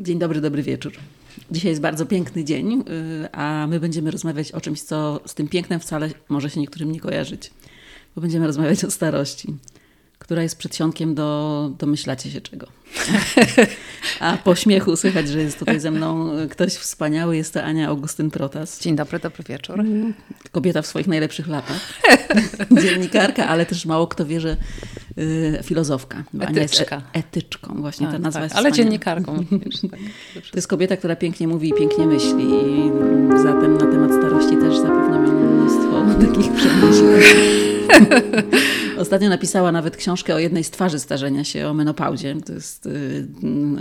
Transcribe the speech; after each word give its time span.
Dzień 0.00 0.18
dobry, 0.18 0.40
dobry 0.40 0.62
wieczór. 0.62 0.92
Dzisiaj 1.50 1.70
jest 1.70 1.80
bardzo 1.80 2.06
piękny 2.06 2.44
dzień, 2.44 2.84
y, 3.24 3.32
a 3.32 3.66
my 3.66 3.80
będziemy 3.80 4.10
rozmawiać 4.10 4.52
o 4.52 4.60
czymś, 4.60 4.82
co 4.82 5.20
z 5.26 5.34
tym 5.34 5.48
pięknem 5.48 5.80
wcale 5.80 6.10
może 6.28 6.50
się 6.50 6.60
niektórym 6.60 6.92
nie 6.92 7.00
kojarzyć. 7.00 7.50
Bo 8.14 8.22
będziemy 8.22 8.46
rozmawiać 8.46 8.84
o 8.84 8.90
starości, 8.90 9.54
która 10.18 10.42
jest 10.42 10.58
przedsionkiem 10.58 11.14
do 11.14 11.70
domyślacie 11.78 12.30
się 12.30 12.40
czego. 12.40 12.66
A 14.20 14.36
po 14.36 14.54
śmiechu 14.54 14.96
słychać, 14.96 15.28
że 15.28 15.42
jest 15.42 15.58
tutaj 15.58 15.80
ze 15.80 15.90
mną 15.90 16.30
ktoś 16.50 16.74
wspaniały. 16.74 17.36
Jest 17.36 17.54
to 17.54 17.62
Ania 17.62 17.88
Augustyn 17.88 18.30
Protas. 18.30 18.80
Dzień 18.80 18.96
dobry, 18.96 19.18
dobry 19.18 19.44
wieczór. 19.48 19.84
Kobieta 20.52 20.82
w 20.82 20.86
swoich 20.86 21.06
najlepszych 21.06 21.48
latach. 21.48 21.80
Dziennikarka, 22.82 23.48
ale 23.48 23.66
też 23.66 23.86
mało 23.86 24.06
kto 24.06 24.26
wie, 24.26 24.40
że 24.40 24.56
filozofka. 25.62 26.24
Bo 26.34 26.46
Ania 26.46 26.62
jest 26.62 26.80
e 26.80 27.02
etyczką. 27.12 27.74
Właśnie 27.80 28.06
tak, 28.06 28.16
ta 28.16 28.18
nazwa 28.18 28.40
tak, 28.40 28.50
jest 28.50 28.56
Ale 28.56 28.72
dziennikarką. 28.72 29.44
Wiesz, 29.64 29.80
tak, 29.80 30.00
to 30.34 30.56
jest 30.56 30.68
kobieta, 30.68 30.96
która 30.96 31.16
pięknie 31.16 31.48
mówi 31.48 31.68
i 31.68 31.74
pięknie 31.74 32.06
myśli. 32.06 32.44
I 32.44 32.90
zatem 33.42 33.78
na 33.78 33.86
temat 33.86 34.10
starości 34.10 34.56
też 34.56 34.76
zapewne 34.78 35.18
mam 35.18 35.54
mnóstwo 35.54 36.04
takich 36.26 36.52
przemyśleń. 36.52 37.20
Ostatnio 38.98 39.28
napisała 39.28 39.72
nawet 39.72 39.96
książkę 39.96 40.34
o 40.34 40.38
jednej 40.38 40.64
z 40.64 40.70
twarzy 40.70 40.98
starzenia 40.98 41.44
się, 41.44 41.68
o 41.68 41.74
menopauzie. 41.74 42.36
To 42.46 42.52
jest 42.52 42.86
y, 42.86 43.26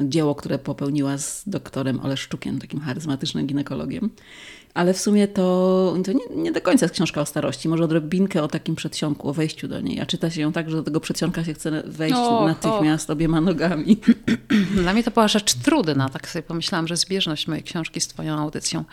dzieło, 0.04 0.36
które 0.36 0.60
popełniła 0.60 1.18
z 1.18 1.44
doktorem 1.50 2.00
Oleszczukiem, 2.00 2.60
takim 2.60 2.80
charyzmatycznym 2.80 3.48
ginekologiem. 3.48 4.10
Ale 4.74 4.94
w 4.94 5.00
sumie 5.00 5.28
to, 5.28 5.96
to 6.06 6.12
nie, 6.12 6.36
nie, 6.36 6.52
do 6.52 6.62
końca 6.62 6.86
jest 6.86 6.96
książka 6.96 7.22
o 7.22 7.26
starości. 7.26 7.70
Może 7.70 7.84
odrobinkę 7.84 8.44
o 8.44 8.48
takim 8.48 8.76
przedsionku, 8.76 9.30
o 9.30 9.34
wejściu 9.34 9.68
do 9.68 9.82
niej. 9.82 10.00
A 10.00 10.06
czyta 10.06 10.30
się 10.30 10.42
ją 10.42 10.52
tak, 10.52 10.70
że 10.70 10.78
do 10.78 10.84
tego 10.84 11.00
przedsionka 11.00 11.44
się 11.44 11.54
chce 11.54 11.84
wejść 11.86 12.16
o, 12.18 12.48
natychmiast 12.48 13.10
o. 13.10 13.14
obiema 13.14 13.42
nogami. 13.42 13.98
Dla 14.82 14.94
mnie 14.94 15.04
to 15.04 15.12
była 15.12 15.28
rzecz 15.28 15.54
trudna. 15.54 16.10
Tak 16.10 16.30
sobie 16.30 16.44
pomyślałam, 16.44 16.88
że 16.88 16.98
zbieżność 16.98 17.48
mojej 17.48 17.64
książki 17.64 18.02
z 18.02 18.08
twoją 18.08 18.38
audycją 18.38 18.84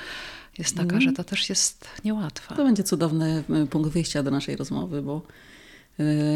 jest 0.58 0.76
taka, 0.76 0.96
mm. 0.96 1.00
że 1.00 1.12
to 1.12 1.24
też 1.24 1.48
jest 1.48 1.88
niełatwe. 2.04 2.54
To 2.54 2.64
będzie 2.64 2.84
cudowny 2.84 3.44
y, 3.64 3.66
punkt 3.66 3.90
wyjścia 3.90 4.22
do 4.22 4.30
naszej 4.30 4.56
rozmowy, 4.56 5.02
bo 5.02 5.22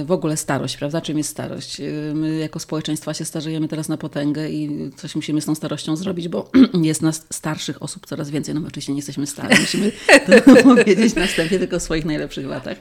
w 0.05 0.13
ogóle 0.13 0.37
starość, 0.37 0.77
prawda? 0.77 1.01
Czym 1.01 1.19
jest 1.19 1.31
starość? 1.31 1.81
Y, 1.81 2.13
my 2.15 2.39
jako 2.39 2.59
społeczeństwa 2.59 3.15
się 3.15 3.25
starzejemy 3.25 3.69
teraz 3.69 3.89
na 3.89 3.97
potęgę 3.97 4.51
i 4.51 4.91
coś 4.97 5.15
musimy 5.15 5.41
z 5.41 5.45
tą 5.45 5.55
starością 5.55 5.97
zrobić, 5.97 6.29
bo 6.29 6.51
jest 6.83 7.03
nas 7.03 7.27
starszych 7.31 7.83
osób 7.83 8.07
coraz 8.07 8.31
więcej. 8.31 8.55
No 8.55 8.61
my 8.61 8.67
oczywiście 8.67 8.93
nie 8.93 8.99
jesteśmy 8.99 9.27
stali, 9.27 9.61
musimy 9.61 9.93
to 10.27 10.55
powiedzieć 10.75 11.15
następnie 11.15 11.59
tylko 11.59 11.77
o 11.77 11.81
swoich 11.81 12.05
najlepszych 12.05 12.47
latach. 12.47 12.79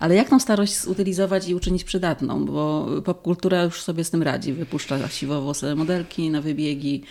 Ale 0.00 0.14
jak 0.14 0.28
tą 0.28 0.40
starość 0.40 0.80
zutylizować 0.80 1.48
i 1.48 1.54
uczynić 1.54 1.84
przydatną? 1.84 2.44
Bo 2.44 2.88
popkultura 3.04 3.62
już 3.62 3.82
sobie 3.82 4.04
z 4.04 4.10
tym 4.10 4.22
radzi. 4.22 4.52
Wypuszcza 4.52 5.08
siwowłose 5.08 5.74
modelki 5.74 6.30
na 6.30 6.40
wybiegi, 6.40 7.02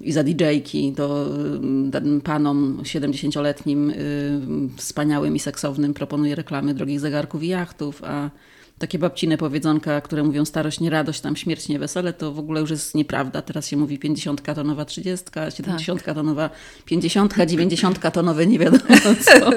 i 0.00 0.12
za 0.12 0.24
DJ-ki, 0.24 0.92
to 0.96 1.26
mm, 1.56 2.20
panom 2.20 2.78
70-letnim 2.82 3.90
y, 3.90 4.40
wspaniałym 4.76 5.36
i 5.36 5.38
seksownym 5.38 5.94
proponuje 5.94 6.34
reklamy 6.34 6.74
drogich 6.74 7.00
zegarków 7.00 7.42
i 7.42 7.48
jachtów, 7.48 8.04
a 8.04 8.30
takie 8.78 8.98
babcine 8.98 9.38
powiedzonka, 9.38 10.00
które 10.00 10.22
mówią 10.22 10.44
starość 10.44 10.80
nie 10.80 10.90
radość, 10.90 11.20
tam 11.20 11.36
śmierć 11.36 11.68
nie 11.68 11.78
wesele, 11.78 12.12
to 12.12 12.32
w 12.32 12.38
ogóle 12.38 12.60
już 12.60 12.70
jest 12.70 12.94
nieprawda. 12.94 13.42
Teraz 13.42 13.68
się 13.68 13.76
mówi 13.76 13.98
50 13.98 14.54
to 14.54 14.64
nowa 14.64 14.84
30, 14.84 15.26
70 15.56 16.04
tak. 16.04 16.14
to 16.14 16.22
nowa 16.22 16.50
50, 16.84 17.34
90 17.46 18.12
to 18.12 18.22
nowe 18.22 18.46
nie 18.46 18.58
wiadomo 18.58 18.84
co. 19.24 19.50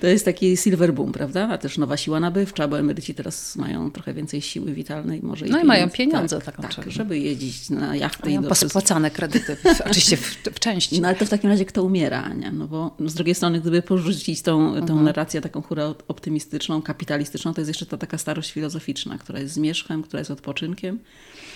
To 0.00 0.06
jest 0.06 0.24
taki 0.24 0.56
silver 0.56 0.94
boom, 0.94 1.12
prawda? 1.12 1.48
A 1.48 1.58
też 1.58 1.78
nowa 1.78 1.96
siła 1.96 2.20
nabywcza, 2.20 2.68
bo 2.68 2.78
emeryci 2.78 3.14
teraz 3.14 3.56
mają 3.56 3.90
trochę 3.90 4.14
więcej 4.14 4.42
siły 4.42 4.72
witalnej. 4.72 5.20
Może 5.22 5.46
no 5.46 5.60
i, 5.60 5.64
mają 5.64 5.90
pieniądze 5.90 6.40
tak, 6.40 6.56
tak, 6.56 6.74
tak 6.74 6.90
żeby 6.90 7.18
jeździć 7.18 7.70
na 7.70 7.96
jachty. 7.96 8.28
Mają 8.28 8.42
i 8.42 8.44
do 8.44 9.10
kredyty, 9.10 9.56
oczywiście 9.86 10.16
w, 10.16 10.36
w, 10.54 10.58
części. 10.60 11.00
No 11.00 11.08
ale 11.08 11.16
to 11.16 11.26
w 11.26 11.28
takim 11.28 11.50
razie 11.50 11.64
kto 11.64 11.84
umiera, 11.84 12.22
Ania? 12.22 12.52
No 12.52 12.66
bo 12.66 12.96
z 13.06 13.14
drugiej 13.14 13.34
strony, 13.34 13.60
gdyby 13.60 13.82
porzucić 13.82 14.42
tą, 14.42 14.72
tą 14.72 14.80
mhm. 14.80 15.04
narrację 15.04 15.40
taką 15.40 15.62
hura 15.62 15.94
optymistyczną, 16.08 16.82
kapitalistyczną, 16.82 17.54
to 17.54 17.60
jest 17.60 17.68
jeszcze 17.68 17.86
ta 17.86 17.96
taka 17.96 18.18
starość 18.28 18.52
filozoficzna, 18.52 19.18
która 19.18 19.40
jest 19.40 19.54
zmierzchem, 19.54 20.02
która 20.02 20.18
jest 20.18 20.30
odpoczynkiem, 20.30 20.98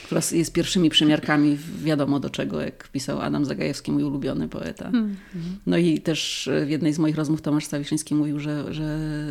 która 0.05 0.21
jest 0.33 0.53
pierwszymi 0.53 0.91
przymiarkami 0.91 1.59
wiadomo 1.83 2.21
do 2.21 2.31
czego, 2.31 2.60
jak 2.60 2.88
pisał 2.88 3.21
Adam 3.21 3.44
Zagajewski, 3.44 3.93
mój 3.93 4.05
ulubiony 4.05 4.49
poeta. 4.49 4.88
Mm. 4.88 5.16
No 5.66 5.77
i 5.77 6.00
też 6.00 6.49
w 6.66 6.71
jednej 6.71 6.93
z 6.93 6.99
moich 6.99 7.16
rozmów 7.16 7.43
Tomasz 7.43 7.65
Stawiszyński 7.65 8.15
mówił, 8.15 8.41
że, 8.41 8.75
że 8.75 8.84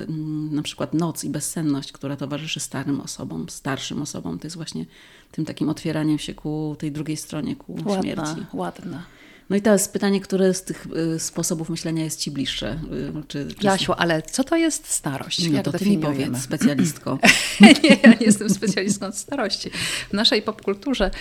mm, 0.09 0.55
na 0.55 0.61
przykład 0.61 0.93
noc 0.93 1.23
i 1.23 1.29
bezsenność, 1.29 1.91
która 1.91 2.15
towarzyszy 2.15 2.59
starym 2.59 3.01
osobom, 3.01 3.49
starszym 3.49 4.01
osobom, 4.01 4.39
to 4.39 4.47
jest 4.47 4.55
właśnie 4.55 4.85
tym 5.31 5.45
takim 5.45 5.69
otwieraniem 5.69 6.19
się 6.19 6.33
ku 6.33 6.75
tej 6.79 6.91
drugiej 6.91 7.17
stronie, 7.17 7.55
ku 7.55 7.73
ładna, 7.73 8.01
śmierci. 8.01 8.45
Ładna. 8.53 9.03
No 9.51 9.57
i 9.57 9.61
teraz 9.61 9.87
pytanie, 9.87 10.21
które 10.21 10.53
z 10.53 10.63
tych 10.63 10.87
y, 11.15 11.19
sposobów 11.19 11.69
myślenia 11.69 12.03
jest 12.03 12.19
Ci 12.19 12.31
bliższe? 12.31 12.79
Y, 12.93 13.23
czy, 13.27 13.47
czy... 13.59 13.65
Jasiu, 13.65 13.93
ale 13.97 14.21
co 14.21 14.43
to 14.43 14.55
jest 14.55 14.87
starość? 14.87 15.49
No 15.49 15.55
Jak 15.55 15.65
to 15.65 15.71
Ty 15.71 15.85
mi 15.85 15.97
powiedz, 15.97 16.37
specjalistko. 16.37 17.19
nie, 17.61 17.73
ja 18.03 18.09
nie 18.09 18.25
jestem 18.25 18.49
specjalistką 18.49 19.05
od 19.05 19.17
starości. 19.17 19.69
W 20.09 20.13
naszej 20.13 20.41
popkulturze 20.41 21.11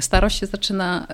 starość 0.00 0.38
się 0.38 0.46
zaczyna, 0.46 1.06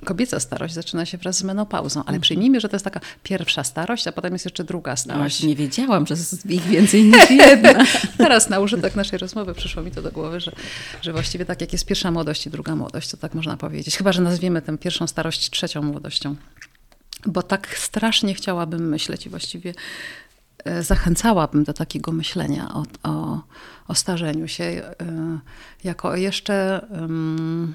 y, 0.00 0.04
kobieca 0.04 0.40
starość 0.40 0.74
zaczyna 0.74 1.06
się 1.06 1.18
wraz 1.18 1.38
z 1.38 1.42
menopauzą, 1.42 2.00
ale 2.00 2.06
mhm. 2.06 2.20
przyjmijmy, 2.20 2.60
że 2.60 2.68
to 2.68 2.76
jest 2.76 2.84
taka 2.84 3.00
pierwsza 3.22 3.64
starość, 3.64 4.06
a 4.06 4.12
potem 4.12 4.32
jest 4.32 4.44
jeszcze 4.44 4.64
druga 4.64 4.96
starość. 4.96 5.42
No, 5.42 5.48
nie 5.48 5.56
wiedziałam, 5.56 6.06
że 6.06 6.14
jest 6.14 6.50
ich 6.50 6.64
więcej 6.74 7.04
niż 7.04 7.30
jedna. 7.30 7.84
teraz 8.18 8.48
na 8.48 8.60
użytek 8.60 8.96
naszej 8.96 9.18
rozmowy 9.18 9.54
przyszło 9.54 9.82
mi 9.82 9.90
to 9.90 10.02
do 10.02 10.12
głowy, 10.12 10.40
że, 10.40 10.52
że 11.02 11.12
właściwie 11.12 11.44
tak 11.44 11.60
jak 11.60 11.72
jest 11.72 11.86
pierwsza 11.86 12.10
młodość 12.10 12.46
i 12.46 12.50
druga 12.50 12.76
młodość, 12.76 13.10
to 13.10 13.16
tak 13.16 13.34
można 13.34 13.56
powiedzieć. 13.56 13.96
Chyba, 13.96 14.12
że 14.12 14.22
nazwiemy 14.22 14.62
tę 14.62 14.78
pierwszą 14.78 15.06
starość 15.06 15.50
trzecią 15.50 15.82
młodość 15.82 16.17
bo 17.26 17.42
tak 17.42 17.78
strasznie 17.78 18.34
chciałabym 18.34 18.88
myśleć 18.88 19.26
i 19.26 19.30
właściwie 19.30 19.74
e, 20.64 20.82
zachęcałabym 20.82 21.64
do 21.64 21.72
takiego 21.72 22.12
myślenia 22.12 22.74
o, 22.74 22.84
o, 23.02 23.42
o 23.88 23.94
starzeniu 23.94 24.48
się 24.48 24.64
e, 24.64 24.92
jako 25.84 26.08
o 26.08 26.16
jeszcze 26.16 26.86
um, 26.90 27.74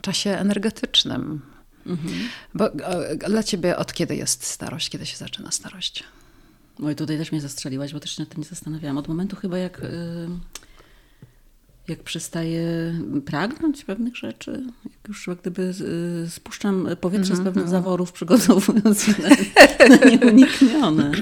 czasie 0.00 0.30
energetycznym. 0.30 1.40
Mhm. 1.86 2.14
Bo 2.54 2.72
e, 2.72 3.16
dla 3.16 3.42
ciebie 3.42 3.76
od 3.76 3.92
kiedy 3.92 4.16
jest 4.16 4.44
starość? 4.44 4.90
Kiedy 4.90 5.06
się 5.06 5.16
zaczyna 5.16 5.50
starość? 5.50 6.04
Oj, 6.82 6.94
tutaj 6.94 7.18
też 7.18 7.32
mnie 7.32 7.40
zastrzeliłaś, 7.40 7.92
bo 7.92 8.00
też 8.00 8.16
się 8.16 8.22
nad 8.22 8.28
tym 8.28 8.38
nie 8.38 8.48
zastanawiałam. 8.48 8.98
Od 8.98 9.08
momentu 9.08 9.36
chyba 9.36 9.58
jak 9.58 9.80
jak 11.88 12.02
przestaję 12.02 12.94
pragnąć 13.26 13.84
pewnych 13.84 14.16
rzeczy, 14.16 14.62
jak 14.84 15.08
już 15.08 15.26
jak 15.26 15.40
gdyby 15.40 15.62
y, 16.26 16.30
spuszczam 16.30 16.88
powietrze 17.00 17.32
mm 17.32 17.40
-hmm. 17.40 17.44
z 17.44 17.48
pewnych 17.48 17.64
mhm. 17.64 17.70
zaworów, 17.70 18.12
przygotowując 18.12 19.02
się 19.02 19.12
na, 19.22 19.28
na 19.96 20.04
nieuniknione. 20.10 21.12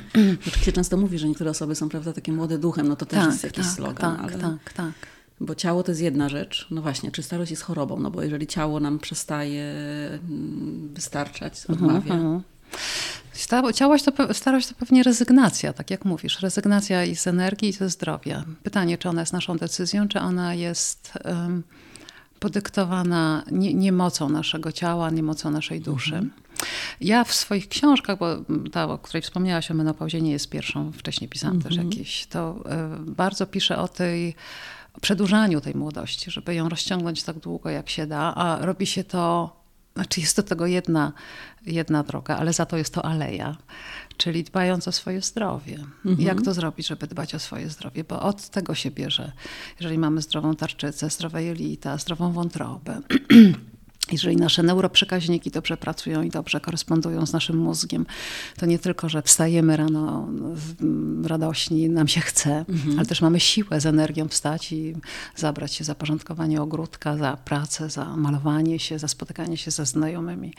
Oczywiście 0.40 0.64
się 0.64 0.72
często 0.72 0.96
mówi, 0.96 1.18
że 1.18 1.28
niektóre 1.28 1.50
osoby 1.50 1.74
są 1.74 1.88
prawda, 1.88 2.12
takie 2.12 2.32
młode 2.32 2.58
duchem, 2.58 2.88
no 2.88 2.96
to 2.96 3.06
też 3.06 3.18
tak, 3.20 3.30
jest 3.30 3.44
jakiś 3.44 3.64
tak, 3.64 3.74
slogan. 3.74 4.16
Tak, 4.16 4.32
ale... 4.32 4.38
tak, 4.38 4.72
tak. 4.72 4.92
Bo 5.40 5.54
ciało 5.54 5.82
to 5.82 5.90
jest 5.90 6.00
jedna 6.00 6.28
rzecz. 6.28 6.66
No 6.70 6.82
właśnie, 6.82 7.10
czy 7.10 7.22
starość 7.22 7.50
jest 7.50 7.62
chorobą? 7.62 8.00
No 8.00 8.10
bo 8.10 8.22
jeżeli 8.22 8.46
ciało 8.46 8.80
nam 8.80 8.98
przestaje 8.98 9.64
mm, 10.10 10.88
wystarczać, 10.94 11.60
mhm, 11.68 11.90
odmawia, 11.90 12.14
mm 12.14 12.38
-hmm. 12.38 12.42
Ciałość 13.74 14.04
to, 14.04 14.34
starość 14.34 14.66
to 14.66 14.74
pewnie 14.74 15.02
rezygnacja, 15.02 15.72
tak 15.72 15.90
jak 15.90 16.04
mówisz. 16.04 16.40
Rezygnacja 16.40 17.04
i 17.04 17.16
z 17.16 17.26
energii, 17.26 17.68
i 17.68 17.72
ze 17.72 17.90
zdrowia. 17.90 18.44
Pytanie, 18.62 18.98
czy 18.98 19.08
ona 19.08 19.20
jest 19.20 19.32
naszą 19.32 19.56
decyzją, 19.56 20.08
czy 20.08 20.20
ona 20.20 20.54
jest 20.54 21.12
um, 21.24 21.62
podyktowana 22.40 23.44
nie, 23.50 23.74
niemocą 23.74 24.28
naszego 24.28 24.72
ciała, 24.72 25.10
niemocą 25.10 25.50
naszej 25.50 25.80
duszy. 25.80 26.14
Mhm. 26.14 26.30
Ja 27.00 27.24
w 27.24 27.34
swoich 27.34 27.68
książkach, 27.68 28.18
bo 28.18 28.26
ta, 28.72 28.88
o 28.88 28.98
której 28.98 29.22
wspomniałaś 29.22 29.70
o 29.70 29.74
menopauzie, 29.74 30.22
nie 30.22 30.30
jest 30.30 30.50
pierwszą, 30.50 30.92
wcześniej 30.92 31.30
pisałam 31.30 31.56
mhm. 31.56 31.74
też 31.74 31.84
jakieś, 31.84 32.26
to 32.26 32.64
y, 33.06 33.10
bardzo 33.10 33.46
piszę 33.46 33.78
o 33.78 33.88
tej 33.88 34.34
o 34.94 35.00
przedłużaniu 35.00 35.60
tej 35.60 35.74
młodości, 35.74 36.30
żeby 36.30 36.54
ją 36.54 36.68
rozciągnąć 36.68 37.22
tak 37.22 37.38
długo, 37.38 37.70
jak 37.70 37.90
się 37.90 38.06
da, 38.06 38.34
a 38.34 38.66
robi 38.66 38.86
się 38.86 39.04
to 39.04 39.56
znaczy 39.94 40.20
jest 40.20 40.36
do 40.36 40.42
tego 40.42 40.66
jedna, 40.66 41.12
jedna 41.66 42.02
droga, 42.02 42.36
ale 42.36 42.52
za 42.52 42.66
to 42.66 42.76
jest 42.76 42.94
to 42.94 43.04
aleja, 43.04 43.56
czyli 44.16 44.44
dbając 44.44 44.88
o 44.88 44.92
swoje 44.92 45.22
zdrowie. 45.22 45.78
Mhm. 46.04 46.20
Jak 46.20 46.42
to 46.42 46.54
zrobić, 46.54 46.86
żeby 46.86 47.06
dbać 47.06 47.34
o 47.34 47.38
swoje 47.38 47.70
zdrowie? 47.70 48.04
Bo 48.04 48.22
od 48.22 48.48
tego 48.48 48.74
się 48.74 48.90
bierze. 48.90 49.32
Jeżeli 49.80 49.98
mamy 49.98 50.22
zdrową 50.22 50.56
tarczycę, 50.56 51.10
zdrowe 51.10 51.44
jelita, 51.44 51.98
zdrową 51.98 52.32
wątrobę, 52.32 53.00
jeżeli 54.10 54.36
nasze 54.36 54.62
neuroprzekaźniki 54.62 55.50
dobrze 55.50 55.76
pracują 55.76 56.22
i 56.22 56.30
dobrze 56.30 56.60
korespondują 56.60 57.26
z 57.26 57.32
naszym 57.32 57.56
mózgiem, 57.56 58.06
to 58.56 58.66
nie 58.66 58.78
tylko, 58.78 59.08
że 59.08 59.22
wstajemy 59.22 59.76
rano 59.76 60.28
radośni, 61.24 61.90
nam 61.90 62.08
się 62.08 62.20
chce, 62.20 62.64
mhm. 62.68 62.98
ale 62.98 63.06
też 63.06 63.22
mamy 63.22 63.40
siłę 63.40 63.80
z 63.80 63.86
energią 63.86 64.28
wstać 64.28 64.72
i 64.72 64.94
zabrać 65.36 65.74
się 65.74 65.84
za 65.84 65.94
porządkowanie 65.94 66.62
ogródka, 66.62 67.16
za 67.16 67.36
pracę, 67.36 67.90
za 67.90 68.16
malowanie 68.16 68.78
się, 68.78 68.98
za 68.98 69.08
spotykanie 69.08 69.56
się 69.56 69.70
ze 69.70 69.86
znajomymi. 69.86 70.54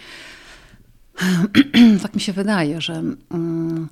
tak 2.04 2.14
mi 2.16 2.22
się 2.22 2.34
wydaje, 2.34 2.82
że, 2.82 3.04
mm, 3.32 3.90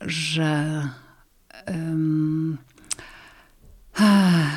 że 0.00 0.88
um, 1.68 2.58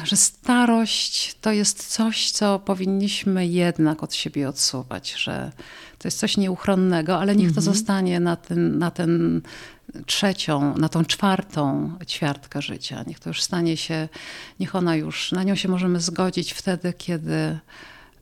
że 0.03 0.15
starość 0.15 1.35
to 1.41 1.51
jest 1.51 1.87
coś, 1.87 2.31
co 2.31 2.59
powinniśmy 2.59 3.47
jednak 3.47 4.03
od 4.03 4.13
siebie 4.13 4.49
odsuwać, 4.49 5.11
że 5.11 5.51
to 5.97 6.07
jest 6.07 6.19
coś 6.19 6.37
nieuchronnego, 6.37 7.19
ale 7.19 7.35
niech 7.35 7.53
to 7.53 7.59
mhm. 7.59 7.75
zostanie 7.75 8.19
na 8.19 8.35
ten, 8.35 8.77
na 8.77 8.91
ten 8.91 9.41
trzecią, 10.05 10.77
na 10.77 10.89
tą 10.89 11.05
czwartą 11.05 11.91
ćwiartkę 12.07 12.61
życia. 12.61 13.03
Niech 13.07 13.19
to 13.19 13.29
już 13.29 13.41
stanie 13.41 13.77
się, 13.77 14.09
niech 14.59 14.75
ona 14.75 14.95
już, 14.95 15.31
na 15.31 15.43
nią 15.43 15.55
się 15.55 15.69
możemy 15.69 15.99
zgodzić 15.99 16.53
wtedy, 16.53 16.93
kiedy 16.97 17.59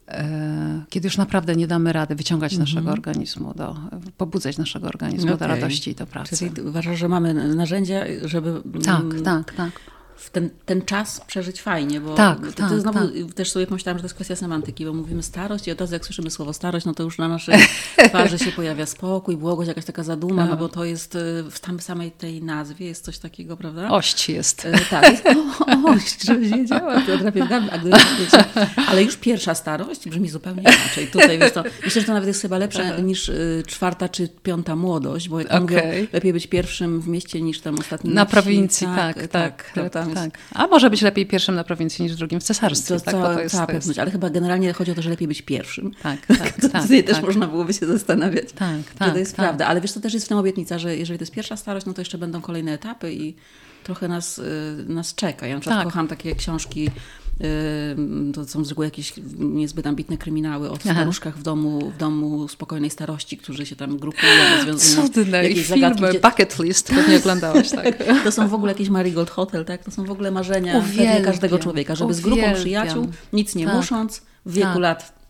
e, 0.08 0.84
kiedy 0.90 1.08
już 1.08 1.18
naprawdę 1.18 1.56
nie 1.56 1.68
damy 1.68 1.94
rady 1.94 2.16
wyciągać 2.16 2.54
mm 2.54 2.66
-hmm. 2.66 2.70
naszego 2.70 2.92
organizmu, 2.92 3.54
do, 3.54 3.76
pobudzać 4.18 4.58
naszego 4.58 4.88
organizmu 4.88 5.34
okay. 5.34 5.48
do 5.48 5.48
radości 5.48 5.92
i 5.92 5.96
do 5.96 6.06
pracy. 6.06 6.38
Czyli 6.38 6.62
uważasz, 6.62 7.00
że 7.00 7.08
mamy 7.08 7.56
narzędzia, 7.56 8.04
żeby... 8.26 8.62
Tak, 8.86 9.04
tak, 9.24 9.54
tak 9.54 9.72
w 9.80 10.01
ten, 10.30 10.50
ten 10.66 10.82
czas 10.82 11.22
przeżyć 11.22 11.62
fajnie, 11.62 12.02
bo 12.02 12.16
tak, 12.16 12.40
to, 12.40 12.52
tak, 12.52 12.70
to 12.70 12.80
znowu 12.80 13.00
tak. 13.00 13.34
też 13.36 13.52
sobie 13.52 13.68
pomyślałam, 13.68 13.98
że 13.98 14.02
to 14.02 14.06
jest 14.06 14.16
kwestia 14.16 14.36
semantyki, 14.36 14.86
bo 14.86 14.94
mówimy 14.94 15.24
starość 15.24 15.68
i 15.68 15.72
od 15.72 15.82
razu 15.82 15.94
jak 15.94 16.06
słyszymy 16.06 16.32
słowo 16.32 16.54
starość, 16.54 16.86
no 16.86 16.94
to 16.94 17.04
już 17.04 17.18
na 17.18 17.28
naszej 17.28 17.60
twarzy 18.10 18.40
się 18.40 18.52
pojawia 18.52 18.86
spokój, 18.86 19.38
błogość, 19.38 19.68
jakaś 19.68 19.86
taka 19.86 20.04
zaduma, 20.04 20.44
no 20.44 20.50
tak. 20.50 20.60
bo 20.60 20.70
to 20.70 20.86
jest 20.86 21.16
y, 21.16 21.44
w 21.52 21.60
tam 21.60 21.80
samej 21.80 22.12
tej 22.12 22.42
nazwie 22.44 22.86
jest 22.86 23.06
coś 23.06 23.18
takiego, 23.18 23.58
prawda? 23.58 23.90
Ość 23.90 24.30
jest. 24.30 24.66
E, 24.66 24.80
tak, 24.90 25.12
jest 25.12 25.24
o, 25.26 25.90
ość, 25.92 26.24
żebyś 26.24 26.50
wiedziała, 26.50 27.02
wiecie, 28.20 28.46
ale 28.88 29.04
już 29.04 29.18
pierwsza 29.18 29.56
starość 29.56 30.10
brzmi 30.10 30.30
zupełnie 30.30 30.62
inaczej. 30.62 31.08
Tutaj 31.08 31.40
wiesz 31.40 31.52
to, 31.52 31.64
myślę, 31.84 32.02
że 32.02 32.08
to 32.08 32.14
nawet 32.14 32.28
jest 32.28 32.42
chyba 32.42 32.58
lepsze 32.58 33.02
niż 33.02 33.30
y, 33.30 33.64
czwarta 33.68 34.10
czy 34.10 34.28
piąta 34.44 34.76
młodość, 34.76 35.30
bo 35.30 35.40
jak 35.40 35.48
okay. 35.48 35.62
mówią, 35.62 35.82
lepiej 36.14 36.34
być 36.34 36.48
pierwszym 36.48 37.02
w 37.02 37.08
mieście 37.08 37.42
niż 37.42 37.62
tam 37.62 37.80
ostatnim 37.80 38.14
na 38.14 38.26
prowincji. 38.26 38.88
Tak, 38.88 39.28
tak, 39.28 39.72
tak. 39.72 39.90
tak, 39.90 40.11
tak 40.16 40.32
tak. 40.32 40.42
A 40.54 40.68
może 40.68 40.90
być 40.90 41.02
lepiej 41.02 41.26
pierwszym 41.26 41.56
na 41.56 41.64
prowincji 41.64 42.04
niż 42.04 42.16
drugim 42.16 42.40
w 42.40 42.44
cesarstwie. 42.44 43.00
To, 43.00 43.06
tak, 43.06 43.14
to, 43.14 43.34
to 43.34 43.42
jest, 43.42 43.56
cała 43.56 43.68
pewność, 43.68 44.00
ale 44.00 44.12
chyba 44.12 44.30
generalnie 44.30 44.74
chodzi 44.74 44.92
o 44.92 44.96
to, 44.96 45.02
że 45.02 45.10
lepiej 45.10 45.28
być 45.28 45.42
pierwszym. 45.42 45.92
Tak, 46.04 46.26
tak. 46.38 46.38
to 46.62 46.70
tak, 46.70 46.82
tutaj 46.82 47.04
tak. 47.04 47.16
też 47.16 47.24
można 47.24 47.48
byłoby 47.48 47.74
się 47.74 47.86
zastanawiać, 47.86 48.52
tak, 48.56 48.94
tak, 48.98 49.12
to 49.12 49.18
jest 49.18 49.36
tak. 49.36 49.46
prawda. 49.46 49.68
Ale 49.68 49.82
wiesz, 49.82 49.92
to 49.92 50.00
też 50.00 50.14
jest 50.14 50.26
w 50.26 50.30
tym 50.30 50.38
obietnica, 50.38 50.80
że 50.80 50.98
jeżeli 50.98 51.20
to 51.20 51.24
jest 51.24 51.34
pierwsza 51.34 51.58
starość, 51.58 51.86
no 51.86 51.94
to 51.94 52.02
jeszcze 52.02 52.18
będą 52.18 52.42
kolejne 52.42 52.74
etapy 52.74 53.14
i 53.14 53.36
trochę 53.84 54.08
nas, 54.08 54.38
y, 54.38 54.86
nas 54.88 55.16
czeka. 55.16 55.48
Ja 55.48 55.56
na 55.56 55.62
przykład 55.62 55.80
tak. 55.80 55.88
kocham 55.88 56.08
takie 56.08 56.36
książki 56.36 56.90
to 58.34 58.48
są 58.48 58.66
z 58.66 58.70
reguły 58.70 58.88
jakieś 58.88 59.14
niezbyt 59.40 59.88
ambitne 59.88 60.18
kryminały 60.18 60.72
o 60.72 60.76
staruszkach 60.76 61.38
w 61.38 61.44
domu, 61.44 61.92
w 61.96 61.98
domu 61.98 62.48
spokojnej 62.48 62.90
starości, 62.90 63.38
którzy 63.38 63.66
się 63.66 63.76
tam 63.76 63.98
grupują, 63.98 64.32
rozwiązują 64.58 65.10
Cudne 65.10 65.44
jakieś 65.44 65.68
filmy, 65.68 65.96
zagadki. 65.96 66.20
Bucket 66.20 66.60
List, 66.60 66.88
pewnie 66.88 67.18
oglądałaś, 67.18 67.70
tak? 67.70 68.04
to 68.24 68.32
są 68.32 68.48
w 68.48 68.54
ogóle 68.54 68.72
jakieś 68.72 68.90
Marigold 68.90 69.30
Hotel, 69.30 69.66
tak? 69.66 69.84
To 69.84 69.92
są 69.92 70.06
w 70.06 70.12
ogóle 70.12 70.32
marzenia 70.32 70.84
każdego 71.26 71.60
człowieka, 71.60 71.96
żeby 71.96 72.12
Uwielbiam. 72.12 72.34
z 72.34 72.42
grupą 72.42 72.62
przyjaciół, 72.62 73.08
nic 73.34 73.56
nie 73.56 73.66
tak. 73.66 73.76
musząc, 73.76 74.22
w 74.46 74.54
wieku 74.54 74.74
tak. 74.74 74.82
lat 74.82 75.21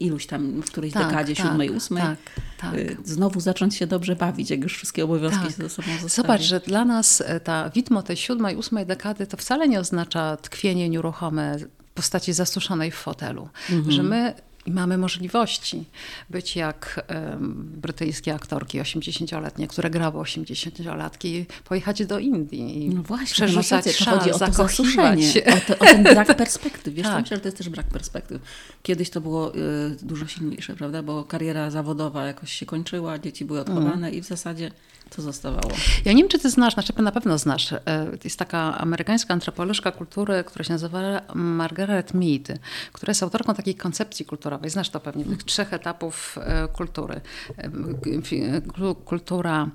iluś 0.00 0.26
tam, 0.26 0.62
w 0.62 0.66
którejś 0.66 0.92
tak, 0.92 1.06
dekadzie, 1.08 1.36
tak, 1.36 1.46
siódmej, 1.46 1.70
ósmej, 1.70 2.02
tak, 2.02 2.18
tak. 2.58 2.74
Y, 2.74 2.96
znowu 3.04 3.40
zacząć 3.40 3.76
się 3.76 3.86
dobrze 3.86 4.16
bawić, 4.16 4.50
jak 4.50 4.62
już 4.62 4.76
wszystkie 4.76 5.04
obowiązki 5.04 5.40
tak. 5.40 5.50
się 5.50 5.56
ze 5.62 5.68
sobą 5.68 5.88
zostawią. 6.02 6.08
Zobacz, 6.08 6.40
że 6.40 6.60
dla 6.60 6.84
nas 6.84 7.20
e, 7.26 7.40
ta 7.40 7.70
widmo 7.70 8.02
tej 8.02 8.16
siódmej, 8.16 8.56
ósmej 8.56 8.86
dekady 8.86 9.26
to 9.26 9.36
wcale 9.36 9.68
nie 9.68 9.80
oznacza 9.80 10.36
tkwienie 10.36 10.88
nieruchome 10.88 11.58
w 11.58 11.90
postaci 11.94 12.32
zasuszonej 12.32 12.90
w 12.90 12.94
fotelu. 12.94 13.48
Mhm. 13.70 13.92
Że 13.92 14.02
my 14.02 14.34
i 14.66 14.70
mamy 14.70 14.98
możliwości 14.98 15.84
być 16.30 16.56
jak 16.56 17.06
um, 17.08 17.72
brytyjskie 17.76 18.34
aktorki 18.34 18.80
80-letnie, 18.80 19.68
które 19.68 19.90
grały 19.90 20.22
80-latki, 20.22 21.44
pojechać 21.64 22.06
do 22.06 22.18
Indii 22.18 22.84
i 22.84 22.88
no 22.88 23.02
właśnie, 23.02 23.26
przerzucać 23.34 23.98
to 23.98 24.10
chodzi 24.10 24.30
o 24.30 24.38
to 24.38 24.38
zakochiwać. 24.38 25.18
O, 25.46 25.60
to, 25.66 25.78
o 25.78 25.84
ten 25.84 26.02
brak 26.02 26.36
perspektyw. 26.44 26.94
Wiesz, 26.94 27.06
tak. 27.06 27.22
myślę, 27.22 27.36
że 27.36 27.40
to 27.40 27.48
jest 27.48 27.58
też 27.58 27.68
brak 27.68 27.86
perspektyw. 27.86 28.42
Kiedyś 28.82 29.10
to 29.10 29.20
było 29.20 29.54
y, 29.54 29.60
dużo 30.02 30.26
silniejsze, 30.26 30.76
prawda? 30.76 31.02
Bo 31.02 31.24
kariera 31.24 31.70
zawodowa 31.70 32.26
jakoś 32.26 32.52
się 32.52 32.66
kończyła, 32.66 33.18
dzieci 33.18 33.44
były 33.44 33.60
odchowane 33.60 34.06
mm. 34.08 34.14
i 34.14 34.22
w 34.22 34.26
zasadzie 34.26 34.70
co 35.10 35.22
zostawało? 35.22 35.70
Ja 36.04 36.12
nie 36.12 36.22
wiem, 36.22 36.28
czy 36.28 36.38
ty 36.38 36.50
znasz, 36.50 36.74
znaczy 36.74 36.92
na 36.96 37.12
pewno 37.12 37.38
znasz. 37.38 37.72
E, 37.72 37.80
jest 38.24 38.38
taka 38.38 38.78
amerykańska 38.78 39.34
antropolożka 39.34 39.92
kultury, 39.92 40.44
która 40.46 40.64
się 40.64 40.72
nazywa 40.72 41.22
Margaret 41.34 42.14
Mead, 42.14 42.58
która 42.92 43.10
jest 43.10 43.22
autorką 43.22 43.54
takiej 43.54 43.74
koncepcji 43.74 44.24
kulturowej. 44.24 44.70
Znasz 44.70 44.90
to 44.90 45.00
pewnie, 45.00 45.24
tych 45.24 45.44
trzech 45.44 45.72
etapów 45.72 46.38
e, 46.40 46.68
kultury. 46.68 47.20
E, 47.58 48.60
kultura 49.04 49.70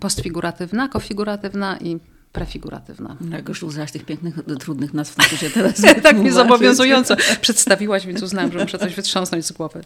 postfiguratywna, 0.00 0.88
kofiguratywna 0.88 1.78
i 1.78 1.98
prefiguratywna. 2.36 3.16
Jak 3.30 3.48
już 3.48 3.62
użyłaś 3.62 3.92
tych 3.92 4.04
pięknych, 4.04 4.34
trudnych 4.60 4.94
nazw, 4.94 5.14
to 5.30 5.36
się 5.36 5.50
teraz 5.50 5.82
Tak 6.02 6.18
mi 6.18 6.30
zobowiązująco 6.30 7.16
przedstawiłaś, 7.40 8.06
więc 8.06 8.22
uznałam, 8.22 8.52
że 8.52 8.58
muszę 8.58 8.78
coś 8.78 8.94
wytrząsnąć 8.94 9.46
z 9.46 9.52
głowy, 9.52 9.84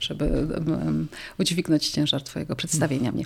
żeby 0.00 0.24
um, 0.24 1.08
udźwignąć 1.38 1.88
ciężar 1.88 2.22
twojego 2.22 2.56
przedstawienia 2.56 3.12
mnie. 3.12 3.24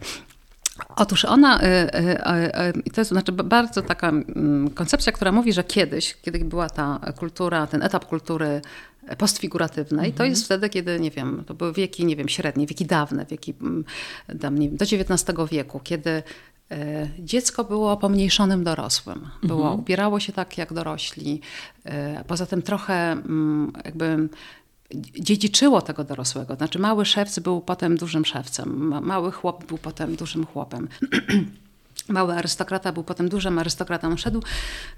Otóż 0.97 1.25
ona, 1.25 1.63
y, 1.63 1.67
y, 1.67 2.87
y, 2.87 2.91
to 2.91 3.01
jest 3.01 3.11
znaczy 3.11 3.33
bardzo 3.33 3.83
taka 3.83 4.09
mm, 4.09 4.71
koncepcja, 4.71 5.13
która 5.13 5.33
mówi, 5.33 5.53
że 5.53 5.65
kiedyś, 5.65 6.17
kiedy 6.23 6.39
była 6.39 6.71
ta 6.71 7.01
kultura, 7.19 7.67
ten 7.67 7.83
etap 7.83 8.05
kultury 8.05 8.63
postfiguratywnej, 9.19 10.07
mhm. 10.07 10.13
to 10.13 10.25
jest 10.25 10.45
wtedy, 10.45 10.69
kiedy, 10.69 11.01
nie 11.01 11.11
wiem, 11.11 11.45
to 11.47 11.55
były 11.55 11.73
wieki, 11.73 12.05
nie 12.05 12.17
wiem, 12.17 12.29
średnie, 12.29 12.67
wieki 12.67 12.87
dawne, 12.87 13.27
wieki 13.27 13.55
mm, 13.61 13.85
tam, 14.41 14.59
nie 14.59 14.69
wiem, 14.69 14.77
do 14.77 14.85
XIX 14.85 15.51
wieku, 15.51 15.81
kiedy 15.85 16.23
dziecko 17.19 17.65
było 17.65 17.97
pomniejszonym 17.97 18.65
dorosłym. 18.65 19.29
Było, 19.43 19.63
mhm. 19.63 19.81
ubierało 19.81 20.21
się 20.21 20.33
tak 20.33 20.59
jak 20.59 20.73
dorośli. 20.73 21.41
Poza 22.27 22.47
tym 22.47 22.63
trochę 22.63 23.13
mm, 23.13 23.73
jakby 23.85 24.29
dziedziczyło 25.21 25.83
tego 25.83 26.05
dorosłego. 26.05 26.57
Znaczy 26.57 26.79
mały 26.79 27.05
szewc 27.05 27.39
był 27.39 27.61
potem 27.61 27.97
dużym 27.97 28.25
szewcem, 28.25 28.95
mały 29.05 29.33
chłop 29.33 29.65
był 29.67 29.79
potem 29.79 30.17
dużym 30.17 30.47
chłopem. 30.47 30.89
mały 32.09 32.35
arystokrata 32.35 32.93
był 32.93 33.05
potem 33.05 33.29
dużym 33.29 33.59
arystokratą. 33.59 34.17
Szedł. 34.17 34.43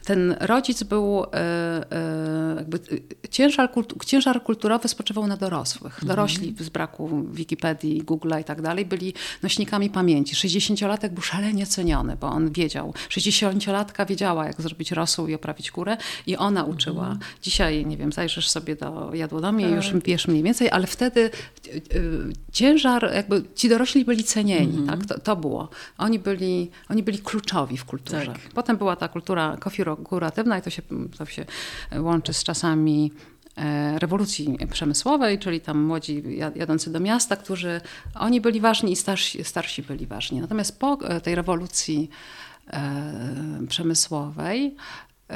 Ten 0.05 0.37
rodzic 0.41 0.83
był, 0.83 1.25
e, 1.25 1.35
e, 1.35 2.55
jakby, 2.57 2.81
ciężar, 3.31 3.71
ciężar 4.07 4.43
kulturowy 4.43 4.89
spoczywał 4.89 5.27
na 5.27 5.37
dorosłych. 5.37 5.95
Mhm. 5.95 6.09
Dorośli 6.09 6.55
z 6.59 6.69
braku 6.69 7.23
Wikipedii, 7.33 8.03
Google'a 8.03 8.41
i 8.41 8.45
tak 8.45 8.63
dalej 8.63 8.87
byli 8.87 9.15
nośnikami 9.43 9.91
pamięci. 9.91 10.35
60-latek 10.35 11.09
był 11.09 11.23
szalenie 11.23 11.67
ceniony, 11.67 12.17
bo 12.17 12.27
on 12.27 12.53
wiedział. 12.53 12.95
60-latka 13.09 14.07
wiedziała, 14.07 14.47
jak 14.47 14.63
zrobić 14.63 14.93
rosół 14.93 15.29
i 15.29 15.35
oprawić 15.35 15.71
kurę 15.71 15.97
i 16.27 16.37
ona 16.37 16.65
uczyła. 16.65 17.03
Mhm. 17.03 17.21
Dzisiaj, 17.43 17.87
nie 17.87 17.97
wiem, 17.97 18.13
zajrzysz 18.13 18.49
sobie 18.49 18.77
do 18.77 19.15
jadłodomie 19.15 19.65
tak. 19.65 19.73
i 19.73 19.77
już 19.77 19.93
wiesz 20.05 20.29
mniej 20.29 20.43
więcej, 20.43 20.71
ale 20.71 20.87
wtedy 20.87 21.31
e, 21.71 21.81
ciężar, 22.53 23.11
jakby 23.15 23.43
ci 23.55 23.69
dorośli 23.69 24.05
byli 24.05 24.25
cenieni. 24.25 24.79
Mhm. 24.79 24.87
Tak? 24.87 25.09
To, 25.09 25.21
to 25.21 25.37
było. 25.37 25.69
Oni 25.99 26.19
byli 26.19 26.71
oni 26.97 27.03
byli 27.03 27.19
kluczowi 27.19 27.77
w 27.77 27.85
kulturze. 27.85 28.27
Tak. 28.27 28.39
Potem 28.55 28.77
była 28.77 28.97
ta 28.97 29.09
kultura 29.09 29.57
konfiguratywna 29.61 30.59
i 30.59 30.63
to 30.63 30.71
się, 30.71 30.83
to 31.19 31.27
się 31.27 31.45
łączy 31.99 32.33
z 32.33 32.45
czasami 32.45 33.13
e, 33.57 33.99
rewolucji 33.99 34.59
przemysłowej, 34.73 35.39
czyli 35.39 35.61
tam 35.61 35.83
młodzi 35.83 36.23
jadący 36.55 36.93
do 36.93 37.01
miasta, 37.01 37.37
którzy 37.37 37.81
oni 38.15 38.41
byli 38.41 38.61
ważni 38.61 38.93
i 38.93 38.97
starsi, 38.97 39.45
starsi 39.45 39.83
byli 39.83 40.07
ważni. 40.07 40.41
Natomiast 40.41 40.79
po 40.79 40.99
e, 41.01 41.21
tej 41.21 41.35
rewolucji 41.35 42.11
e, 42.67 43.67
przemysłowej 43.69 44.77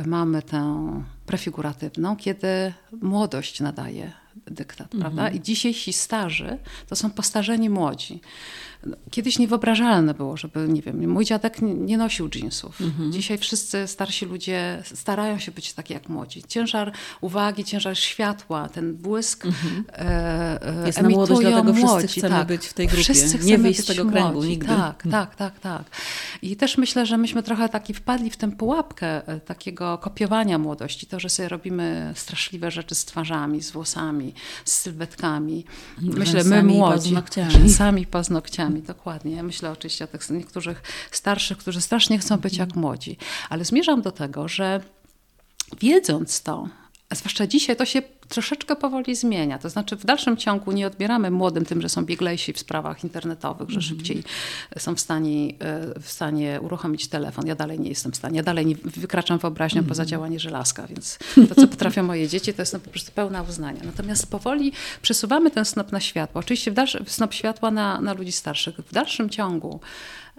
mamy 0.06 0.42
tę 0.42 0.92
prefiguratywną, 1.26 2.16
kiedy 2.16 2.72
młodość 3.02 3.60
nadaje 3.60 4.12
dyktat, 4.46 4.94
mhm. 4.94 5.00
prawda? 5.00 5.36
I 5.36 5.40
dzisiejsi 5.40 5.92
starzy 5.92 6.58
to 6.88 6.96
są 6.96 7.10
postarzeni 7.10 7.70
młodzi. 7.70 8.20
Kiedyś 9.10 9.38
niewyobrażalne 9.38 10.14
było, 10.14 10.36
żeby, 10.36 10.68
nie 10.68 10.82
wiem, 10.82 11.10
mój 11.10 11.24
dziadek 11.24 11.62
nie 11.62 11.98
nosił 11.98 12.28
jeansów. 12.34 12.80
Mhm. 12.80 13.12
Dzisiaj 13.12 13.38
wszyscy 13.38 13.86
starsi 13.86 14.26
ludzie 14.26 14.82
starają 14.94 15.38
się 15.38 15.52
być 15.52 15.72
takie 15.72 15.94
jak 15.94 16.08
młodzi. 16.08 16.42
Ciężar 16.48 16.92
uwagi, 17.20 17.64
ciężar 17.64 17.98
światła, 17.98 18.68
ten 18.68 18.94
błysk 18.94 19.46
mhm. 19.46 19.84
e, 19.92 20.82
e, 20.82 20.86
Jest 20.86 21.02
na 21.02 21.08
młodość, 21.08 21.40
dlatego 21.40 21.72
młodzi. 21.72 21.86
wszyscy 21.86 22.20
chcemy 22.20 22.34
tak. 22.36 22.46
być 22.46 22.66
w 22.66 22.72
tej 22.72 22.86
grupie. 22.86 23.02
Wszyscy 23.02 23.38
nie 23.38 23.58
wyjść 23.58 23.80
z 23.80 23.86
tego 23.86 24.04
młodzi. 24.04 24.18
kręgu 24.18 24.44
nigdy. 24.44 24.66
Tak, 24.66 25.06
mhm. 25.06 25.26
tak, 25.26 25.36
tak, 25.36 25.60
tak. 25.60 25.82
I 26.42 26.56
też 26.56 26.78
myślę, 26.78 27.06
że 27.06 27.18
myśmy 27.18 27.42
trochę 27.42 27.68
taki 27.68 27.94
wpadli 27.94 28.30
w 28.30 28.36
tę 28.36 28.50
pułapkę 28.50 29.28
e, 29.28 29.40
takiego 29.40 29.98
kopiowania 29.98 30.58
młodości. 30.58 31.06
To, 31.06 31.20
że 31.20 31.28
sobie 31.28 31.48
robimy 31.48 32.12
straszliwe 32.16 32.70
rzeczy 32.70 32.94
z 32.94 33.04
twarzami, 33.04 33.62
z 33.62 33.70
włosami, 33.70 34.34
z 34.64 34.72
sylwetkami. 34.72 35.64
Myślę, 36.00 36.44
my 36.44 36.62
młodzi. 36.62 37.14
Rzęsami, 37.50 38.06
paznokciami 38.06 38.69
dokładnie. 38.78 39.36
Ja 39.36 39.42
myślę 39.42 39.70
oczywiście 39.70 40.04
o 40.04 40.08
tych 40.08 40.30
niektórych 40.30 40.82
starszych, 41.10 41.58
którzy 41.58 41.80
strasznie 41.80 42.18
chcą 42.18 42.36
być 42.36 42.56
jak 42.56 42.76
młodzi. 42.76 43.16
Ale 43.50 43.64
zmierzam 43.64 44.02
do 44.02 44.12
tego, 44.12 44.48
że 44.48 44.80
wiedząc 45.80 46.42
to, 46.42 46.68
a 47.08 47.14
zwłaszcza 47.14 47.46
dzisiaj, 47.46 47.76
to 47.76 47.86
się 47.86 48.02
troszeczkę 48.30 48.76
powoli 48.76 49.14
zmienia. 49.16 49.58
To 49.58 49.68
znaczy 49.70 49.96
w 49.96 50.04
dalszym 50.04 50.36
ciągu 50.36 50.72
nie 50.72 50.86
odbieramy 50.86 51.30
młodym 51.30 51.64
tym, 51.64 51.80
że 51.82 51.88
są 51.88 52.04
bieglejsi 52.04 52.52
w 52.52 52.58
sprawach 52.58 53.04
internetowych, 53.04 53.70
że 53.70 53.76
Mhm. 53.80 53.88
szybciej 53.88 54.22
są 54.78 54.94
w 54.94 55.00
stanie, 55.00 55.48
e, 55.48 56.00
w 56.00 56.10
stanie 56.10 56.60
uruchomić 56.62 57.08
telefon. 57.08 57.46
Ja 57.46 57.54
dalej 57.54 57.80
nie 57.80 57.88
jestem 57.88 58.12
w 58.12 58.16
stanie. 58.16 58.36
Ja 58.36 58.42
dalej 58.42 58.66
nie 58.66 58.74
wykraczam 58.74 59.38
wyobraźnią 59.38 59.82
poza 59.84 60.02
Mhm. 60.02 60.08
działanie 60.08 60.40
żelazka, 60.40 60.86
więc 60.86 61.18
to, 61.48 61.54
co 61.54 61.68
potrafią 61.68 62.02
moje 62.02 62.28
dzieci, 62.28 62.54
to 62.54 62.62
jest 62.62 62.72
no 62.72 62.80
po 62.80 62.90
prostu 62.90 63.12
pełna 63.12 63.42
uznania. 63.42 63.80
Natomiast 63.84 64.26
powoli 64.30 64.72
przesuwamy 65.02 65.50
ten 65.50 65.64
snop 65.64 65.92
na 65.92 66.00
światło. 66.00 66.38
Oczywiście 66.40 66.70
w 66.70 66.74
dalszy, 66.74 67.04
snop 67.06 67.34
światła 67.34 67.70
na, 67.70 68.00
na 68.00 68.12
ludzi 68.12 68.32
starszych. 68.32 68.74
W 68.76 68.92
dalszym 68.92 69.30
ciągu 69.30 69.80
e, 69.80 70.29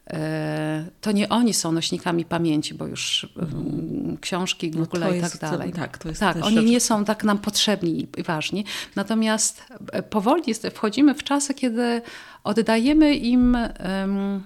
to 1.02 1.12
nie 1.12 1.30
oni 1.30 1.54
są 1.54 1.72
nośnikami 1.72 2.26
pamięci, 2.26 2.74
bo 2.74 2.86
już 2.88 3.30
mm, 3.38 4.18
książki, 4.22 4.72
No 4.72 4.80
Google 4.80 5.00
to 5.02 5.14
i 5.14 5.22
tak 5.22 5.38
dalej. 5.38 5.74
tak, 5.74 5.98
to 5.98 6.10
jest 6.10 6.20
tak 6.20 6.38
oni 6.46 6.56
rzecz- 6.56 6.66
nie 6.66 6.80
są 6.80 7.06
tak 7.06 7.24
nam 7.24 7.38
potrzebni 7.38 8.08
i 8.18 8.24
ważni. 8.24 8.66
Natomiast 8.96 9.64
e, 9.92 10.04
powoli 10.04 10.44
jest, 10.48 10.68
wchodzimy 10.74 11.14
w 11.16 11.24
czasy, 11.24 11.54
kiedy 11.54 12.02
oddajemy 12.44 13.16
im 13.16 13.56
em, 13.56 14.44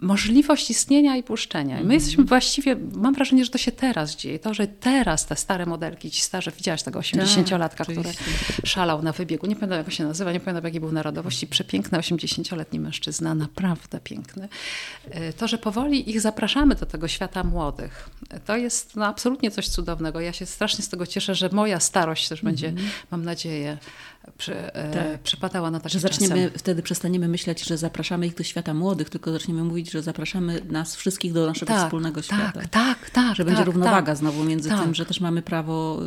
możliwość 0.00 0.70
istnienia 0.70 1.16
i 1.16 1.22
puszczenia. 1.22 1.74
Mhm. 1.74 1.86
My 1.88 1.94
jesteśmy 1.94 2.24
właściwie, 2.24 2.76
mam 2.92 3.14
wrażenie, 3.14 3.44
że 3.44 3.50
to 3.50 3.58
się 3.58 3.72
teraz 3.72 4.16
dzieje. 4.16 4.38
To, 4.38 4.54
że 4.54 4.66
teraz 4.66 5.26
te 5.26 5.36
stare 5.36 5.66
modelki, 5.66 6.10
ci 6.10 6.20
starze, 6.20 6.50
widziałaś 6.50 6.82
tego 6.82 7.00
80-latka, 7.00 7.82
który 7.82 8.02
Tak, 8.02 8.14
oczywiście. 8.20 8.66
szalał 8.66 9.02
na 9.02 9.12
wybiegu. 9.12 9.46
Nie 9.46 9.56
pamiętam, 9.56 9.78
jak 9.78 9.92
się 9.92 10.04
nazywa, 10.04 10.32
nie 10.32 10.40
pamiętam, 10.40 10.64
jakiej 10.64 10.80
był 10.80 10.92
narodowości. 10.92 11.46
Przepiękny 11.46 11.98
80-letni 11.98 12.80
mężczyzna, 12.80 13.34
naprawdę 13.34 14.00
piękny. 14.00 14.48
E, 15.10 15.32
To, 15.32 15.48
że 15.48 15.58
powoli 15.58 16.10
ich 16.10 16.20
zapraszamy 16.20 16.74
do 16.74 16.86
tego 16.86 17.08
świata 17.08 17.44
młodych, 17.44 18.10
to 18.46 18.56
jest 18.56 18.96
no, 18.96 19.06
absolutnie 19.06 19.50
coś 19.50 19.68
cudownego. 19.68 20.20
Ja 20.20 20.32
się 20.32 20.46
strasznie 20.46 20.84
z 20.84 20.88
tego 20.88 21.06
cieszę, 21.06 21.34
że 21.34 21.48
moja 21.52 21.80
starość 21.80 22.28
też 22.28 22.42
będzie, 22.42 22.72
mam 23.10 23.24
nadzieję, 23.24 23.78
przy, 24.38 24.72
e. 24.74 24.90
Tak. 24.94 25.22
przypadała 25.22 25.70
na 25.70 25.80
takie 25.80 25.92
Że 25.92 25.98
zaczniemy, 26.00 26.34
czasem. 26.44 26.58
wtedy 26.58 26.82
przestaniemy 26.82 27.28
myśleć, 27.28 27.64
że 27.64 27.78
zapraszamy 27.78 28.26
ich 28.26 28.34
do 28.34 28.42
świata 28.44 28.74
młodych, 28.74 29.10
tylko 29.10 29.32
zaczniemy 29.32 29.64
mówić, 29.64 29.90
że 29.90 30.02
zapraszamy 30.02 30.60
nas 30.70 30.96
wszystkich 30.96 31.32
do 31.32 31.46
naszego 31.46 31.76
wspólnego 31.76 32.22
świata. 32.22 32.52
Tak, 32.60 32.68
tak, 32.68 33.10
tak. 33.10 33.36
Że 33.36 33.44
będzie 33.44 33.58
tak, 33.58 33.66
równowaga 33.66 34.02
tak. 34.06 34.16
znowu 34.16 34.44
między 34.44 34.68
Tak. 34.68 34.80
tym, 34.82 34.94
że 34.94 35.06
też 35.06 35.20
mamy 35.20 35.42
prawo 35.42 35.98
y, 36.02 36.04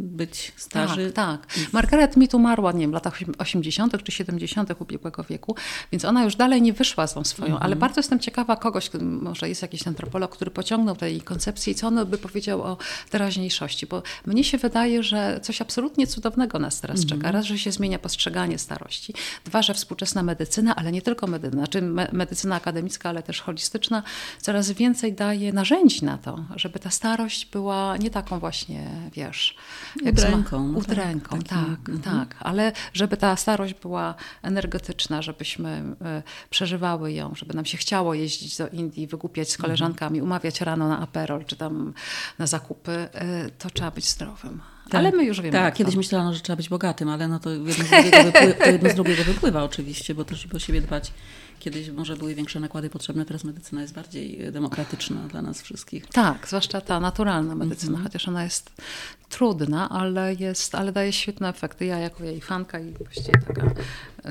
być 0.00 0.52
starzy. 0.56 1.12
Tak, 1.12 1.46
tak. 1.46 1.72
Margaret 1.72 2.16
Mead 2.16 2.34
umarła, 2.34 2.72
nie 2.72 2.80
wiem, 2.80 2.90
w 2.90 2.94
latach 2.94 3.18
80. 3.38 4.02
czy 4.02 4.12
70. 4.12 4.70
ubiegłego 4.80 5.24
wieku, 5.24 5.54
więc 5.92 6.04
ona 6.04 6.24
już 6.24 6.36
dalej 6.36 6.62
nie 6.62 6.72
wyszła 6.72 7.06
z 7.06 7.14
tą 7.14 7.24
swoją, 7.24 7.46
Mhm. 7.46 7.62
ale 7.62 7.76
bardzo 7.76 7.98
jestem 7.98 8.18
ciekawa 8.18 8.56
kogoś, 8.56 8.90
może 9.00 9.48
jest 9.48 9.62
jakiś 9.62 9.86
antropolog, 9.88 10.32
który 10.32 10.50
pociągnął 10.50 10.96
tej 10.96 11.20
koncepcji 11.20 11.72
i 11.72 11.74
co 11.74 11.86
on 11.86 12.06
by 12.06 12.18
powiedział 12.18 12.62
o 12.62 12.76
teraźniejszości, 13.10 13.86
bo 13.86 14.02
mnie 14.26 14.44
się 14.44 14.58
wydaje, 14.58 15.02
że 15.02 15.40
coś 15.42 15.60
absolutnie 15.60 16.06
cudownego 16.06 16.58
nas 16.58 16.80
teraz 16.86 17.02
Mhm. 17.02 17.20
czeka. 17.20 17.32
Raz, 17.32 17.44
że 17.44 17.58
się 17.58 17.72
zmienia 17.72 17.98
postrzeganie 17.98 18.58
starości, 18.58 19.14
dwa, 19.44 19.62
że 19.62 19.74
współczesna 19.74 20.22
medycyna, 20.22 20.76
ale 20.76 20.92
nie 20.92 21.02
tylko 21.02 21.26
medycyna, 21.26 21.62
znaczy 21.62 21.82
me 21.82 22.08
medycyna 22.12 22.56
akademicka, 22.56 23.08
ale 23.08 23.22
też 23.22 23.40
holistyczna, 23.40 24.02
coraz 24.40 24.70
więcej 24.70 25.12
daje 25.12 25.52
narzędzi 25.52 26.04
na 26.04 26.18
to, 26.18 26.44
żeby 26.56 26.78
ta 26.78 26.90
starość 26.90 27.46
była 27.46 27.96
nie 27.96 28.10
taką 28.10 28.38
właśnie, 28.38 28.90
wiesz, 29.12 29.56
Udręką, 30.08 30.68
no 30.68 30.78
udręką, 30.78 31.38
tak, 31.38 31.48
tak, 31.48 31.78
takim, 31.78 32.00
tak, 32.00 32.34
ale 32.40 32.72
żeby 32.92 33.16
ta 33.16 33.36
starość 33.36 33.74
była 33.74 34.14
energetyczna, 34.42 35.22
żebyśmy 35.22 35.68
e, 36.04 36.22
przeżywały 36.50 37.12
ją, 37.12 37.34
żeby 37.34 37.54
nam 37.54 37.64
się 37.64 37.78
chciało 37.78 38.14
jeździć 38.14 38.56
do 38.58 38.68
Indii, 38.68 39.06
wygłupiać 39.06 39.50
z 39.50 39.56
koleżankami, 39.56 40.22
umawiać 40.22 40.60
rano 40.60 40.88
na 40.88 41.00
aperol 41.00 41.44
czy 41.44 41.56
tam 41.56 41.94
na 42.38 42.46
zakupy, 42.46 42.92
e, 42.92 43.50
to 43.50 43.70
trzeba 43.70 43.90
być 43.90 44.08
zdrowym. 44.08 44.75
Ale 44.92 45.10
my 45.12 45.24
już 45.24 45.40
wiemy. 45.40 45.52
Tak, 45.52 45.74
kiedyś 45.74 45.94
to. 45.94 45.98
myślałam, 45.98 46.34
że 46.34 46.40
trzeba 46.40 46.56
być 46.56 46.68
bogatym, 46.68 47.08
ale 47.08 47.28
no 47.28 47.38
to 47.40 47.50
jedno 47.50 47.72
z 47.72 47.76
drugiego, 47.76 48.22
wypływa, 48.24 48.66
jedno 48.72 48.90
z 48.90 48.94
drugiego 48.94 49.24
wypływa 49.24 49.62
oczywiście, 49.64 50.14
bo 50.14 50.24
też 50.24 50.46
o 50.54 50.58
siebie 50.58 50.80
dbać. 50.80 51.12
Kiedyś 51.58 51.90
może 51.90 52.16
były 52.16 52.34
większe 52.34 52.60
nakłady 52.60 52.90
potrzebne, 52.90 53.24
teraz 53.24 53.44
medycyna 53.44 53.82
jest 53.82 53.94
bardziej 53.94 54.42
e, 54.44 54.52
demokratyczna 54.52 55.20
dla 55.28 55.42
nas 55.42 55.62
wszystkich. 55.62 56.06
Tak, 56.06 56.48
zwłaszcza 56.48 56.80
ta 56.80 57.00
naturalna 57.00 57.54
medycyna, 57.54 57.90
Mhm. 57.90 58.04
chociaż 58.04 58.28
ona 58.28 58.44
jest 58.44 58.70
trudna, 59.28 59.88
ale, 59.88 60.34
jest, 60.34 60.74
ale 60.74 60.92
daje 60.92 61.12
świetne 61.12 61.48
efekty. 61.48 61.84
Ja 61.84 61.98
jako 61.98 62.24
jej 62.24 62.40
fanka 62.40 62.80
i 62.80 62.92
właściwie 62.92 63.38
taka 63.46 63.70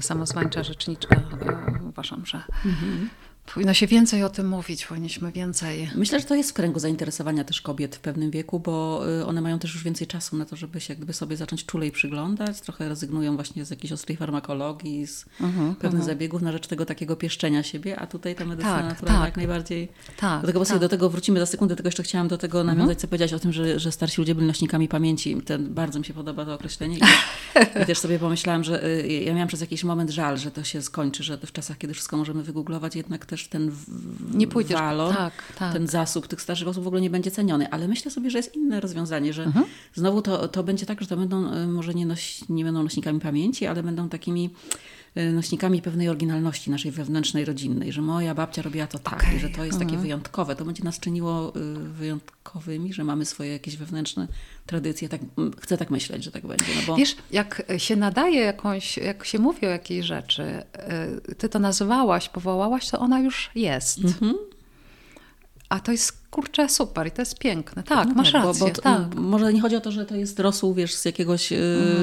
samozwańcza 0.02 0.64
rzeczniczka 0.64 1.16
e, 1.16 1.80
uważam, 1.90 2.26
że 2.26 2.42
Mhm. 2.66 3.10
Powinno 3.54 3.74
się 3.74 3.88
więcej 3.88 4.24
o 4.24 4.30
tym 4.30 4.48
mówić, 4.48 4.86
powinniśmy 4.86 5.32
więcej... 5.32 5.90
Myślę, 5.96 6.20
że 6.20 6.26
to 6.26 6.36
jest 6.36 6.50
w 6.50 6.54
kręgu 6.54 6.80
zainteresowania 6.80 7.44
też 7.44 7.62
kobiet 7.62 7.96
w 7.96 8.00
pewnym 8.00 8.32
wieku, 8.32 8.60
bo 8.60 9.04
y, 9.22 9.26
one 9.26 9.42
mają 9.42 9.60
też 9.60 9.74
już 9.74 9.84
więcej 9.84 10.08
czasu 10.08 10.38
na 10.38 10.46
to, 10.46 10.56
żeby 10.56 10.82
się 10.82 10.94
jakby 10.94 11.14
sobie 11.14 11.38
zacząć 11.38 11.66
czulej 11.66 11.92
przyglądać. 11.92 12.62
Trochę 12.62 12.90
rezygnują 12.90 13.36
właśnie 13.36 13.66
z 13.66 13.70
jakiejś 13.70 13.92
ostrej 13.92 14.18
farmakologii, 14.18 15.08
z 15.08 15.26
Mhm, 15.42 15.76
pewnych 15.76 16.04
zabiegów 16.04 16.42
na 16.42 16.52
rzecz 16.52 16.68
tego 16.68 16.86
takiego 16.86 17.16
pieszczenia 17.16 17.64
siebie, 17.64 18.00
a 18.00 18.08
tutaj 18.08 18.36
ta 18.36 18.46
medycyna 18.46 18.76
Tak, 18.76 18.86
naturalna 18.86 19.20
tak. 19.20 19.28
jak 19.28 19.38
najbardziej... 19.38 19.92
Tak, 20.18 20.42
Do 20.42 20.48
tego, 20.48 20.60
tak. 20.60 20.68
Mhm. 20.68 20.80
do 20.80 20.90
tego 20.90 21.10
wrócimy 21.10 21.40
za 21.40 21.46
sekundę, 21.46 21.76
tylko 21.76 21.88
jeszcze 21.88 22.04
chciałam 22.04 22.28
do 22.28 22.38
tego 22.38 22.64
nawiązać, 22.64 23.00
co 23.00 23.08
powiedziałaś 23.08 23.34
o 23.34 23.40
tym, 23.40 23.54
że, 23.54 23.80
że 23.80 23.92
starsi 23.92 24.22
ludzie 24.22 24.36
byli 24.36 24.48
nośnikami 24.48 24.88
pamięci. 24.88 25.42
Ten, 25.42 25.74
bardzo 25.74 26.00
mi 26.00 26.06
się 26.06 26.14
podoba 26.14 26.46
to 26.46 26.54
określenie. 26.54 26.98
I, 26.98 27.02
I 27.84 27.86
też 27.86 27.98
sobie 27.98 28.20
pomyślałam, 28.20 28.64
że 28.64 28.86
y, 28.86 29.08
ja 29.08 29.34
miałam 29.34 29.48
przez 29.48 29.62
jakiś 29.62 29.84
moment 29.84 30.10
żal, 30.12 30.38
że 30.38 30.52
to 30.52 30.64
się 30.64 30.82
skończy, 30.82 31.24
że 31.24 31.38
w 31.38 31.52
czasach, 31.52 31.78
kiedy 31.78 31.94
wszystko 31.94 32.18
możemy 32.18 32.44
wygooglować, 32.44 32.96
jednak 32.96 33.26
też 33.36 33.48
ten 33.48 33.72
Nie 34.34 34.48
pójdziesz- 34.48 34.80
walor, 34.80 35.16
tak, 35.16 35.34
tak. 35.60 35.74
ten 35.74 35.88
zasób 35.88 36.28
tych 36.28 36.42
starszych 36.42 36.68
osób 36.68 36.84
w 36.84 36.88
ogóle 36.88 37.02
nie 37.02 37.10
będzie 37.10 37.32
ceniony. 37.32 37.70
Ale 37.72 37.88
myślę 37.88 38.12
sobie, 38.12 38.30
że 38.30 38.38
jest 38.38 38.56
inne 38.56 38.80
rozwiązanie, 38.80 39.34
że 39.34 39.44
Mhm. 39.44 39.66
znowu 39.96 40.22
to, 40.22 40.48
to 40.48 40.64
będzie 40.64 40.86
tak, 40.86 41.02
że 41.02 41.08
to 41.08 41.18
będą 41.18 41.54
y, 41.54 41.68
może 41.68 41.94
nie, 41.94 42.06
noś, 42.06 42.40
nie 42.50 42.64
będą 42.64 42.84
nośnikami 42.84 43.20
pamięci, 43.20 43.66
ale 43.66 43.84
będą 43.84 44.10
takimi 44.10 44.50
nośnikami 45.16 45.82
pewnej 45.82 46.10
oryginalności 46.10 46.72
naszej 46.72 46.92
wewnętrznej, 46.92 47.46
rodzinnej, 47.46 47.92
że 47.92 48.02
moja 48.02 48.36
babcia 48.36 48.62
robiła 48.62 48.88
to 48.88 49.00
tak. 49.00 49.14
Mhm. 49.14 49.38
i 49.38 49.40
że 49.40 49.50
to 49.50 49.66
jest 49.66 49.80
takie 49.80 49.98
wyjątkowe. 49.98 50.56
To 50.56 50.66
będzie 50.66 50.84
nas 50.84 51.00
czyniło 51.00 51.54
y, 51.56 51.90
wyjątkowymi, 51.90 52.94
że 52.94 53.04
mamy 53.04 53.26
swoje 53.26 53.52
jakieś 53.52 53.78
wewnętrzne 53.78 54.28
tradycje. 54.66 55.10
Tak, 55.10 55.22
chcę 55.62 55.78
tak 55.78 55.90
myśleć, 55.90 56.24
że 56.24 56.32
tak 56.32 56.48
będzie. 56.48 56.66
No 56.76 56.82
bo 56.88 56.96
Wiesz, 56.96 57.16
jak 57.32 57.64
się 57.78 57.96
nadaje 57.96 58.42
jakąś, 58.42 58.98
jak 58.98 59.26
się 59.26 59.40
mówi 59.40 59.68
o 59.68 59.70
jakiejś 59.70 60.06
rzeczy, 60.06 60.44
y, 61.32 61.36
ty 61.36 61.50
to 61.50 61.60
nazwałaś, 61.60 62.30
powołałaś, 62.30 62.90
to 62.90 63.00
ona 63.00 63.20
już 63.20 63.52
jest. 63.56 64.00
Mhm. 64.00 64.36
A 65.76 65.80
to 65.80 65.92
jest 65.92 66.18
kurczę 66.32 66.70
super 66.70 67.08
i 67.08 67.12
to 67.12 67.22
jest 67.22 67.40
piękne. 67.40 67.84
Tak, 67.84 68.08
No 68.08 68.14
masz 68.14 68.32
tak, 68.32 68.42
bo- 68.42 68.48
rację. 68.48 68.68
Bo, 68.68 68.72
to, 68.74 68.82
tak. 68.82 69.00
Mhm. 69.02 69.24
Może 69.24 69.54
nie 69.54 69.62
chodzi 69.62 69.76
o 69.76 69.82
to, 69.82 69.92
że 69.92 70.06
to 70.06 70.16
jest 70.16 70.40
rosół, 70.40 70.74
wiesz, 70.74 70.94
z 70.96 71.06
jakiegoś 71.06 71.52
y, 71.52 71.58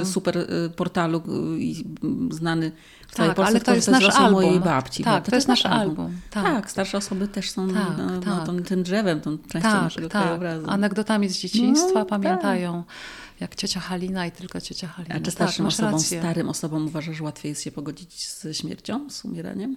super 0.04 0.36
y, 0.38 0.70
portalu 0.76 1.18
y, 1.18 1.60
i 1.60 1.84
mm, 2.02 2.32
znany 2.32 2.72
w 3.08 3.14
całej 3.14 3.30
Tak, 3.30 3.36
Polsce, 3.36 3.50
ale 3.50 3.60
to 3.60 3.74
jest 3.74 3.86
to 3.86 3.92
jest 3.92 4.06
nasz 4.06 4.16
album. 4.16 4.32
mojej 4.32 4.60
babci. 4.60 5.04
Tak, 5.04 5.24
no, 5.24 5.30
to 5.30 5.36
jest 5.36 5.48
nasz 5.48 5.66
album. 5.66 6.16
Tak. 6.30 6.44
Tak. 6.44 6.70
starsze 6.70 6.98
osoby 6.98 7.28
też 7.28 7.50
są 7.50 7.68
Tak, 7.68 7.98
no, 7.98 8.20
tak. 8.20 8.26
No, 8.26 8.46
tą, 8.46 8.62
tym 8.62 8.82
drzewem, 8.82 9.20
tą 9.20 9.38
częścią 9.38 9.70
Tak, 9.70 9.82
naszego 9.82 10.08
tak. 10.08 10.22
krajobrazu. 10.22 10.66
Anegdotami 10.70 11.28
z 11.28 11.38
dzieciństwa 11.38 11.98
No, 11.98 12.04
pamiętają, 12.06 12.84
jak 13.40 13.54
ciocia 13.56 13.80
Halina 13.80 14.26
i 14.26 14.30
tylko 14.30 14.60
ciocia 14.60 14.88
Halina. 14.88 15.14
A 15.14 15.18
czy 15.18 15.24
tak, 15.24 15.32
starszym 15.34 15.64
masz 15.64 15.74
osobom, 15.74 16.00
starym 16.00 16.48
osobom 16.48 16.86
uważasz, 16.86 17.16
że 17.16 17.24
łatwiej 17.24 17.50
jest 17.50 17.62
się 17.62 17.70
pogodzić 17.72 18.28
ze 18.28 18.54
śmiercią, 18.54 19.10
z 19.10 19.24
umieraniem? 19.24 19.76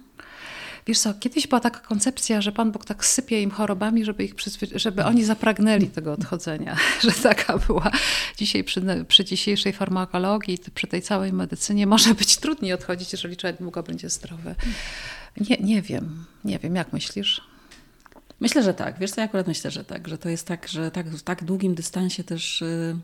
Wiesz 0.86 0.98
co, 0.98 1.14
kiedyś 1.14 1.46
była 1.46 1.60
taka 1.60 1.80
koncepcja, 1.80 2.40
że 2.40 2.52
Pan 2.52 2.72
Bóg 2.72 2.84
tak 2.84 3.04
sypie 3.04 3.42
im 3.42 3.50
chorobami, 3.50 4.04
żeby, 4.04 4.24
ich 4.24 4.34
przyzwy- 4.34 4.78
żeby 4.78 5.04
oni 5.04 5.24
zapragnęli 5.24 5.86
tego 5.86 6.12
odchodzenia. 6.12 6.76
Że 7.02 7.12
taka 7.12 7.58
była. 7.58 7.90
Dzisiaj 8.36 8.64
przy, 8.64 9.04
przy 9.08 9.24
dzisiejszej 9.24 9.72
farmakologii, 9.72 10.58
przy 10.74 10.86
tej 10.86 11.02
całej 11.02 11.32
medycynie 11.32 11.86
może 11.86 12.14
być 12.14 12.36
trudniej 12.36 12.72
odchodzić, 12.72 13.12
jeżeli 13.12 13.36
człowiek 13.36 13.58
długo 13.58 13.82
będzie 13.82 14.10
zdrowy. 14.10 14.54
Nie, 15.50 15.56
nie 15.56 15.82
wiem, 15.82 16.24
nie 16.44 16.58
wiem, 16.58 16.76
jak 16.76 16.92
myślisz? 16.92 17.40
Myślę, 18.40 18.62
że 18.62 18.74
tak. 18.74 18.98
Wiesz 18.98 19.10
co, 19.10 19.20
ja 19.20 19.24
akurat 19.24 19.46
myślę, 19.46 19.70
że 19.70 19.84
tak. 19.84 20.08
Że 20.08 20.18
to 20.18 20.28
jest 20.28 20.46
tak, 20.46 20.68
że 20.68 20.90
tak, 20.90 21.10
w 21.10 21.22
tak 21.22 21.44
długim 21.44 21.74
dystansie 21.74 22.24
też 22.24 22.62
y, 22.62 22.96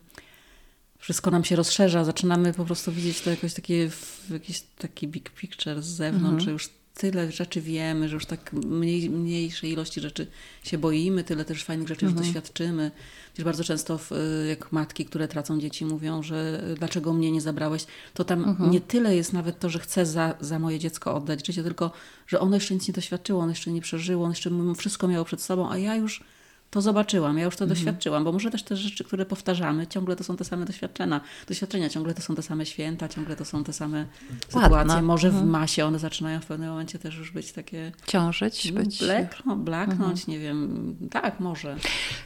wszystko 0.98 1.30
nam 1.30 1.44
się 1.44 1.56
rozszerza. 1.56 2.04
Zaczynamy 2.04 2.52
po 2.54 2.64
prostu 2.64 2.92
widzieć 2.92 3.20
to 3.20 3.30
jakoś 3.30 3.54
takie, 3.54 3.90
w- 3.90 4.30
jakiś 4.30 4.60
taki 4.78 5.08
big 5.08 5.30
picture 5.30 5.82
z 5.82 5.86
zewnątrz, 5.86 6.44
że 6.44 6.50
już 6.50 6.68
tyle 6.94 7.32
rzeczy 7.32 7.60
wiemy, 7.60 8.08
że 8.08 8.14
już 8.14 8.26
tak 8.26 8.52
mniej, 8.52 9.10
mniejszej 9.10 9.70
ilości 9.70 10.00
rzeczy 10.00 10.26
się 10.64 10.78
boimy, 10.78 11.24
tyle 11.24 11.44
też 11.44 11.64
fajnych 11.64 11.88
rzeczy 11.88 12.04
już 12.04 12.14
doświadczymy. 12.14 12.90
Wiesz, 13.36 13.44
bardzo 13.44 13.64
często 13.64 13.98
w, 13.98 14.12
y, 14.12 14.46
jak 14.48 14.72
matki, 14.72 15.04
które 15.04 15.28
tracą 15.28 15.60
dzieci 15.60 15.84
mówią, 15.84 16.22
że 16.22 16.64
y, 16.70 16.74
dlaczego 16.74 17.12
mnie 17.12 17.32
nie 17.32 17.40
zabrałeś, 17.40 17.86
to 18.14 18.24
tam 18.24 18.56
nie 18.70 18.80
tyle 18.80 19.16
jest 19.16 19.32
nawet 19.32 19.58
to, 19.58 19.70
że 19.70 19.78
chcę 19.78 20.06
za, 20.06 20.34
za 20.40 20.58
moje 20.58 20.78
dziecko 20.78 21.14
oddać 21.14 21.46
życie, 21.46 21.62
tylko 21.62 21.90
że 22.26 22.40
ono 22.40 22.56
jeszcze 22.56 22.74
nic 22.74 22.88
nie 22.88 22.94
doświadczyło, 22.94 23.40
ono 23.40 23.50
jeszcze 23.50 23.72
nie 23.72 23.80
przeżyło, 23.80 24.24
ono 24.24 24.32
jeszcze 24.32 24.50
wszystko 24.76 25.08
miało 25.08 25.24
przed 25.24 25.42
sobą, 25.42 25.70
a 25.70 25.78
ja 25.78 25.96
już 25.96 26.24
to 26.72 26.80
zobaczyłam, 26.80 27.38
ja 27.38 27.44
już 27.44 27.56
to 27.56 27.64
mhm. 27.64 27.78
doświadczyłam, 27.78 28.24
bo 28.24 28.32
może 28.32 28.50
też 28.50 28.62
te 28.62 28.76
rzeczy, 28.76 29.04
które 29.04 29.26
powtarzamy, 29.26 29.86
ciągle 29.86 30.16
to 30.16 30.24
są 30.24 30.36
te 30.36 30.44
same 30.44 30.64
doświadczenia, 30.64 31.20
doświadczenia, 31.48 31.88
ciągle 31.88 32.14
to 32.14 32.22
są 32.22 32.34
te 32.34 32.42
same 32.42 32.66
święta, 32.66 33.08
ciągle 33.08 33.36
to 33.36 33.44
są 33.44 33.64
te 33.64 33.72
same 33.72 34.06
sytuacje. 34.46 34.70
Ładna. 34.70 35.02
Może 35.02 35.30
w 35.30 35.34
mhm. 35.34 35.50
masie 35.50 35.84
one 35.84 35.98
zaczynają 35.98 36.40
w 36.40 36.46
pewnym 36.46 36.68
momencie 36.68 36.98
też 36.98 37.16
już 37.16 37.30
być 37.30 37.52
takie... 37.52 37.92
Ciążyć, 38.06 38.72
być... 38.72 38.98
Blekną, 38.98 39.64
blaknąć, 39.64 40.20
mhm. 40.20 40.28
nie 40.28 40.38
wiem, 40.38 40.96
tak, 41.10 41.40
może. 41.40 41.76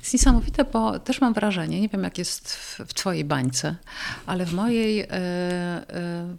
Jest 0.00 0.12
niesamowite, 0.12 0.64
bo 0.64 0.98
też 0.98 1.20
mam 1.20 1.34
wrażenie, 1.34 1.80
nie 1.80 1.88
wiem 1.88 2.02
jak 2.02 2.18
jest 2.18 2.52
w, 2.52 2.80
w 2.86 2.94
twojej 2.94 3.24
bańce, 3.24 3.76
ale 4.26 4.46
w 4.46 4.54
mojej 4.54 5.00
y, 5.00 5.04
y, 5.04 5.08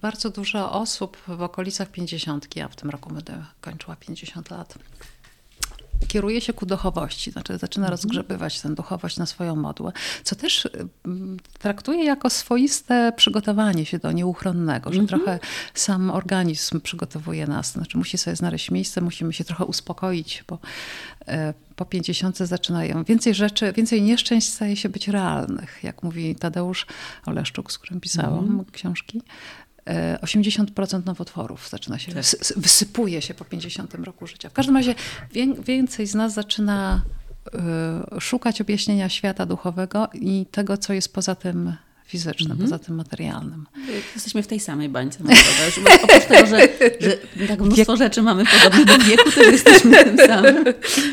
bardzo 0.02 0.30
dużo 0.30 0.72
osób 0.72 1.18
w 1.28 1.42
okolicach 1.42 1.92
pięćdziesiątki, 1.92 2.62
a 2.62 2.68
w 2.68 2.76
tym 2.76 2.90
roku 2.90 3.14
będę 3.14 3.46
kończyła 3.62 3.96
50 3.96 4.52
lat, 4.52 4.78
kieruje 6.08 6.42
się 6.42 6.54
ku 6.54 6.66
duchowości, 6.66 7.32
znaczy 7.32 7.58
zaczyna 7.58 7.86
mhm. 7.86 7.92
rozgrzebywać 7.92 8.62
tę 8.62 8.76
duchowość 8.76 9.18
na 9.18 9.26
swoją 9.26 9.56
modłę, 9.56 9.92
co 10.24 10.36
też 10.36 10.68
traktuje 11.60 12.06
jako 12.06 12.30
swoiste 12.30 13.14
przygotowanie 13.16 13.86
się 13.86 14.00
do 14.00 14.12
nieuchronnego, 14.12 14.94
że 14.94 15.00
mhm. 15.00 15.08
trochę 15.08 15.40
sam 15.74 16.10
organizm 16.10 16.82
przygotowuje 16.82 17.48
nas, 17.48 17.72
znaczy 17.72 17.98
musi 17.98 18.18
sobie 18.18 18.36
znaleźć 18.36 18.72
miejsce, 18.72 19.02
musimy 19.02 19.34
się 19.34 19.44
trochę 19.44 19.66
uspokoić, 19.66 20.44
bo 20.48 20.60
e, 21.28 21.54
po 21.76 21.86
pięćdziesiątce 21.86 22.48
zaczynają 22.48 23.04
więcej 23.04 23.34
rzeczy, 23.34 23.74
więcej 23.74 24.02
nieszczęść 24.02 24.54
staje 24.54 24.76
się 24.76 24.90
być 24.90 25.08
realnych, 25.08 25.80
jak 25.84 26.04
mówi 26.04 26.36
Tadeusz 26.36 26.86
Oleszczuk, 27.26 27.72
z 27.72 27.78
którym 27.78 28.00
pisałam 28.00 28.40
mhm. 28.40 28.66
książki. 28.72 29.22
80% 30.22 31.06
nowotworów 31.06 31.70
zaczyna 31.70 32.00
się, 32.00 32.12
tak. 32.12 32.26
wysypuje 32.58 33.22
się 33.22 33.34
po 33.34 33.46
50 33.46 33.94
roku 33.94 34.28
życia. 34.28 34.50
W 34.50 34.54
każdym 34.54 34.76
razie 34.76 34.96
więcej 35.60 36.08
z 36.08 36.16
nas 36.16 36.34
zaczyna 36.34 37.02
y, 38.18 38.22
szukać 38.22 38.62
objaśnienia 38.62 39.10
świata 39.10 39.46
duchowego 39.46 40.10
i 40.14 40.46
tego, 40.52 40.78
co 40.78 40.94
jest 40.94 41.14
poza 41.14 41.36
tym 41.36 41.76
fizycznym, 42.08 42.52
mm 42.52 42.58
-hmm. 42.58 42.70
poza 42.70 42.80
tym 42.80 42.96
materialnym. 42.96 43.66
Jesteśmy 44.16 44.44
w 44.44 44.48
tej 44.48 44.60
samej 44.60 44.90
bańce. 44.90 45.20
Oprócz 46.04 46.26
tego, 46.26 46.48
że, 46.48 46.68
że 47.00 47.48
tak 47.48 47.62
mnóstwo 47.62 47.94
Wiek... 47.94 47.98
rzeczy 47.98 48.22
mamy 48.22 48.44
podobne 48.46 48.86
do 48.86 49.04
wieku, 49.04 49.32
to 49.32 49.44
jesteśmy 49.44 50.04
tym 50.04 50.18
samym. 50.18 50.66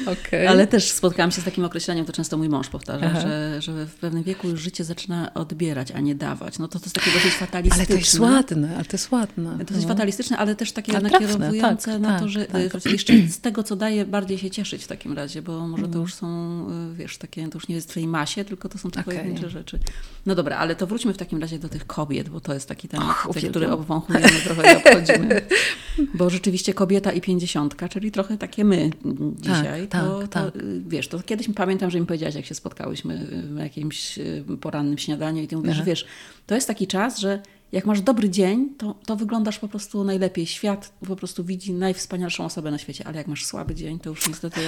Okay. 0.07 0.49
Ale 0.49 0.67
też 0.67 0.91
spotkałam 0.91 1.31
się 1.31 1.41
z 1.41 1.45
takim 1.45 1.65
określeniem, 1.65 2.07
to 2.07 2.13
często 2.13 2.37
mój 2.37 2.49
mąż 2.49 2.69
powtarza, 2.69 3.21
że, 3.21 3.63
że 3.63 3.87
w 3.87 3.95
pewnym 3.95 4.23
wieku 4.23 4.49
już 4.49 4.61
życie 4.61 4.85
zaczyna 4.85 5.35
odbierać, 5.35 5.93
a 5.93 6.01
nie 6.01 6.15
dawać. 6.15 6.59
No 6.59 6.69
to, 6.69 6.79
to 6.79 6.85
jest 6.85 6.95
takie 6.95 7.11
dosyć 7.11 7.33
fatalistyczne. 7.33 7.85
Ale 7.85 7.87
to 7.87 7.95
jest 7.95 8.19
ładne, 8.19 8.75
ale 8.75 8.85
to 8.85 8.97
jest 8.97 9.13
ładne. 9.13 9.65
Dosyć 9.65 9.83
no. 9.83 9.89
fatalistyczne, 9.89 10.37
ale 10.37 10.55
też 10.55 10.73
takie 10.73 10.93
ale 10.93 11.11
nakierowujące 11.11 11.93
tak, 11.93 12.01
na 12.01 12.09
tak, 12.09 12.21
to, 12.21 12.29
że 12.29 12.45
tak. 12.45 12.93
jeszcze 12.93 13.13
z 13.29 13.41
tego, 13.41 13.63
co 13.63 13.77
daje, 13.77 14.05
bardziej 14.05 14.39
się 14.39 14.51
cieszyć 14.51 14.85
w 14.85 14.87
takim 14.87 15.13
razie, 15.13 15.43
bo 15.43 15.69
może 15.69 15.83
to 15.83 15.87
mhm. 15.87 16.03
już 16.03 16.15
są, 16.15 16.67
wiesz, 16.95 17.19
takie, 17.19 17.49
to 17.49 17.57
już 17.59 17.69
nie 17.69 17.75
jest 17.75 17.87
w 17.87 17.91
twojej 17.91 18.09
masie, 18.09 18.45
tylko 18.45 18.69
to 18.69 18.79
są 18.79 18.91
te 18.91 19.01
okay. 19.01 19.15
pojedyncze 19.15 19.51
rzeczy. 19.51 19.79
No 20.27 20.35
dobra, 20.35 20.57
ale 20.57 20.77
to 20.77 20.84
to 20.85 20.89
wróćmy 20.89 21.13
w 21.13 21.17
takim 21.17 21.41
razie 21.41 21.59
do 21.59 21.69
tych 21.69 21.87
kobiet, 21.87 22.29
bo 22.29 22.41
to 22.41 22.55
jest 22.55 22.69
taki 22.69 22.89
temat, 22.89 23.17
Och, 23.27 23.37
który 23.37 23.71
obwąchujemy 23.71 24.41
trochę 24.45 24.73
i 24.73 24.77
obchodzimy. 24.77 25.43
Bo 26.15 26.31
rzeczywiście 26.31 26.75
kobieta 26.75 27.13
i 27.13 27.21
pięćdziesiątka, 27.21 27.89
czyli 27.89 28.11
trochę 28.11 28.39
takie 28.39 28.65
my 28.65 28.91
dzisiaj, 29.37 29.89
tak, 29.89 30.03
to, 30.03 30.21
tak, 30.21 30.31
to 30.31 30.51
tak. 30.51 30.63
wiesz, 30.89 31.09
to 31.09 31.23
kiedyś 31.23 31.49
pamiętam, 31.55 31.91
że 31.91 32.01
mi 32.01 32.07
powiedziałaś, 32.07 32.35
jak 32.35 32.47
się 32.47 32.55
spotkałyśmy 32.55 33.27
w 33.55 33.59
jakimś 33.59 34.19
y, 34.19 34.45
porannym 34.61 34.99
śniadaniu 34.99 35.43
i 35.43 35.49
ty 35.49 35.57
mówisz, 35.57 35.77
że 35.77 35.85
wiesz, 35.85 36.07
to 36.47 36.55
jest 36.55 36.67
taki 36.67 36.87
czas, 36.87 37.19
że 37.19 37.43
jak 37.73 37.85
masz 37.85 38.01
dobry 38.01 38.31
dzień, 38.31 38.69
to, 38.79 38.95
to 39.07 39.17
wyglądasz 39.17 39.59
po 39.59 39.69
prostu 39.69 40.05
najlepiej. 40.05 40.47
Świat 40.47 40.93
po 41.09 41.17
prostu 41.17 41.45
widzi 41.45 41.73
najwspanialszą 41.73 42.45
osobę 42.45 42.71
na 42.71 42.79
świecie, 42.79 43.07
ale 43.07 43.17
jak 43.17 43.27
masz 43.27 43.45
słaby 43.45 43.75
dzień, 43.75 43.99
to 43.99 44.11
już 44.11 44.29
niestety 44.29 44.61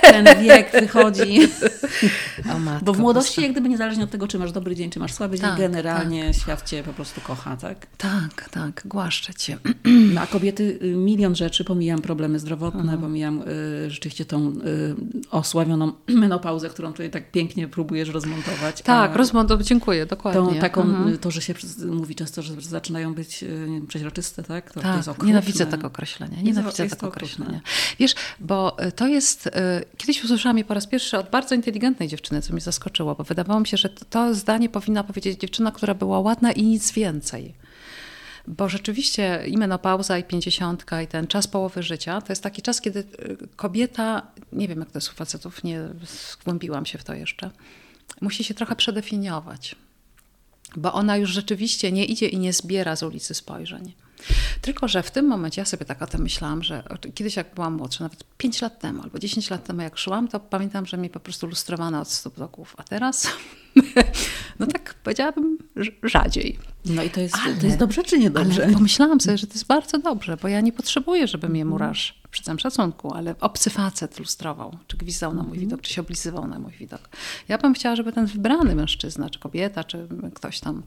ten 0.00 0.26
wiek 0.42 0.72
wychodzi. 0.72 1.40
Matko, 2.60 2.84
Bo 2.86 2.92
w 2.92 2.98
młodości, 2.98 3.42
jak 3.42 3.52
gdyby 3.52 3.68
niezależnie 3.68 4.04
od 4.04 4.10
tego, 4.10 4.28
czy 4.28 4.38
masz 4.38 4.52
dobry 4.52 4.76
dzień, 4.76 4.90
czy 4.90 4.98
masz 4.98 5.14
słaby 5.14 5.38
tak, 5.38 5.50
dzień, 5.50 5.58
generalnie 5.58 6.26
tak. 6.26 6.42
świat 6.42 6.68
cię 6.68 6.82
po 6.82 6.92
prostu 6.92 7.20
kocha, 7.20 7.56
tak? 7.56 7.86
Tak, 7.96 8.48
tak, 8.50 8.82
głaszczę 8.84 9.34
cię. 9.34 9.58
No, 10.14 10.20
a 10.20 10.26
kobiety 10.26 10.78
y, 10.82 10.96
milion 10.96 11.36
rzeczy, 11.36 11.64
pomijam 11.64 12.02
problemy 12.02 12.38
zdrowotne, 12.38 12.80
mhm. 12.80 13.00
pomijam 13.00 13.42
y, 13.86 13.90
rzeczywiście 13.90 14.24
tą 14.24 14.48
y, 14.48 14.52
osławioną 15.30 15.92
menopauzę, 16.08 16.68
którą 16.68 16.92
tutaj 16.92 17.10
tak 17.10 17.30
pięknie 17.30 17.68
próbujesz 17.68 18.08
rozmontować. 18.08 18.82
Tak, 18.82 19.16
rozmontować, 19.16 19.66
dziękuję, 19.66 20.06
dokładnie. 20.06 20.54
Tą, 20.54 20.60
taką, 20.60 20.82
mhm. 20.82 21.18
To, 21.18 21.30
że 21.30 21.42
się 21.42 21.54
mówi 21.86 22.14
często, 22.14 22.42
że 22.42 22.60
zaczynają 22.60 23.14
być 23.14 23.44
przeźroczyste, 23.88 24.42
tak? 24.42 24.72
To, 24.72 24.80
tak, 24.80 24.90
to 24.90 24.96
jest 24.96 25.08
okrutne. 25.08 25.28
nienawidzę 25.28 25.66
tego 25.66 25.86
określenia, 25.86 26.42
nienawidzę 26.42 26.88
tego 26.88 27.08
określenia. 27.08 27.60
Wiesz, 27.98 28.14
bo 28.40 28.76
to 28.96 29.06
jest 29.06 29.50
Kiedyś 29.96 30.24
usłyszałam 30.24 30.58
je 30.58 30.64
po 30.64 30.74
raz 30.74 30.86
pierwszy 30.86 31.18
od 31.18 31.30
bardzo 31.30 31.54
inteligentnej 31.76 32.08
dziewczyny, 32.08 32.42
co 32.42 32.52
mnie 32.52 32.60
zaskoczyło, 32.60 33.14
bo 33.14 33.24
wydawało 33.24 33.60
mi 33.60 33.66
się, 33.66 33.76
że 33.76 33.88
to 33.88 34.34
zdanie 34.34 34.68
powinna 34.68 35.04
powiedzieć 35.04 35.40
dziewczyna, 35.40 35.72
która 35.72 35.94
była 35.94 36.20
ładna 36.20 36.52
i 36.52 36.62
nic 36.62 36.92
więcej. 36.92 37.54
Bo 38.46 38.68
rzeczywiście 38.68 39.44
i 39.46 39.56
menopauza, 39.56 40.18
i 40.18 40.24
pięćdziesiątka, 40.24 41.02
i 41.02 41.06
ten 41.06 41.26
czas 41.26 41.46
połowy 41.46 41.82
życia, 41.82 42.20
to 42.20 42.32
jest 42.32 42.42
taki 42.42 42.62
czas, 42.62 42.80
kiedy 42.80 43.00
y, 43.00 43.04
kobieta, 43.56 44.22
nie 44.52 44.68
wiem 44.68 44.80
jak 44.80 44.90
to 44.90 44.98
jest 44.98 45.12
u 45.12 45.14
facetów, 45.14 45.64
nie 45.64 45.88
zgłębiłam 46.32 46.86
się 46.86 46.98
w 46.98 47.04
to 47.04 47.14
jeszcze, 47.14 47.50
musi 48.20 48.44
się 48.44 48.54
trochę 48.54 48.76
przedefiniować. 48.76 49.76
Bo 50.76 50.92
ona 50.92 51.16
już 51.16 51.30
rzeczywiście 51.30 51.92
nie 51.92 52.04
idzie 52.04 52.28
i 52.28 52.38
nie 52.38 52.52
zbiera 52.52 52.96
z 52.96 53.02
ulicy 53.02 53.34
spojrzeń. 53.34 53.92
Tylko, 54.60 54.88
że 54.88 55.02
w 55.02 55.10
tym 55.10 55.26
momencie 55.26 55.60
ja 55.60 55.64
sobie 55.64 55.84
tak 55.84 56.02
o 56.02 56.06
tym 56.06 56.22
myślałam, 56.22 56.62
że 56.62 56.82
kiedyś 57.14 57.36
jak 57.36 57.54
byłam 57.54 57.74
młodsza, 57.74 58.04
nawet 58.04 58.24
5 58.38 58.62
lat 58.62 58.80
temu 58.80 59.02
albo 59.02 59.18
10 59.18 59.50
lat 59.50 59.64
temu 59.64 59.82
jak 59.82 59.98
szłam, 59.98 60.28
to 60.28 60.40
pamiętam, 60.40 60.86
że 60.86 60.96
mi 60.96 61.10
po 61.10 61.20
prostu 61.20 61.46
lustrowano 61.46 62.00
od 62.00 62.08
stóp 62.08 62.38
do 62.38 62.48
głów. 62.48 62.74
A 62.78 62.82
teraz, 62.82 63.28
no 64.58 64.66
tak 64.66 64.94
powiedziałabym, 64.94 65.58
rzadziej. 66.02 66.58
No 66.84 67.02
i 67.02 67.10
to 67.10 67.20
jest, 67.20 67.36
ale, 67.44 67.54
to 67.54 67.66
jest 67.66 67.78
dobrze 67.78 68.04
czy 68.04 68.18
niedobrze? 68.18 68.64
Ale 68.64 68.72
pomyślałam 68.72 69.20
sobie, 69.20 69.38
że 69.38 69.46
to 69.46 69.52
jest 69.52 69.66
bardzo 69.66 69.98
dobrze, 69.98 70.36
bo 70.42 70.48
ja 70.48 70.60
nie 70.60 70.72
potrzebuję, 70.72 71.26
żeby 71.26 71.48
mnie 71.48 71.64
murarz, 71.64 72.20
przy 72.30 72.42
całym 72.42 72.58
szacunku, 72.58 73.14
ale 73.14 73.34
obcy 73.40 73.70
facet 73.70 74.18
lustrował, 74.18 74.78
czy 74.86 74.96
gwizdał 74.96 75.34
na 75.34 75.42
mój 75.42 75.52
mhm. 75.52 75.60
widok, 75.60 75.80
czy 75.80 75.92
się 75.92 76.00
oblizywał 76.00 76.46
na 76.46 76.58
mój 76.58 76.72
widok. 76.72 77.08
Ja 77.48 77.58
bym 77.58 77.74
chciała, 77.74 77.96
żeby 77.96 78.12
ten 78.12 78.26
wybrany 78.26 78.74
mężczyzna, 78.74 79.30
czy 79.30 79.38
kobieta, 79.38 79.84
czy 79.84 80.08
ktoś 80.34 80.60
tam 80.60 80.82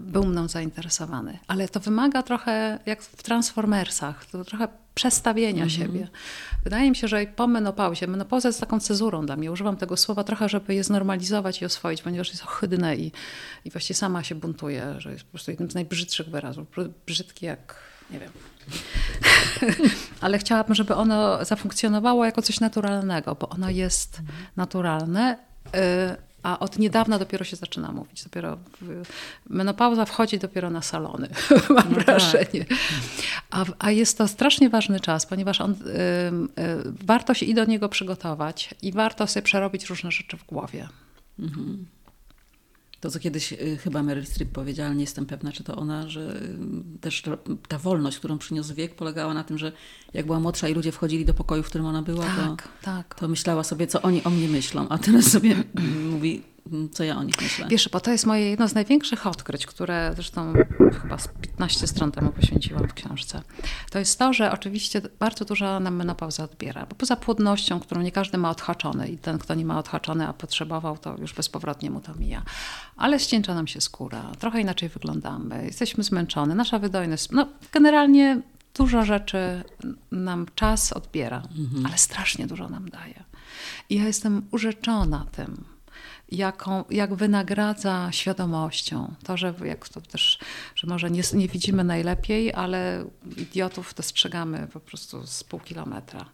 był 0.00 0.24
mną 0.24 0.48
zainteresowany. 0.48 1.38
Ale 1.46 1.68
to 1.68 1.80
wymaga 1.80 2.22
trochę, 2.22 2.78
jak 2.86 3.02
w 3.02 3.22
Transformersach, 3.22 4.26
to 4.26 4.44
trochę 4.44 4.68
przestawienia 4.94 5.62
mm 5.62 5.68
-hmm. 5.68 5.78
siebie. 5.78 6.08
Wydaje 6.64 6.90
mi 6.90 6.96
się, 6.96 7.08
że 7.08 7.26
po 7.26 7.46
menopauzie, 7.46 8.06
menopauza 8.06 8.48
jest 8.48 8.60
taką 8.60 8.80
cezurą 8.80 9.26
dla 9.26 9.36
mnie, 9.36 9.52
używam 9.52 9.76
tego 9.76 9.96
słowa 9.96 10.24
trochę, 10.24 10.48
żeby 10.48 10.74
je 10.74 10.84
znormalizować 10.84 11.62
i 11.62 11.64
oswoić, 11.64 12.02
ponieważ 12.02 12.30
jest 12.30 12.42
ohydne 12.42 12.96
i, 12.96 13.12
i 13.64 13.70
właściwie 13.70 13.94
sama 13.94 14.24
się 14.24 14.34
buntuje, 14.34 14.94
że 14.98 15.12
jest 15.12 15.24
po 15.24 15.30
prostu 15.30 15.50
jednym 15.50 15.70
z 15.70 15.74
najbrzydszych 15.74 16.28
wyrazów. 16.28 16.66
Brzydki 17.06 17.46
jak, 17.46 17.74
nie 18.10 18.18
wiem. 18.20 18.30
Ale 20.20 20.38
chciałabym, 20.38 20.74
żeby 20.74 20.94
ono 20.94 21.44
zafunkcjonowało 21.44 22.24
jako 22.24 22.42
coś 22.42 22.60
naturalnego, 22.60 23.34
bo 23.34 23.48
ono 23.48 23.70
jest 23.70 24.16
-hmm. 24.16 24.24
naturalne. 24.56 25.38
A 26.42 26.58
od 26.58 26.78
niedawna 26.78 27.18
dopiero 27.18 27.44
się 27.44 27.56
zaczyna 27.56 27.92
mówić. 27.92 28.24
Dopiero 28.24 28.58
menopauza 29.50 30.04
wchodzi 30.04 30.38
dopiero 30.38 30.70
na 30.70 30.82
salony, 30.82 31.28
mam 31.76 31.88
no 31.88 31.94
tak. 31.96 32.04
wrażenie. 32.04 32.64
Tak. 32.64 32.78
A, 33.50 33.64
a, 33.78 33.90
jest 33.90 34.18
to 34.18 34.28
strasznie 34.28 34.70
ważny 34.70 35.00
czas, 35.00 35.26
ponieważ 35.26 35.60
on, 35.60 35.72
y, 35.72 35.74
y, 35.74 35.76
warto 37.04 37.34
się 37.34 37.46
i 37.46 37.54
do 37.54 37.64
niego 37.64 37.88
przygotować 37.88 38.74
i 38.82 38.92
warto 38.92 39.26
sobie 39.26 39.42
przerobić 39.42 39.86
różne 39.86 40.10
rzeczy 40.10 40.36
w 40.36 40.46
głowie. 40.46 40.88
Mhm. 41.38 41.86
To, 43.00 43.10
co 43.10 43.18
kiedyś 43.18 43.52
y, 43.52 43.78
chyba 43.82 44.02
Meryl 44.02 44.26
Streep 44.26 44.52
powiedziała, 44.52 44.94
nie 44.94 45.00
jestem 45.00 45.26
pewna, 45.26 45.52
czy 45.52 45.64
to 45.64 45.76
ona, 45.76 46.08
że 46.08 46.42
y, 46.96 46.98
też 47.00 47.22
ta 47.68 47.78
wolność, 47.78 48.18
którą 48.18 48.38
przyniósł 48.38 48.74
wiek, 48.74 48.94
polegała 48.94 49.34
na 49.34 49.44
tym, 49.44 49.58
że 49.58 49.72
jak 50.14 50.26
była 50.26 50.40
młodsza 50.40 50.68
i 50.68 50.74
ludzie 50.74 50.92
wchodzili 50.92 51.24
do 51.24 51.34
pokoju, 51.34 51.62
w 51.62 51.66
którym 51.66 51.86
ona 51.86 52.02
była, 52.02 52.24
tak, 52.24 52.62
to, 52.62 52.68
tak. 52.82 53.14
to 53.14 53.28
myślała 53.28 53.64
sobie, 53.64 53.86
co 53.86 54.02
oni 54.02 54.24
o 54.24 54.30
mnie 54.30 54.48
myślą, 54.48 54.88
a 54.88 54.98
teraz 54.98 55.24
sobie 55.24 55.56
mówi, 56.10 56.32
Mm, 56.32 56.42
co 56.92 57.04
ja 57.04 57.16
o 57.16 57.22
nich 57.22 57.42
myślę. 57.42 57.66
Wiesz, 57.68 57.88
bo 57.88 58.00
to 58.00 58.12
jest 58.12 58.26
moje 58.26 58.50
jedno 58.50 58.68
z 58.68 58.74
największych 58.74 59.26
odkryć, 59.26 59.66
które 59.66 60.12
zresztą 60.14 60.52
chyba 61.02 61.18
z 61.18 61.28
15 61.28 61.86
stron 61.86 62.12
temu 62.12 62.32
poświęciłam 62.32 62.88
w 62.88 62.94
książce. 62.94 63.42
To 63.90 63.98
jest 63.98 64.18
to, 64.18 64.32
że 64.32 64.52
oczywiście 64.52 65.02
bardzo 65.18 65.44
dużo 65.44 65.80
nam 65.80 65.96
menopauza 65.96 66.44
odbiera, 66.44 66.86
bo 66.86 66.94
poza 66.94 67.16
płodnością, 67.16 67.80
którą 67.80 68.02
nie 68.02 68.12
każdy 68.12 68.38
ma 68.38 68.50
odhaczony 68.50 69.08
i 69.08 69.18
ten, 69.18 69.38
kto 69.38 69.54
nie 69.54 69.64
ma 69.64 69.78
odhaczony, 69.78 70.28
a 70.28 70.32
potrzebował, 70.32 70.98
to 70.98 71.16
już 71.18 71.34
bezpowrotnie 71.34 71.90
mu 71.90 72.00
to 72.00 72.14
mija. 72.14 72.42
Ale 72.96 73.20
ścięcza 73.20 73.54
nam 73.54 73.66
się 73.66 73.80
skóra, 73.80 74.32
trochę 74.38 74.60
inaczej 74.60 74.88
wyglądamy, 74.88 75.64
jesteśmy 75.64 76.04
zmęczone, 76.04 76.54
nasza 76.54 76.78
wydajność, 76.78 77.30
no 77.30 77.48
generalnie 77.72 78.40
dużo 78.74 79.04
rzeczy 79.04 79.64
nam 80.12 80.46
czas 80.54 80.92
odbiera, 80.92 81.42
mhm. 81.58 81.86
ale 81.86 81.98
strasznie 81.98 82.46
dużo 82.46 82.68
nam 82.68 82.88
daje. 82.88 83.24
I 83.90 83.96
ja 83.96 84.04
jestem 84.04 84.42
urzeczona 84.50 85.26
tym, 85.32 85.64
jaką, 86.32 86.84
jak 86.90 87.14
wynagradza 87.14 88.08
świadomością. 88.12 89.14
To, 89.24 89.36
że 89.36 89.54
jak 89.64 89.88
to 89.88 90.00
też, 90.00 90.38
że 90.74 90.86
może 90.86 91.10
nie, 91.10 91.22
nie 91.34 91.48
widzimy 91.48 91.84
najlepiej, 91.84 92.54
ale 92.54 93.04
idiotów 93.36 93.94
dostrzegamy 93.94 94.68
po 94.72 94.80
prostu 94.80 95.26
z 95.26 95.44
pół 95.44 95.60
kilometra. 95.60 96.24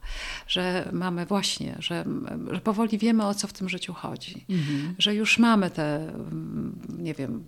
Że 0.46 0.88
mamy 0.92 1.26
właśnie, 1.26 1.76
że, 1.78 2.04
że 2.50 2.60
powoli 2.60 2.98
wiemy, 2.98 3.26
o 3.26 3.34
co 3.34 3.46
w 3.46 3.52
tym 3.52 3.68
życiu 3.68 3.94
chodzi. 3.94 4.44
Mhm. 4.50 4.94
Że 4.98 5.14
już 5.14 5.38
mamy 5.38 5.70
te, 5.70 6.12
nie 6.98 7.14
wiem, 7.14 7.44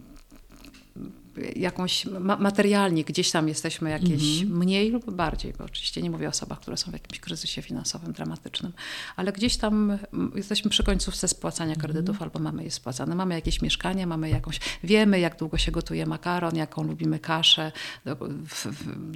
jakąś 1.57 2.05
ma 2.05 2.37
materialnie 2.37 3.05
gdzieś 3.05 3.31
tam 3.31 3.49
jesteśmy 3.49 3.90
jakieś 3.90 4.40
mhm. 4.40 4.59
mniej 4.59 4.90
lub 4.90 5.11
bardziej, 5.11 5.53
bo 5.59 5.64
oczywiście 5.64 6.03
nie 6.03 6.11
mówię 6.11 6.27
o 6.27 6.31
osobach, 6.31 6.61
które 6.61 6.77
są 6.77 6.90
w 6.90 6.94
jakimś 6.94 7.20
kryzysie 7.20 7.62
finansowym 7.62 8.12
dramatycznym, 8.12 8.72
ale 9.16 9.33
gdzieś 9.33 9.57
tam 9.57 9.99
jesteśmy 10.35 10.70
przy 10.70 10.85
końcówce 10.85 11.29
spłacania 11.29 11.75
mhm. 11.75 11.81
kredytów 11.81 12.22
albo 12.22 12.38
mamy 12.38 12.64
je 12.64 12.70
spłacane. 12.70 13.14
Mamy 13.14 13.35
jakieś 13.35 13.62
mieszkanie, 13.62 14.07
mamy 14.07 14.31
jakąś, 14.31 14.61
wiemy 14.85 15.20
jak 15.20 15.38
długo 15.38 15.59
się 15.59 15.72
gotuje 15.72 16.07
makaron, 16.07 16.57
jaką 16.57 16.83
lubimy 16.83 17.18
kaszę, 17.18 17.72
do, 18.05 18.16
w, 18.49 18.66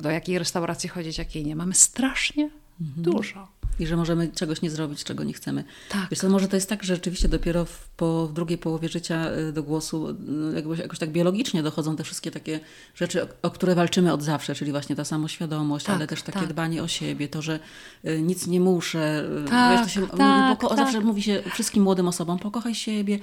do 0.02 0.10
jakiej 0.10 0.38
restauracji 0.38 0.88
chodzić, 0.88 1.18
jakiej 1.18 1.44
nie. 1.44 1.56
Mamy 1.56 1.74
strasznie 1.74 2.50
mhm. 2.80 3.02
dużo 3.02 3.59
i 3.80 3.86
że 3.86 3.96
możemy 3.96 4.28
czegoś 4.28 4.62
nie 4.62 4.70
zrobić, 4.70 5.04
czego 5.04 5.24
nie 5.24 5.32
chcemy. 5.32 5.64
Tak. 5.88 6.06
Wiesz, 6.10 6.18
to 6.18 6.28
może 6.28 6.48
to 6.48 6.56
jest 6.56 6.68
tak, 6.68 6.84
że 6.84 6.94
rzeczywiście 6.94 7.28
dopiero 7.28 7.64
w, 7.64 7.88
po, 7.96 8.26
w 8.26 8.32
drugiej 8.32 8.58
połowie 8.58 8.88
życia 8.88 9.30
y, 9.48 9.52
do 9.52 9.62
głosu 9.62 10.08
y, 10.08 10.56
jakoś, 10.56 10.78
jakoś 10.78 10.98
tak 10.98 11.10
biologicznie 11.10 11.62
dochodzą 11.62 11.96
te 11.96 12.04
wszystkie 12.04 12.30
takie 12.30 12.60
rzeczy, 12.94 13.22
o, 13.22 13.26
o 13.42 13.50
które 13.50 13.74
walczymy 13.74 14.12
od 14.12 14.22
zawsze, 14.22 14.54
czyli 14.54 14.70
właśnie 14.70 14.96
ta 14.96 15.04
samoświadomość, 15.04 15.86
tak, 15.86 15.96
ale 15.96 16.06
też 16.06 16.22
takie 16.22 16.40
tak. 16.40 16.48
dbanie 16.48 16.82
o 16.82 16.88
siebie, 16.88 17.28
to, 17.28 17.42
że 17.42 17.60
y, 18.04 18.22
nic 18.22 18.46
nie 18.46 18.60
muszę. 18.60 19.24
Tak, 19.48 19.78
wiesz, 19.78 19.86
to 19.86 20.00
się 20.00 20.06
tak, 20.06 20.62
mówi, 20.62 20.76
Zawsze 20.76 20.98
tak. 20.98 21.04
mówi 21.04 21.22
się 21.22 21.42
wszystkim 21.52 21.82
młodym 21.82 22.08
osobom, 22.08 22.38
pokochaj 22.38 22.74
siebie, 22.74 23.18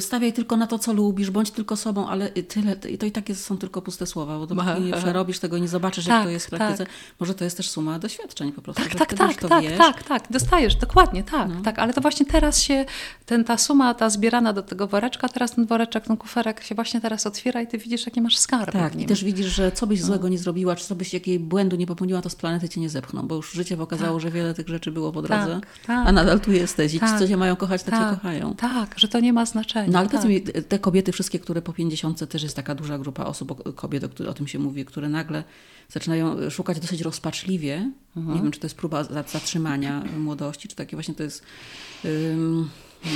stawiaj 0.00 0.32
tylko 0.32 0.56
na 0.56 0.66
to, 0.66 0.78
co 0.78 0.92
lubisz, 0.92 1.30
bądź 1.30 1.50
tylko 1.50 1.76
sobą, 1.76 2.08
ale 2.08 2.28
tyle, 2.28 2.76
i 2.90 2.98
to 2.98 3.06
i 3.06 3.12
takie 3.12 3.34
są 3.34 3.58
tylko 3.58 3.82
puste 3.82 4.06
słowa, 4.06 4.38
bo 4.38 4.46
dopóki 4.46 4.80
nie 4.86 4.92
przerobisz 4.92 5.38
tego 5.38 5.56
i 5.56 5.60
nie 5.60 5.68
zobaczysz, 5.68 6.06
jak 6.06 6.24
to 6.24 6.30
jest 6.30 6.46
w 6.46 6.50
praktyce, 6.50 6.86
może 7.20 7.34
to 7.34 7.44
jest 7.44 7.56
też 7.56 7.70
suma 7.70 7.98
doświadczeń 7.98 8.52
po 8.52 8.62
prostu. 8.62 8.82
Tak, 8.82 8.94
tak, 8.94 9.14
tak, 9.14 9.36
tak, 9.36 9.62
wiesz, 9.62 9.83
tak, 9.92 10.02
tak, 10.02 10.22
dostajesz, 10.30 10.76
dokładnie, 10.76 11.22
tak, 11.22 11.48
no. 11.48 11.62
tak, 11.62 11.78
ale 11.78 11.92
to 11.92 12.00
właśnie 12.00 12.26
teraz 12.26 12.62
się, 12.62 12.84
ten, 13.26 13.44
ta 13.44 13.58
suma, 13.58 13.94
ta 13.94 14.10
zbierana 14.10 14.52
do 14.52 14.62
tego 14.62 14.86
woreczka, 14.86 15.28
teraz 15.28 15.54
ten 15.54 15.66
woreczek, 15.66 16.04
ten 16.04 16.16
kuferek 16.16 16.64
się 16.64 16.74
właśnie 16.74 17.00
teraz 17.00 17.26
otwiera 17.26 17.62
i 17.62 17.66
ty 17.66 17.78
widzisz, 17.78 18.06
jaki 18.06 18.20
masz 18.20 18.36
skarb. 18.36 18.72
Tak, 18.72 19.00
i 19.00 19.06
też 19.06 19.24
widzisz, 19.24 19.46
że 19.46 19.72
co 19.72 19.86
byś 19.86 20.00
no. 20.00 20.06
złego 20.06 20.28
nie 20.28 20.38
zrobiła, 20.38 20.76
czy 20.76 20.86
co 20.86 20.94
byś 20.94 21.14
jakiej 21.14 21.38
błędu 21.38 21.76
nie 21.76 21.86
popełniła, 21.86 22.22
to 22.22 22.30
z 22.30 22.36
planety 22.36 22.68
cię 22.68 22.80
nie 22.80 22.90
zepchną, 22.90 23.22
bo 23.22 23.34
już 23.34 23.52
życie 23.52 23.76
pokazało, 23.76 24.16
tak. 24.16 24.22
że 24.22 24.30
wiele 24.30 24.54
tych 24.54 24.68
rzeczy 24.68 24.92
było 24.92 25.12
po 25.12 25.22
drodze, 25.22 25.60
tak, 25.60 25.86
tak. 25.86 26.08
a 26.08 26.12
nadal 26.12 26.40
tu 26.40 26.52
jesteś 26.52 26.94
i 26.94 27.00
ci, 27.00 27.06
co 27.06 27.18
tak. 27.18 27.28
cię 27.28 27.36
mają 27.36 27.56
kochać, 27.56 27.82
cię 27.82 27.90
tak, 27.90 28.14
kochają. 28.14 28.54
Tak, 28.54 28.94
że 28.98 29.08
to 29.08 29.20
nie 29.20 29.32
ma 29.32 29.46
znaczenia. 29.46 29.92
No 29.92 29.98
ale 29.98 30.08
tak. 30.08 30.24
mi, 30.24 30.42
te 30.42 30.78
kobiety 30.78 31.12
wszystkie, 31.12 31.38
które 31.38 31.62
po 31.62 31.72
pięćdziesiątce 31.72 32.26
też 32.26 32.42
jest 32.42 32.56
taka 32.56 32.74
duża 32.74 32.98
grupa 32.98 33.24
osób, 33.24 33.74
kobiet, 33.74 34.20
o, 34.20 34.30
o 34.30 34.34
tym 34.34 34.48
się 34.48 34.58
mówi, 34.58 34.84
które 34.84 35.08
nagle 35.08 35.44
zaczynają 35.88 36.50
szukać 36.50 36.80
dosyć 36.80 37.00
rozpaczliwie. 37.00 37.90
Mhm. 38.16 38.36
Nie 38.36 38.42
wiem, 38.42 38.52
czy 38.52 38.60
to 38.60 38.66
jest 38.66 38.76
próba 38.76 39.04
zatrzymania 39.04 40.04
młodości, 40.18 40.68
czy 40.68 40.76
takie 40.76 40.96
właśnie 40.96 41.14
to 41.14 41.22
jest 41.22 41.42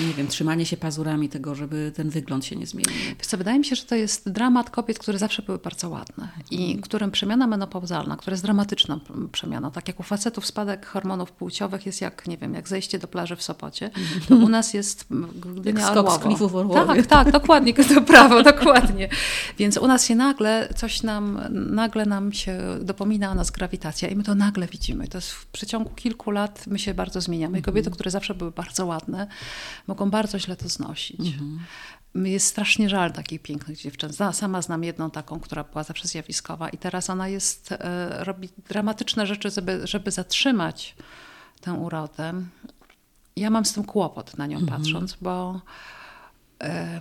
nie 0.06 0.14
wiem, 0.14 0.28
trzymanie 0.28 0.66
się 0.66 0.76
pazurami 0.76 1.28
tego, 1.28 1.54
żeby 1.54 1.92
ten 1.94 2.10
wygląd 2.10 2.44
się 2.44 2.56
nie 2.56 2.66
zmienił. 2.66 2.92
Wiesz 3.18 3.26
co, 3.26 3.36
wydaje 3.36 3.58
mi 3.58 3.64
się, 3.64 3.76
że 3.76 3.82
to 3.82 3.94
jest 3.94 4.30
dramat 4.30 4.70
kobiet, 4.70 4.98
które 4.98 5.18
zawsze 5.18 5.42
były 5.42 5.58
bardzo 5.58 5.88
ładne 5.88 6.28
i 6.50 6.64
mhm. 6.64 6.80
którym 6.80 7.10
przemiana 7.10 7.46
menopauzalna, 7.46 8.16
która 8.16 8.32
jest 8.32 8.44
dramatyczna 8.44 9.00
przemiana, 9.32 9.70
tak 9.70 9.88
jak 9.88 10.00
u 10.00 10.02
facetów 10.02 10.46
spadek 10.46 10.86
hormonów 10.86 11.32
płciowych 11.32 11.86
jest 11.86 12.00
jak, 12.00 12.26
nie 12.26 12.36
wiem, 12.36 12.54
jak 12.54 12.68
zejście 12.68 12.98
do 12.98 13.08
plaży 13.08 13.36
w 13.36 13.42
Sopocie, 13.42 13.90
to 14.28 14.36
u 14.36 14.48
nas 14.48 14.74
jest 14.74 15.06
Gdynia 15.56 15.80
jak 15.80 15.90
skok 15.90 16.12
z 16.12 16.18
klifów 16.18 16.52
Tak, 16.74 17.06
tak, 17.06 17.32
dokładnie, 17.32 17.74
to 17.94 18.00
prawo, 18.00 18.42
dokładnie. 18.42 19.08
Więc 19.58 19.76
u 19.76 19.86
nas 19.86 20.06
się 20.06 20.14
nagle, 20.14 20.68
coś 20.76 21.02
nam, 21.02 21.40
nagle 21.50 22.06
nam 22.06 22.32
się 22.32 22.58
dopomina 22.80 23.30
o 23.30 23.34
nas 23.34 23.50
grawitacja 23.50 24.08
i 24.08 24.16
my 24.16 24.22
to 24.22 24.34
nagle 24.34 24.66
widzimy. 24.66 25.08
To 25.08 25.18
jest 25.18 25.30
w 25.30 25.46
przeciągu 25.46 25.90
kilku 25.90 26.30
lat 26.30 26.66
my 26.66 26.78
się 26.78 26.94
bardzo 26.94 27.20
zmieniamy. 27.20 27.62
Kobiety, 27.62 27.86
mhm. 27.86 27.94
które 27.94 28.10
zawsze 28.10 28.34
były 28.34 28.50
bardzo 28.50 28.86
ładne, 28.86 29.26
mogą 29.86 30.10
bardzo 30.10 30.38
źle 30.38 30.56
to 30.56 30.68
znosić. 30.68 31.20
Mhm. 31.20 31.60
Jest 32.14 32.46
strasznie 32.46 32.88
żal 32.88 33.12
takich 33.12 33.42
pięknych 33.42 33.78
dziewczyn. 33.78 34.10
Sama 34.32 34.62
znam 34.62 34.84
jedną 34.84 35.10
taką, 35.10 35.40
która 35.40 35.64
była 35.64 35.84
zawsze 35.84 36.08
zjawiskowa 36.08 36.68
i 36.68 36.78
teraz 36.78 37.10
ona 37.10 37.28
jest, 37.28 37.72
e, 37.72 38.24
robi 38.24 38.48
dramatyczne 38.68 39.26
rzeczy, 39.26 39.50
żeby, 39.50 39.86
żeby 39.86 40.10
zatrzymać 40.10 40.96
tę 41.60 41.72
urodę. 41.72 42.34
Ja 43.36 43.50
mam 43.50 43.64
z 43.64 43.72
tym 43.72 43.84
kłopot 43.84 44.38
na 44.38 44.46
nią 44.46 44.58
mhm. 44.58 44.78
patrząc, 44.78 45.16
bo 45.20 45.60
e, 46.62 47.00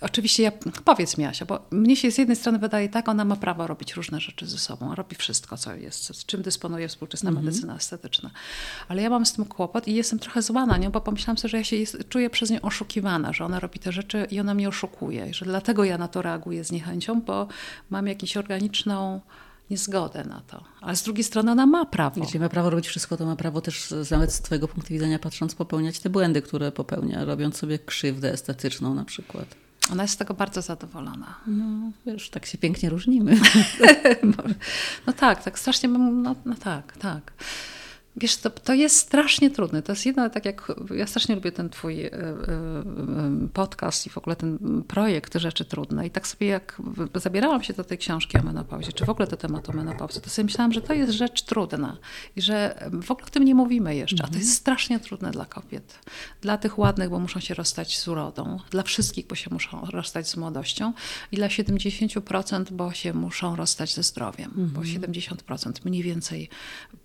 Oczywiście 0.00 0.42
ja, 0.42 0.52
powiedz 0.84 1.18
mi 1.18 1.24
Asia, 1.24 1.44
bo 1.44 1.66
mnie 1.70 1.96
się 1.96 2.10
z 2.10 2.18
jednej 2.18 2.36
strony 2.36 2.58
wydaje 2.58 2.88
tak, 2.88 3.08
ona 3.08 3.24
ma 3.24 3.36
prawo 3.36 3.66
robić 3.66 3.94
różne 3.94 4.20
rzeczy 4.20 4.46
ze 4.46 4.58
sobą, 4.58 4.94
robi 4.94 5.16
wszystko, 5.16 5.56
co 5.56 5.74
jest, 5.74 6.16
z 6.16 6.26
czym 6.26 6.42
dysponuje 6.42 6.88
współczesna 6.88 7.30
mm 7.30 7.42
-hmm. 7.42 7.46
medycyna 7.46 7.76
estetyczna. 7.76 8.30
Ale 8.88 9.02
ja 9.02 9.10
mam 9.10 9.26
z 9.26 9.32
tym 9.32 9.44
kłopot 9.44 9.88
i 9.88 9.94
jestem 9.94 10.18
trochę 10.18 10.42
zła 10.42 10.66
na 10.66 10.76
nią, 10.76 10.90
bo 10.90 11.00
pomyślałam 11.00 11.38
sobie, 11.38 11.50
że 11.50 11.56
ja 11.56 11.64
się 11.64 11.76
jest, 11.76 12.08
czuję 12.08 12.30
przez 12.30 12.50
nią 12.50 12.60
oszukiwana, 12.60 13.32
że 13.32 13.44
ona 13.44 13.60
robi 13.60 13.78
te 13.78 13.92
rzeczy 13.92 14.26
i 14.30 14.40
ona 14.40 14.54
mnie 14.54 14.68
oszukuje, 14.68 15.28
i 15.30 15.34
że 15.34 15.44
dlatego 15.44 15.84
ja 15.84 15.98
na 15.98 16.08
to 16.08 16.22
reaguję 16.22 16.64
z 16.64 16.72
niechęcią, 16.72 17.20
bo 17.20 17.48
mam 17.90 18.06
jakąś 18.06 18.36
organiczną 18.36 19.20
niezgodę 19.70 20.24
na 20.24 20.40
to. 20.40 20.64
Ale 20.80 20.96
z 20.96 21.02
drugiej 21.02 21.24
strony 21.24 21.50
ona 21.52 21.66
ma 21.66 21.86
prawo. 21.86 22.20
Jeśli 22.20 22.40
ma 22.40 22.48
prawo 22.48 22.70
robić 22.70 22.86
wszystko, 22.86 23.16
to 23.16 23.26
ma 23.26 23.36
prawo 23.36 23.60
też 23.60 23.94
nawet 24.10 24.32
z 24.32 24.40
twojego 24.40 24.68
punktu 24.68 24.94
widzenia 24.94 25.18
patrząc 25.18 25.54
popełniać 25.54 25.98
te 25.98 26.10
błędy, 26.10 26.42
które 26.42 26.72
popełnia, 26.72 27.24
robiąc 27.24 27.56
sobie 27.56 27.78
krzywdę 27.78 28.32
estetyczną 28.32 28.94
na 28.94 29.04
przykład. 29.04 29.63
Ona 29.92 30.02
jest 30.02 30.14
z 30.14 30.16
tego 30.16 30.34
bardzo 30.34 30.62
zadowolona. 30.62 31.34
No, 31.46 31.90
wiesz, 32.06 32.30
tak 32.30 32.46
się 32.46 32.58
pięknie 32.58 32.90
różnimy. 32.90 33.40
no 35.06 35.12
tak, 35.12 35.44
tak 35.44 35.58
strasznie, 35.58 35.88
no, 35.88 36.34
no 36.44 36.54
tak, 36.54 36.96
tak. 36.96 37.32
Wiesz, 38.16 38.36
to, 38.36 38.50
to 38.50 38.74
jest 38.74 38.96
strasznie 38.96 39.50
trudne. 39.50 39.82
To 39.82 39.92
jest 39.92 40.06
jedno, 40.06 40.30
tak 40.30 40.44
jak 40.44 40.72
ja 40.94 41.06
strasznie 41.06 41.34
lubię 41.34 41.52
ten 41.52 41.70
twój 41.70 42.04
e, 42.04 42.12
e, 42.12 42.34
podcast 43.52 44.06
i 44.06 44.10
w 44.10 44.18
ogóle 44.18 44.36
ten 44.36 44.82
projekt 44.88 45.34
Rzeczy 45.34 45.64
Trudne. 45.64 46.06
I 46.06 46.10
tak 46.10 46.26
sobie 46.26 46.46
jak 46.46 46.82
zabierałam 47.14 47.62
się 47.62 47.74
do 47.74 47.84
tej 47.84 47.98
książki 47.98 48.38
o 48.38 48.42
menopauzie, 48.42 48.92
czy 48.92 49.04
w 49.04 49.10
ogóle 49.10 49.28
do 49.28 49.36
tematu 49.36 49.72
menopauzy, 49.72 50.20
to 50.20 50.30
sobie 50.30 50.44
myślałam, 50.44 50.72
że 50.72 50.82
to 50.82 50.92
jest 50.92 51.12
rzecz 51.12 51.42
trudna 51.42 51.96
i 52.36 52.42
że 52.42 52.88
w 52.92 53.10
ogóle 53.10 53.26
o 53.26 53.30
tym 53.30 53.44
nie 53.44 53.54
mówimy 53.54 53.96
jeszcze, 53.96 54.24
a 54.24 54.26
to 54.26 54.34
jest 54.34 54.48
mhm. 54.48 54.56
strasznie 54.56 55.00
trudne 55.00 55.30
dla 55.30 55.44
kobiet. 55.44 55.98
Dla 56.40 56.58
tych 56.58 56.78
ładnych, 56.78 57.10
bo 57.10 57.18
muszą 57.18 57.40
się 57.40 57.54
rozstać 57.54 57.98
z 57.98 58.08
urodą, 58.08 58.58
dla 58.70 58.82
wszystkich, 58.82 59.26
bo 59.26 59.34
się 59.34 59.50
muszą 59.50 59.86
rozstać 59.90 60.28
z 60.28 60.36
młodością 60.36 60.92
i 61.32 61.36
dla 61.36 61.48
70%, 61.48 62.72
bo 62.72 62.92
się 62.92 63.12
muszą 63.12 63.56
rozstać 63.56 63.94
ze 63.94 64.02
zdrowiem, 64.02 64.50
bo 64.56 64.80
70% 64.80 65.32
mhm. 65.52 65.74
mniej 65.84 66.02
więcej 66.02 66.48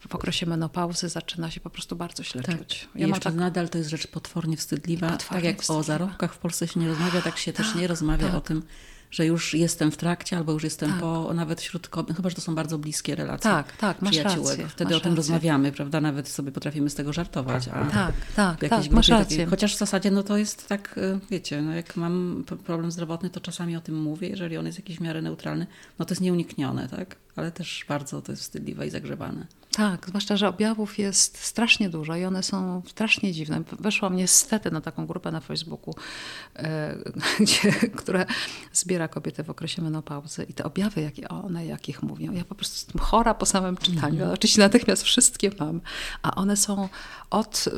w 0.08 0.16
okresie 0.16 0.46
menopauzy 0.46 0.99
zaczyna 1.08 1.52
się 1.52 1.60
po 1.60 1.70
prostu 1.70 1.96
bardzo 1.96 2.24
źle 2.24 2.44
tak. 2.44 2.58
czuć. 2.58 2.90
Ja 2.96 3.08
I 3.08 3.10
jeszcze 3.10 3.24
tak... 3.24 3.36
nadal 3.36 3.70
to 3.70 3.78
jest 3.78 3.90
rzecz 3.90 4.08
potwornie 4.08 4.58
wstydliwa. 4.58 5.10
Potwornie 5.10 5.42
tak 5.42 5.44
jak 5.44 5.62
wstydliwa. 5.62 5.80
o 5.80 5.84
zarobkach 5.84 6.34
w 6.34 6.38
Polsce 6.38 6.68
się 6.68 6.80
nie 6.80 6.88
rozmawia, 6.88 7.22
tak 7.22 7.38
się 7.38 7.54
tak, 7.54 7.66
też 7.66 7.76
nie 7.76 7.88
rozmawia 7.88 8.28
tak. 8.28 8.36
o 8.36 8.42
tym, 8.42 8.64
że 9.12 9.26
już 9.26 9.54
jestem 9.54 9.92
w 9.92 9.98
trakcie 9.98 10.38
albo 10.38 10.52
już 10.52 10.64
jestem 10.64 10.92
tak. 10.92 11.00
po, 11.00 11.34
nawet 11.34 11.62
wśród 11.62 11.88
kobiet, 11.88 12.16
chyba, 12.16 12.30
że 12.30 12.36
to 12.36 12.42
są 12.42 12.56
bardzo 12.56 12.78
bliskie 12.78 13.16
relacje 13.16 13.52
Tak, 13.52 13.78
tak, 13.78 14.02
masz 14.02 14.18
rację. 14.18 14.68
Wtedy 14.68 14.92
masz 14.92 15.00
o 15.00 15.04
tym 15.04 15.12
rację. 15.12 15.16
rozmawiamy, 15.16 15.72
prawda? 15.72 16.02
Nawet 16.02 16.28
sobie 16.28 16.52
potrafimy 16.52 16.90
z 16.90 16.96
tego 16.96 17.14
żartować. 17.14 17.68
A 17.68 17.86
tak, 17.86 18.16
tak, 18.36 18.60
tak, 18.70 18.90
masz 18.90 19.08
rację. 19.08 19.38
Takie, 19.38 19.50
chociaż 19.50 19.76
w 19.76 19.78
zasadzie 19.78 20.12
no 20.12 20.24
to 20.24 20.38
jest 20.38 20.68
tak, 20.68 20.98
y, 20.98 21.20
wiecie, 21.32 21.62
no 21.62 21.74
jak 21.74 21.96
mam 21.96 22.44
problem 22.66 22.92
zdrowotny, 22.92 23.30
to 23.30 23.40
czasami 23.40 23.76
o 23.76 23.82
tym 23.82 24.02
mówię, 24.02 24.28
jeżeli 24.28 24.58
on 24.58 24.66
jest 24.66 24.78
jakiś 24.78 24.98
w 24.98 25.02
miarę 25.02 25.22
neutralny, 25.22 25.68
no 26.00 26.06
to 26.06 26.12
jest 26.12 26.22
nieuniknione, 26.22 26.90
tak? 26.90 27.16
Ale 27.36 27.52
też 27.52 27.86
bardzo 27.88 28.22
to 28.22 28.32
jest 28.32 28.42
wstydliwe 28.42 28.88
i 28.88 28.90
zagrzewane. 28.90 29.46
Tak, 29.72 30.08
zwłaszcza, 30.08 30.38
że 30.38 30.48
objawów 30.48 31.00
jest 31.00 31.38
strasznie 31.38 31.90
dużo 31.90 32.16
i 32.16 32.26
one 32.26 32.44
są 32.44 32.82
strasznie 32.88 33.34
dziwne. 33.34 33.62
Weszłam 33.80 34.16
niestety 34.16 34.72
na 34.72 34.82
taką 34.82 35.08
grupę 35.08 35.32
na 35.32 35.40
Facebooku, 35.40 35.96
e, 36.56 36.96
gdzie, 37.40 37.72
która 37.72 38.26
zbiera 38.74 39.08
kobiety 39.08 39.44
w 39.44 39.50
okresie 39.50 39.82
menopauzy 39.82 40.44
i 40.44 40.54
te 40.54 40.64
objawy, 40.64 41.02
jakie 41.02 41.30
one 41.30 41.66
jakich 41.66 42.04
mówią. 42.04 42.32
Ja 42.32 42.46
po 42.46 42.56
prostu 42.56 42.76
jestem 42.76 43.02
chora 43.02 43.34
po 43.34 43.46
samym 43.46 43.78
czytaniu. 43.78 44.24
Mm. 44.24 44.34
Oczywiście 44.34 44.62
natychmiast 44.62 45.04
wszystkie 45.04 45.52
mam, 45.60 45.82
a 46.22 46.36
one 46.36 46.58
są 46.58 46.90
od 47.30 47.66
y, 47.68 47.72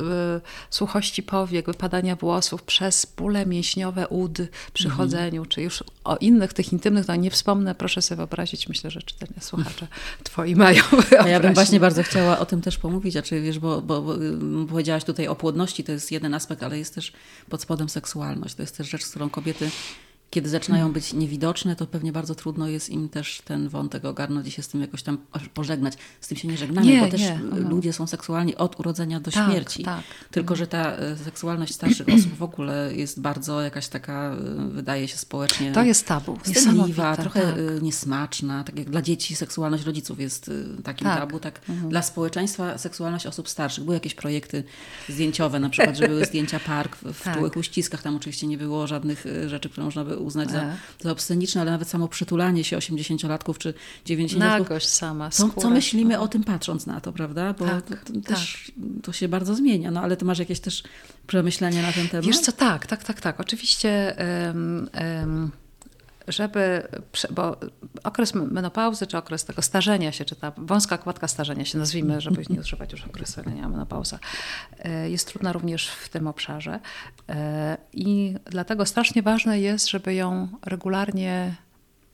suchości 0.69 1.23
powiek, 1.23 1.65
wypadania 1.65 2.15
włosów, 2.15 2.63
przez 2.63 3.06
bóle 3.17 3.45
mięśniowe 3.45 4.08
ud 4.08 4.38
przy 4.73 4.86
mm. 4.86 4.97
chodzeniu, 4.97 5.45
czy 5.45 5.62
już 5.62 5.84
o 6.04 6.18
innych 6.18 6.54
tych 6.54 6.74
intymnych, 6.74 7.06
to 7.06 7.16
nie 7.16 7.32
wspomnę, 7.32 7.76
proszę 7.76 8.02
sobie 8.02 8.18
wyobrazić, 8.18 8.70
myślę, 8.70 8.92
że 8.92 9.02
czytelnia 9.02 9.42
słuchacze 9.42 9.88
twoi 10.24 10.56
mają 10.56 10.84
A 11.20 11.28
ja 11.28 11.40
bym 11.40 11.54
właśnie 11.54 11.80
bardzo 11.80 12.04
chciała 12.04 12.40
o 12.40 12.46
tym 12.46 12.62
też 12.62 12.78
pomówić, 12.78 13.18
a 13.18 13.22
czy 13.22 13.42
wiesz, 13.42 13.60
bo, 13.60 13.82
bo, 13.82 14.02
bo 14.02 14.16
powiedziałaś 14.70 15.04
tutaj 15.04 15.28
o 15.28 15.36
płodności, 15.36 15.84
to 15.84 15.92
jest 15.92 16.12
jeden 16.12 16.34
aspekt, 16.34 16.64
ale 16.64 16.78
jest 16.78 16.96
też 16.96 17.14
pod 17.50 17.62
spodem 17.62 17.90
seksualność. 17.90 18.56
To 18.56 18.64
jest 18.64 18.78
też 18.78 18.90
rzecz, 18.90 19.04
z 19.04 19.10
którą 19.10 19.30
kobiety 19.30 19.72
kiedy 20.32 20.50
zaczynają 20.50 20.91
być 20.91 21.13
niewidoczne, 21.13 21.76
to 21.76 21.88
pewnie 21.88 22.12
bardzo 22.12 22.36
trudno 22.36 22.67
jest 22.67 22.89
im 22.89 23.10
też 23.10 23.41
ten 23.46 23.70
wątek 23.70 24.06
ogarnąć 24.06 24.48
i 24.48 24.52
się 24.52 24.62
z 24.63 24.67
tym 24.67 24.82
jakoś 24.82 25.04
tam 25.04 25.17
pożegnać. 25.54 25.94
Z 26.22 26.28
tym 26.28 26.38
się 26.38 26.48
nie 26.48 26.58
żegnamy, 26.58 26.88
Nie, 26.88 27.02
bo 27.02 27.08
też 27.08 27.22
nie. 27.22 27.39
ludzie 27.70 27.94
są 27.94 28.08
seksualni 28.08 28.56
od 28.56 28.80
urodzenia 28.80 29.20
do 29.20 29.32
Tak, 29.32 29.50
śmierci. 29.50 29.84
tak. 29.84 30.02
Tylko, 30.32 30.56
że 30.56 30.67
ta 30.67 30.91
e, 30.96 31.17
seksualność 31.17 31.74
starszych 31.76 32.08
osób 32.20 32.34
w 32.38 32.44
ogóle 32.44 32.96
jest 32.96 33.22
bardzo 33.22 33.62
jakaś 33.62 33.88
taka, 33.88 34.32
e, 34.34 34.70
wydaje 34.72 35.08
się 35.08 35.17
społecznie 35.17 35.72
To 35.72 35.84
jest 35.84 36.08
tabu. 36.08 36.38
wstydliwa, 36.44 37.17
trochę 37.17 37.41
tak. 37.41 37.56
e, 37.78 37.82
niesmaczna. 37.82 38.63
Tak 38.63 38.78
jak 38.80 38.89
dla 38.89 39.02
dzieci 39.02 39.36
seksualność 39.36 39.84
rodziców 39.84 40.20
jest 40.20 40.52
takim 40.84 41.08
Tak. 41.08 41.20
tabu, 41.20 41.39
tak 41.39 41.62
dla 41.89 42.02
społeczeństwa 42.02 42.78
seksualność 42.78 43.26
osób 43.28 43.50
starszych. 43.50 43.84
Były 43.84 43.94
jakieś 43.96 44.15
projekty 44.15 44.63
zdjęciowe, 45.10 45.60
na 45.60 45.70
przykład, 45.70 45.98
że 45.98 46.08
były 46.08 46.26
zdjęcia 46.26 46.60
park 46.60 46.96
w, 46.96 47.04
w 47.13 47.24
Tak. 47.24 47.38
czułych 47.38 47.58
uściskach. 47.58 48.02
Tam 48.02 48.15
oczywiście 48.15 48.48
nie 48.48 48.58
było 48.58 48.88
żadnych 48.88 49.26
rzeczy, 49.48 49.70
które 49.70 49.86
można 49.86 50.04
by 50.06 50.20
uznać 50.21 50.51
za, 50.51 50.62
E. 50.62 50.77
za 51.01 51.12
obsceniczne, 51.12 51.62
ale 51.62 51.71
nawet 51.71 51.88
samo 51.88 52.07
przytulanie 52.07 52.63
się 52.63 52.77
80-latków 52.77 53.57
czy 53.57 53.73
90-latków. 54.05 54.38
Nagość 54.38 54.88
sama, 54.89 55.29
Co, 55.29 55.47
skóra. 55.47 55.62
co 55.62 55.69
myślimy 55.69 56.19
o 56.19 56.27
tym 56.27 56.43
patrząc 56.43 56.86
na 56.86 57.01
to, 57.01 57.13
prawda? 57.13 57.53
Bo 57.53 57.65
Tak, 57.65 57.86
to, 57.86 57.95
to 57.95 58.13
tak. 58.13 58.23
też 58.23 58.71
to 59.03 59.13
się 59.13 59.27
bardzo 59.27 59.55
zmienia. 59.55 59.91
No 59.91 60.01
ale 60.01 60.17
ty 60.17 60.25
masz 60.25 60.39
jakieś 60.39 60.60
też 60.60 60.84
przemyślenia 61.27 61.81
na 61.81 61.91
ten 61.91 62.07
temat? 62.10 62.25
Wiesz 62.25 62.39
co, 62.39 62.51
tak, 62.51 62.88
tak, 62.88 63.03
tak, 63.03 63.21
tak. 63.21 63.39
Oczywiście, 63.39 64.17
em, 64.17 64.89
em, 64.93 65.51
żeby, 66.27 66.88
bo 67.29 67.57
okres 68.03 68.34
menopauzy, 68.34 69.07
czy 69.07 69.17
okres 69.17 69.45
tego 69.45 69.62
starzenia 69.62 70.12
się, 70.12 70.25
czy 70.25 70.36
ta 70.36 70.51
wąska 70.57 70.97
kładka 70.97 71.27
starzenia 71.27 71.65
się, 71.65 71.77
nazwijmy, 71.77 72.21
żeby 72.21 72.43
nie 72.49 72.60
używać 72.60 72.91
już 72.91 73.05
określenia 73.05 73.69
menopauza, 73.69 74.19
e, 74.79 75.10
jest 75.10 75.27
trudna 75.27 75.53
również 75.53 75.88
w 75.88 76.10
tym 76.10 76.27
obszarze. 76.27 76.79
E, 77.29 77.77
I 77.93 78.36
dlatego 78.45 78.86
strasznie 78.86 79.21
ważne 79.21 79.60
jest, 79.60 79.89
żeby 79.89 80.13
ją 80.13 80.47
regularnie, 80.65 81.55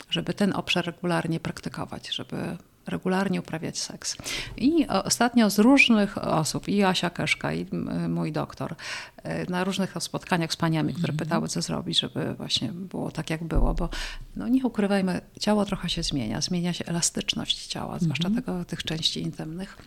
żeby 0.09 0.33
ten 0.33 0.55
obszar 0.55 0.85
regularnie 0.85 1.39
praktykować, 1.39 2.15
żeby 2.15 2.57
regularnie 2.87 3.39
uprawiać 3.39 3.79
seks. 3.79 4.15
I 4.57 4.87
o- 4.87 5.03
ostatnio 5.03 5.49
z 5.49 5.59
różnych 5.59 6.17
osób, 6.17 6.67
i 6.67 6.83
Asia 6.83 7.09
Keszka, 7.09 7.53
i 7.53 7.65
mój 8.09 8.31
doktor, 8.31 8.75
e, 9.23 9.51
na 9.51 9.63
różnych 9.63 9.93
spotkaniach 9.99 10.53
z 10.53 10.55
paniami, 10.55 10.93
które 10.93 11.13
pytały, 11.13 11.47
co 11.47 11.61
zrobić, 11.61 11.99
żeby 11.99 12.33
właśnie 12.33 12.69
było 12.73 13.11
tak, 13.11 13.29
jak 13.29 13.43
było, 13.43 13.73
bo 13.73 13.89
no 14.35 14.47
nie 14.47 14.63
ukrywajmy, 14.65 15.21
ciało 15.39 15.65
trochę 15.65 15.89
się 15.89 16.03
zmienia, 16.03 16.41
zmienia 16.41 16.73
się 16.73 16.85
elastyczność 16.85 17.67
ciała, 17.67 17.99
zwłaszcza 17.99 18.29
tego, 18.29 18.65
tych 18.65 18.83
części 18.83 19.21
intymnych. 19.21 19.77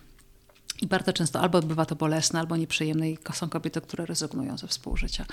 I 0.81 0.87
bardzo 0.87 1.13
często 1.13 1.39
albo 1.39 1.61
bywa 1.61 1.85
to 1.85 1.95
bolesne, 1.95 2.39
albo 2.39 2.57
nieprzyjemne 2.57 3.11
i 3.11 3.17
są 3.33 3.49
kobiety, 3.49 3.81
które 3.81 4.05
rezygnują 4.05 4.57
ze 4.57 4.67
współżycia. 4.67 5.25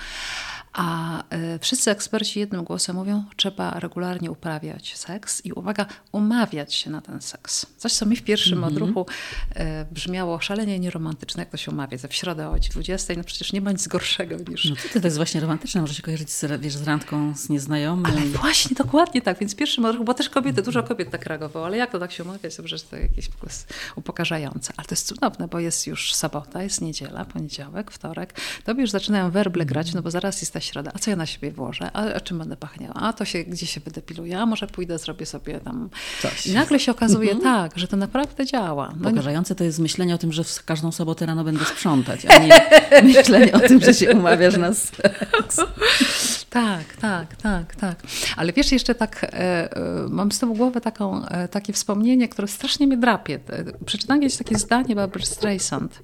A 0.73 1.19
y, 1.55 1.59
wszyscy 1.59 1.91
eksperci 1.91 2.39
jednym 2.39 2.63
głosem 2.63 2.95
mówią, 2.95 3.23
trzeba 3.35 3.79
regularnie 3.79 4.31
uprawiać 4.31 4.97
seks 4.97 5.45
i 5.45 5.53
uwaga, 5.53 5.85
umawiać 6.11 6.73
się 6.73 6.89
na 6.89 7.01
ten 7.01 7.21
seks. 7.21 7.65
Coś, 7.77 7.93
co 7.93 8.05
mi 8.05 8.15
w 8.15 8.23
pierwszym 8.23 8.63
odruchu 8.63 9.05
y, 9.51 9.55
brzmiało 9.91 10.39
szalenie 10.41 10.79
nieromantyczne, 10.79 11.41
jak 11.41 11.49
to 11.49 11.57
się 11.57 11.71
umawia, 11.71 11.97
w 12.09 12.13
środę 12.13 12.49
o 12.49 12.55
20, 12.71 13.13
no 13.17 13.23
przecież 13.23 13.53
nie 13.53 13.61
ma 13.61 13.71
nic 13.71 13.87
gorszego 13.87 14.35
niż... 14.49 14.65
No 14.65 14.75
to, 14.93 14.99
to 14.99 15.07
jest 15.07 15.17
właśnie 15.17 15.41
romantyczne, 15.41 15.81
może 15.81 15.93
się 15.93 16.01
kojarzyć 16.01 16.31
z, 16.31 16.61
wiesz, 16.61 16.73
z 16.73 16.83
randką 16.83 17.35
z 17.35 17.49
nieznajomym. 17.49 18.05
Ale 18.05 18.21
właśnie, 18.21 18.75
dokładnie 18.75 19.21
tak. 19.21 19.39
Więc 19.39 19.55
pierwszym 19.55 19.85
odruchu, 19.85 20.05
bo 20.05 20.13
też 20.13 20.29
kobiety, 20.29 20.61
dużo 20.61 20.83
kobiet 20.83 21.11
tak 21.11 21.25
reagowało, 21.25 21.65
ale 21.65 21.77
jak 21.77 21.91
to 21.91 21.99
tak 21.99 22.11
się 22.11 22.23
umawiać, 22.23 22.55
to 22.55 22.63
przecież 22.63 22.87
to 22.87 22.97
jakieś 22.97 23.29
w 23.29 23.65
upokarzające. 23.95 24.73
Ale 24.77 24.87
to 24.87 24.93
jest 24.93 25.07
cudowne, 25.07 25.38
bo 25.47 25.59
jest 25.59 25.87
już 25.87 26.13
sobota, 26.13 26.63
jest 26.63 26.81
niedziela, 26.81 27.25
poniedziałek, 27.25 27.91
wtorek. 27.91 28.33
Tobie 28.63 28.81
już 28.81 28.91
zaczynają 28.91 29.31
werble 29.31 29.65
grać, 29.65 29.93
no 29.93 30.01
bo 30.01 30.11
zaraz 30.11 30.41
jest 30.41 30.53
ta 30.53 30.59
środa. 30.59 30.91
A 30.95 30.99
co 30.99 31.09
ja 31.09 31.15
na 31.15 31.25
siebie 31.25 31.51
włożę? 31.51 31.91
A, 31.93 32.13
a 32.13 32.19
czym 32.19 32.39
będę 32.39 32.57
pachniała? 32.57 32.93
A 32.93 33.13
to 33.13 33.25
się, 33.25 33.43
gdzie 33.43 33.67
się 33.67 33.81
wydepiluję? 33.81 34.39
A 34.39 34.45
może 34.45 34.67
pójdę, 34.67 34.97
zrobię 34.97 35.25
sobie 35.25 35.59
tam... 35.59 35.89
Coś. 36.21 36.47
I 36.47 36.53
nagle 36.53 36.79
się 36.79 36.91
okazuje 36.91 37.35
tak, 37.35 37.71
że 37.75 37.87
to 37.87 37.97
naprawdę 37.97 38.45
działa. 38.45 38.93
No, 38.99 39.09
Pokażające 39.09 39.55
to 39.55 39.63
jest 39.63 39.79
myślenie 39.79 40.15
o 40.15 40.17
tym, 40.17 40.33
że 40.33 40.43
w 40.43 40.65
każdą 40.65 40.91
sobotę 40.91 41.25
rano 41.25 41.43
będę 41.43 41.65
sprzątać, 41.65 42.25
a 42.25 42.37
nie 42.37 42.61
myślenie 43.13 43.53
o 43.53 43.59
tym, 43.59 43.79
że 43.79 43.93
się 43.93 44.11
umawiasz 44.11 44.57
na 44.57 44.73
seks. 44.73 45.57
Tak, 46.49 46.95
tak, 46.95 47.35
tak, 47.35 47.75
tak. 47.75 48.03
Ale 48.37 48.53
wiesz, 48.53 48.71
jeszcze 48.71 48.95
tak, 48.95 49.23
e, 49.23 49.27
e, 49.33 49.69
mam 50.09 50.31
z 50.31 50.39
tyłu 50.39 50.55
głowy 50.55 50.81
taką, 50.81 51.25
e, 51.25 51.47
takie 51.47 51.73
wspomnienie, 51.73 52.29
które 52.29 52.47
strasznie 52.47 52.87
mnie 52.87 52.97
drapie. 52.97 53.39
E, 53.49 53.85
Przeczytałam 53.85 54.21
kiedyś 54.21 54.37
takie 54.37 54.57
zdanie 54.57 54.95
Barbara 54.95 55.25
Streisand 55.25 55.99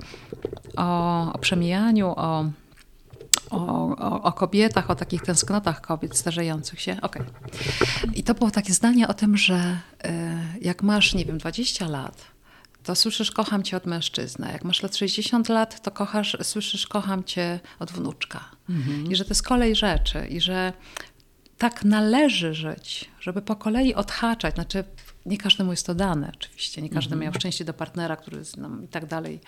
o, 0.78 1.34
o 1.34 1.38
przemijaniu, 1.38 2.08
o, 2.08 2.46
o, 3.50 3.96
o, 3.98 4.24
o 4.24 4.32
kobietach, 4.32 4.90
o 4.90 4.96
takich 4.96 5.22
tęsknotach 5.22 5.82
kobiet 5.82 6.18
starzejących 6.18 6.82
się. 6.82 6.98
Okej. 7.02 7.22
I 8.14 8.24
to 8.24 8.34
było 8.34 8.52
takie 8.52 8.74
zdanie 8.74 9.08
o 9.08 9.14
tym, 9.14 9.38
że 9.38 9.80
e, 10.04 10.38
jak 10.62 10.84
masz, 10.84 11.14
nie 11.14 11.26
wiem, 11.26 11.38
20 11.38 11.88
lat, 11.88 12.26
to 12.84 12.96
słyszysz 12.96 13.32
kocham 13.32 13.64
cię 13.64 13.78
od 13.78 13.86
mężczyzny. 13.86 14.50
Jak 14.52 14.64
masz 14.64 14.84
lat 14.84 14.96
60 14.96 15.50
lat, 15.50 15.82
to 15.82 15.92
kochasz, 15.92 16.38
słyszysz 16.42 16.88
kocham 16.88 17.24
cię 17.24 17.60
od 17.80 17.92
wnuczka. 17.92 18.55
I 19.10 19.16
że 19.16 19.26
to 19.26 19.30
jest 19.30 19.44
kolej 19.44 19.76
rzeczy 19.76 20.28
i 20.28 20.42
że 20.42 20.74
tak 21.58 21.86
należy 21.86 22.54
żyć, 22.54 23.10
żeby 23.20 23.42
po 23.42 23.56
kolei 23.56 23.94
odhaczać. 23.94 24.56
Znaczy, 24.56 24.84
nie 25.26 25.38
każdemu 25.38 25.72
jest 25.72 25.86
to 25.86 25.96
dane, 25.96 26.32
oczywiście. 26.36 26.82
Nie 26.82 26.90
każdy 26.90 27.16
miał 27.16 27.34
szczęście 27.34 27.66
do 27.66 27.74
partnera, 27.74 28.16
który 28.16 28.44
znam 28.44 28.84
i 28.84 28.88
tak 28.88 29.06
dalej. 29.06 29.40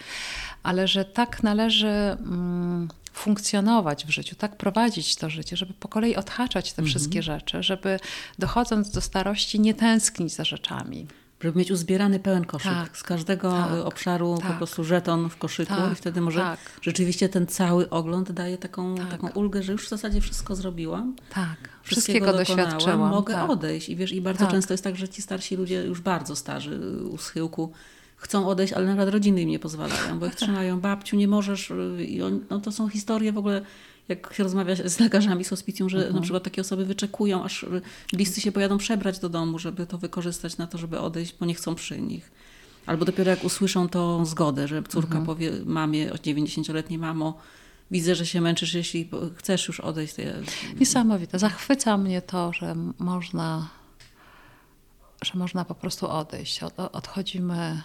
Ale 0.64 0.88
że 0.88 1.06
tak 1.06 1.44
należy 1.44 1.88
mm, 1.88 2.88
funkcjonować 3.14 4.06
w 4.06 4.10
życiu, 4.10 4.36
tak 4.36 4.58
prowadzić 4.58 5.16
to 5.16 5.30
życie, 5.30 5.58
żeby 5.58 5.74
po 5.74 5.88
kolei 5.88 6.16
odhaczać 6.16 6.74
te 6.74 6.84
wszystkie 6.84 7.24
rzeczy, 7.24 7.64
żeby 7.64 8.00
dochodząc 8.40 8.92
do 8.92 9.02
starości 9.02 9.60
nie 9.60 9.74
tęsknić 9.74 10.34
za 10.34 10.44
rzeczami. 10.44 11.08
Żeby 11.42 11.60
mieć 11.60 11.72
uzbierany 11.72 12.20
pełen 12.20 12.46
koszyk. 12.46 12.72
Tak, 12.72 12.98
z 12.98 13.04
każdego 13.04 13.52
tak, 13.52 13.72
obszaru 13.86 14.36
po 14.36 14.42
tak. 14.42 14.58
prostu 14.58 14.84
żeton 14.84 15.30
w 15.30 15.38
koszyku 15.38 15.74
Tak, 15.76 15.92
i 15.92 15.96
wtedy 15.96 16.22
może 16.22 16.40
tak. 16.40 16.60
rzeczywiście 16.82 17.30
ten 17.30 17.48
cały 17.48 17.90
ogląd 17.90 18.32
daje 18.32 18.58
taką, 18.58 18.96
Tak. 18.96 19.10
taką 19.10 19.30
ulgę, 19.30 19.64
że 19.64 19.72
już 19.72 19.86
w 19.86 19.90
zasadzie 19.90 20.22
wszystko 20.22 20.56
zrobiłam. 20.56 21.16
Tak, 21.30 21.56
Wszystkiego 21.84 22.26
wszystkiego 22.26 22.34
doświadczyłam. 22.66 23.00
Mogę 23.10 23.48
odejść. 23.48 23.90
I 23.90 23.96
wiesz, 23.96 24.12
i 24.12 24.22
bardzo 24.22 24.48
często 24.48 24.74
jest 24.74 24.84
tak, 24.84 24.96
że 24.96 25.10
ci 25.10 25.22
starsi 25.22 25.56
ludzie, 25.56 25.84
już 25.84 26.02
bardzo 26.02 26.36
starzy 26.36 26.80
u 27.12 27.18
schyłku, 27.18 27.72
chcą 28.16 28.48
odejść, 28.48 28.74
ale 28.74 28.86
nawet 28.86 29.10
rodziny 29.10 29.42
im 29.42 29.50
nie 29.50 29.60
pozwalają, 29.60 30.20
bo 30.20 30.26
ich 30.26 30.36
trzymają, 30.36 30.80
babciu, 30.80 31.16
nie 31.16 31.28
możesz. 31.28 31.72
y, 31.72 32.06
I 32.06 32.22
on, 32.22 32.40
no 32.50 32.60
to 32.60 32.72
są 32.72 32.90
historie 32.90 33.32
w 33.32 33.38
ogóle, 33.38 33.62
jak 34.10 34.34
się 34.34 34.44
rozmawia 34.44 34.76
z 34.86 35.00
lekarzami 35.00 35.44
z 35.44 35.50
hospicjum, 35.50 35.90
że 35.90 36.12
na 36.12 36.22
przykład 36.22 36.44
takie 36.44 36.62
osoby 36.62 36.86
wyczekują, 36.86 37.44
aż 37.44 37.66
bliscy 38.14 38.42
się 38.42 38.52
pojadą 38.52 38.78
przebrać 38.78 39.20
do 39.20 39.30
domu, 39.30 39.60
żeby 39.60 39.88
to 39.88 39.98
wykorzystać 39.98 40.58
na 40.58 40.68
to, 40.68 40.78
żeby 40.78 41.00
odejść, 41.00 41.36
bo 41.40 41.46
nie 41.46 41.54
chcą 41.54 41.76
przy 41.76 42.02
nich. 42.02 42.32
Albo 42.86 43.06
dopiero 43.06 43.32
jak 43.32 43.44
usłyszą 43.44 43.90
tą 43.90 44.26
zgodę, 44.26 44.68
że 44.68 44.84
córka 44.84 45.22
powie 45.22 45.52
mamie, 45.66 46.10
90-letniej 46.10 47.00
mamo, 47.00 47.38
widzę, 47.92 48.16
że 48.16 48.26
się 48.26 48.42
męczysz, 48.42 48.74
jeśli 48.74 49.10
chcesz 49.36 49.68
już 49.68 49.80
odejść, 49.80 50.14
to 50.14 50.22
ja... 50.22 50.34
Niesamowite. 50.80 51.40
Zachwyca 51.40 51.98
mnie 51.98 52.22
to, 52.22 52.54
że 52.54 52.76
można, 53.00 53.70
że 55.28 55.40
można 55.40 55.66
po 55.66 55.76
prostu 55.76 56.10
odejść. 56.10 56.64
Od, 56.64 56.80
odchodzimy 56.80 57.82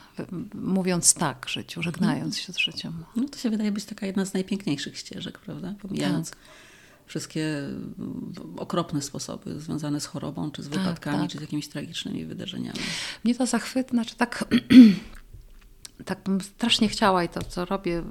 mówiąc 0.55 1.14
tak 1.14 1.48
życiu, 1.48 1.83
żegnając 1.83 2.38
się 2.38 2.52
z 2.52 2.59
życiem. 2.59 3.05
No 3.16 3.28
to 3.28 3.38
się 3.38 3.50
wydaje 3.50 3.72
być 3.72 3.85
taka 3.85 4.07
jedna 4.07 4.24
z 4.24 4.35
najpiękniejszych 4.35 4.98
ścieżek, 4.98 5.38
prawda? 5.38 5.74
Pomijając 5.83 6.31
Tak. 6.31 6.38
wszystkie 7.07 7.59
mm, 7.59 8.35
okropne 8.57 9.02
sposoby 9.02 9.61
związane 9.61 10.00
z 10.00 10.07
chorobą, 10.07 10.50
czy 10.50 10.62
z 10.62 10.68
wypadkami, 10.68 11.18
tak. 11.18 11.31
czy 11.31 11.38
z 11.38 11.40
jakimiś 11.40 11.68
tragicznymi 11.68 12.24
wydarzeniami. 12.24 12.78
Mnie 13.24 13.35
to 13.35 13.46
zachwyt, 13.46 13.90
znaczy 13.90 14.16
tak, 14.16 14.44
tak 16.05 16.22
bym 16.22 16.40
strasznie 16.40 16.88
chciała 16.88 17.24
i 17.24 17.28
to, 17.28 17.42
co 17.42 17.64
robię, 17.64 18.02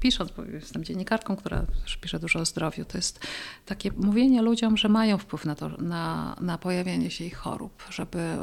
pisząc, 0.00 0.30
bo 0.30 0.44
jestem 0.44 0.84
dziennikarką, 0.84 1.36
która 1.36 1.62
też 1.82 1.96
pisze 1.96 2.18
dużo 2.18 2.38
o 2.38 2.44
zdrowiu, 2.44 2.84
to 2.84 2.98
jest 2.98 3.26
takie 3.66 3.90
mówienie 3.96 4.42
ludziom, 4.42 4.76
że 4.76 4.88
mają 4.88 5.18
wpływ 5.18 5.44
na 5.44 5.54
to, 5.54 5.68
na, 5.68 6.36
na 6.40 6.58
pojawianie 6.58 7.10
się 7.10 7.24
ich 7.24 7.36
chorób, 7.36 7.82
żeby, 7.90 8.36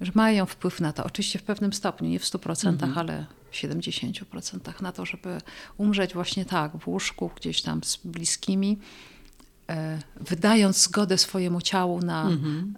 że 0.00 0.12
mają 0.14 0.46
wpływ 0.46 0.80
na 0.80 0.92
to, 0.92 1.04
oczywiście 1.04 1.38
w 1.38 1.42
pewnym 1.42 1.72
stopniu, 1.72 2.08
nie 2.08 2.18
w 2.18 2.24
100%, 2.24 2.92
ale 2.98 3.26
w 3.50 3.54
70% 3.54 4.82
na 4.82 4.92
to, 4.92 5.06
żeby 5.06 5.38
umrzeć 5.76 6.14
właśnie 6.14 6.44
tak, 6.44 6.76
w 6.76 6.88
łóżku, 6.88 7.30
gdzieś 7.36 7.62
tam 7.62 7.84
z 7.84 7.96
bliskimi, 7.96 8.78
wydając 10.20 10.82
zgodę 10.82 11.18
swojemu 11.18 11.60
ciału 11.60 12.00
na, 12.00 12.30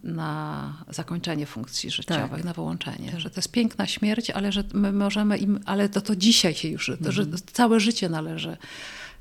na 0.03 0.73
zakończenie 0.89 1.47
funkcji 1.47 1.91
życiowych, 1.91 2.31
Tak. 2.31 2.45
na 2.45 2.53
wyłączenie. 2.53 3.21
Że 3.21 3.31
to 3.31 3.39
jest 3.39 3.53
piękna 3.53 3.87
śmierć, 3.87 4.31
ale 4.31 4.53
że 4.53 4.65
my 4.73 4.93
możemy 4.93 5.39
im, 5.39 5.61
ale 5.65 5.89
to, 5.89 6.01
to 6.01 6.17
dzisiaj 6.17 6.55
się 6.55 6.69
już, 6.69 6.91
to, 7.05 7.13
że 7.13 7.27
całe 7.53 7.81
życie 7.81 8.09
należy 8.09 8.57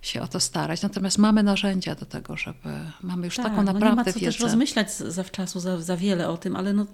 się 0.01 0.21
o 0.21 0.27
to 0.27 0.39
starać. 0.39 0.81
Natomiast 0.81 1.17
mamy 1.17 1.43
narzędzia 1.43 1.95
do 1.95 2.05
tego, 2.05 2.37
żeby 2.37 2.69
mamy 3.01 3.25
już 3.25 3.35
tak, 3.35 3.45
taką 3.45 3.63
naprawdę 3.63 3.85
no 3.85 3.91
nie 3.91 3.95
ma 3.95 4.03
co 4.03 4.19
wiedzę. 4.19 4.25
też 4.25 4.39
rozmyślać 4.39 4.95
zawczasu 4.95 5.59
za, 5.59 5.81
za 5.81 5.97
wiele 5.97 6.29
o 6.29 6.37
tym, 6.37 6.55
ale 6.55 6.73
no, 6.73 6.85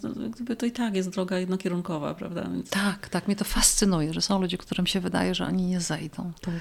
to, 0.48 0.56
to 0.56 0.66
i 0.66 0.72
tak 0.72 0.96
jest 0.96 1.10
droga 1.10 1.40
jednokierunkowa, 1.40 2.14
prawda? 2.14 2.44
Więc... 2.54 2.70
Tak, 2.70 3.10
tak. 3.10 3.28
Mnie 3.28 3.36
to 3.36 3.46
fascynuje, 3.46 4.14
że 4.14 4.22
są 4.22 4.42
ludzie, 4.42 4.58
którym 4.58 4.88
się 4.88 5.00
wydaje, 5.00 5.36
że 5.36 5.46
oni 5.46 5.66
nie 5.66 5.82
zejdą. 5.82 6.32
Tak. 6.42 6.54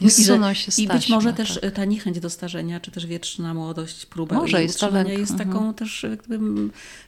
I, 0.00 0.10
że, 0.10 0.54
się 0.54 0.82
I 0.82 0.88
być 0.88 1.08
może 1.08 1.32
też 1.32 1.60
tak. 1.60 1.74
ta 1.74 1.84
niechęć 1.84 2.20
do 2.20 2.30
starzenia, 2.30 2.80
czy 2.80 2.90
też 2.90 3.06
wieczna 3.06 3.54
młodość, 3.54 4.06
próba 4.06 4.36
może 4.36 4.62
jest, 4.62 4.82
jest 5.06 5.36
taką 5.38 5.52
mhm. 5.52 5.74
też 5.74 6.02
jakby, 6.02 6.38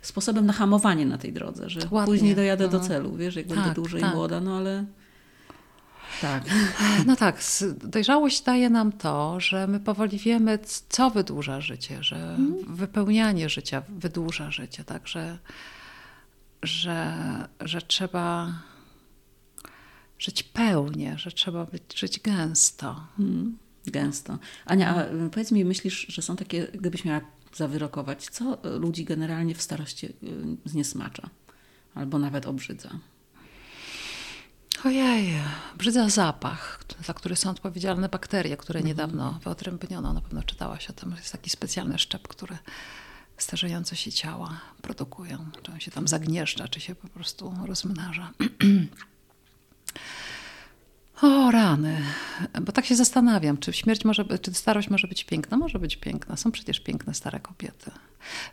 sposobem 0.03 0.47
na 0.47 0.53
hamowanie 0.53 1.07
na 1.07 1.19
tej 1.19 1.33
drodze, 1.33 1.71
że 1.71 1.81
Ładnie. 1.91 2.15
później 2.15 2.35
dojadę 2.35 2.65
mhm. 2.65 2.83
do 2.83 2.89
celu, 2.89 3.17
wiesz, 3.17 3.37
jak 3.37 3.47
tak, 3.47 3.57
będę 3.57 3.75
dłużej 3.75 4.01
tak. 4.01 4.15
młoda, 4.15 4.41
no 4.41 4.57
ale... 4.57 4.85
Tak. 6.21 6.45
No 7.07 7.17
tak, 7.17 7.43
dojrzałość 7.85 8.43
daje 8.43 8.71
nam 8.71 8.93
to, 8.93 9.41
że 9.41 9.67
my 9.67 9.81
powoli 9.81 10.19
wiemy, 10.19 10.59
co 10.89 11.11
wydłuża 11.11 11.61
życie, 11.61 12.03
że 12.03 12.17
mhm. 12.17 12.77
wypełnianie 12.77 13.49
życia 13.49 13.83
wydłuża 13.89 14.51
życie, 14.51 14.85
tak, 14.85 15.09
że, 15.09 15.39
że, 16.63 17.15
że 17.61 17.83
trzeba 17.83 18.53
żyć 20.23 20.43
pełnie, 20.43 21.19
że 21.19 21.33
trzeba 21.33 21.65
być, 21.65 21.83
żyć 21.97 22.21
gęsto. 22.21 23.07
Hmm, 23.17 23.59
gęsto. 23.87 24.39
Ania, 24.65 24.95
a 24.95 25.05
y, 25.05 25.31
powiedz 25.31 25.53
mi, 25.53 25.65
myślisz, 25.65 26.07
że 26.09 26.23
są 26.23 26.37
takie, 26.37 26.69
gdybyś 26.75 27.05
miała 27.05 27.21
zawyrokować, 27.55 28.25
co 28.25 28.59
ludzi 28.79 29.05
generalnie 29.05 29.55
w 29.55 29.63
starości 29.63 30.07
y, 30.07 30.13
zniesmacza 30.65 31.31
albo 31.95 32.19
nawet 32.19 32.47
obrzydza? 32.47 32.91
Ojej, 34.85 35.35
brzydza 35.79 36.09
zapach, 36.09 36.85
za 37.05 37.15
który 37.15 37.37
są 37.37 37.51
odpowiedzialne 37.51 38.09
bakterie, 38.09 38.57
które 38.57 38.79
mhm. 38.79 38.89
niedawno 38.89 39.41
wyodrębniono. 39.45 40.13
Na 40.13 40.21
pewno 40.21 40.43
czytałaś 40.43 40.91
o 40.91 40.93
tym. 40.93 41.15
Jest 41.17 41.33
taki 41.33 41.51
specjalny 41.51 41.99
szczep, 41.99 42.29
który 42.29 42.59
starzejące 43.37 43.97
się 43.97 44.13
ciała 44.13 44.61
produkują. 44.83 45.51
Czy 45.63 45.73
on 45.73 45.81
się 45.81 45.91
tam 45.91 46.09
zagnieżdża, 46.09 46.69
czy 46.69 46.81
się 46.81 46.95
po 46.95 47.09
prostu 47.09 47.55
rozmnaża. 47.67 48.33
O 51.23 51.51
rany, 51.51 52.03
bo 52.63 52.73
tak 52.73 52.87
się 52.87 52.97
zastanawiam, 52.97 53.59
czy 53.59 53.73
śmierć 53.73 54.05
może, 54.05 54.25
czy 54.39 54.55
starość 54.55 54.91
może 54.91 55.09
być 55.09 55.25
piękna? 55.25 55.57
Może 55.57 55.79
być 55.79 55.97
piękna. 55.97 56.37
Są 56.37 56.53
przecież 56.53 56.81
piękne 56.81 57.15
stare 57.15 57.41
kobiety. 57.41 57.91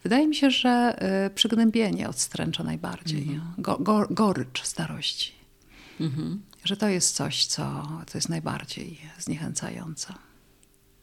Wydaje 0.04 0.28
mi 0.28 0.36
się, 0.36 0.52
że 0.52 1.00
y, 1.28 1.30
przygnębienie 1.30 2.10
odstręcza 2.10 2.64
najbardziej. 2.64 3.24
Mm 3.24 3.40
-hmm. 3.40 3.62
Go, 3.62 3.78
go, 3.78 4.08
gorycz 4.10 4.64
starości. 4.64 5.32
Mm 6.00 6.12
-hmm. 6.12 6.38
Że 6.64 6.78
to 6.78 6.88
jest 6.88 7.16
coś, 7.16 7.46
co, 7.46 7.88
co 8.08 8.18
jest 8.18 8.30
najbardziej 8.30 9.00
zniechęcające. 9.20 10.14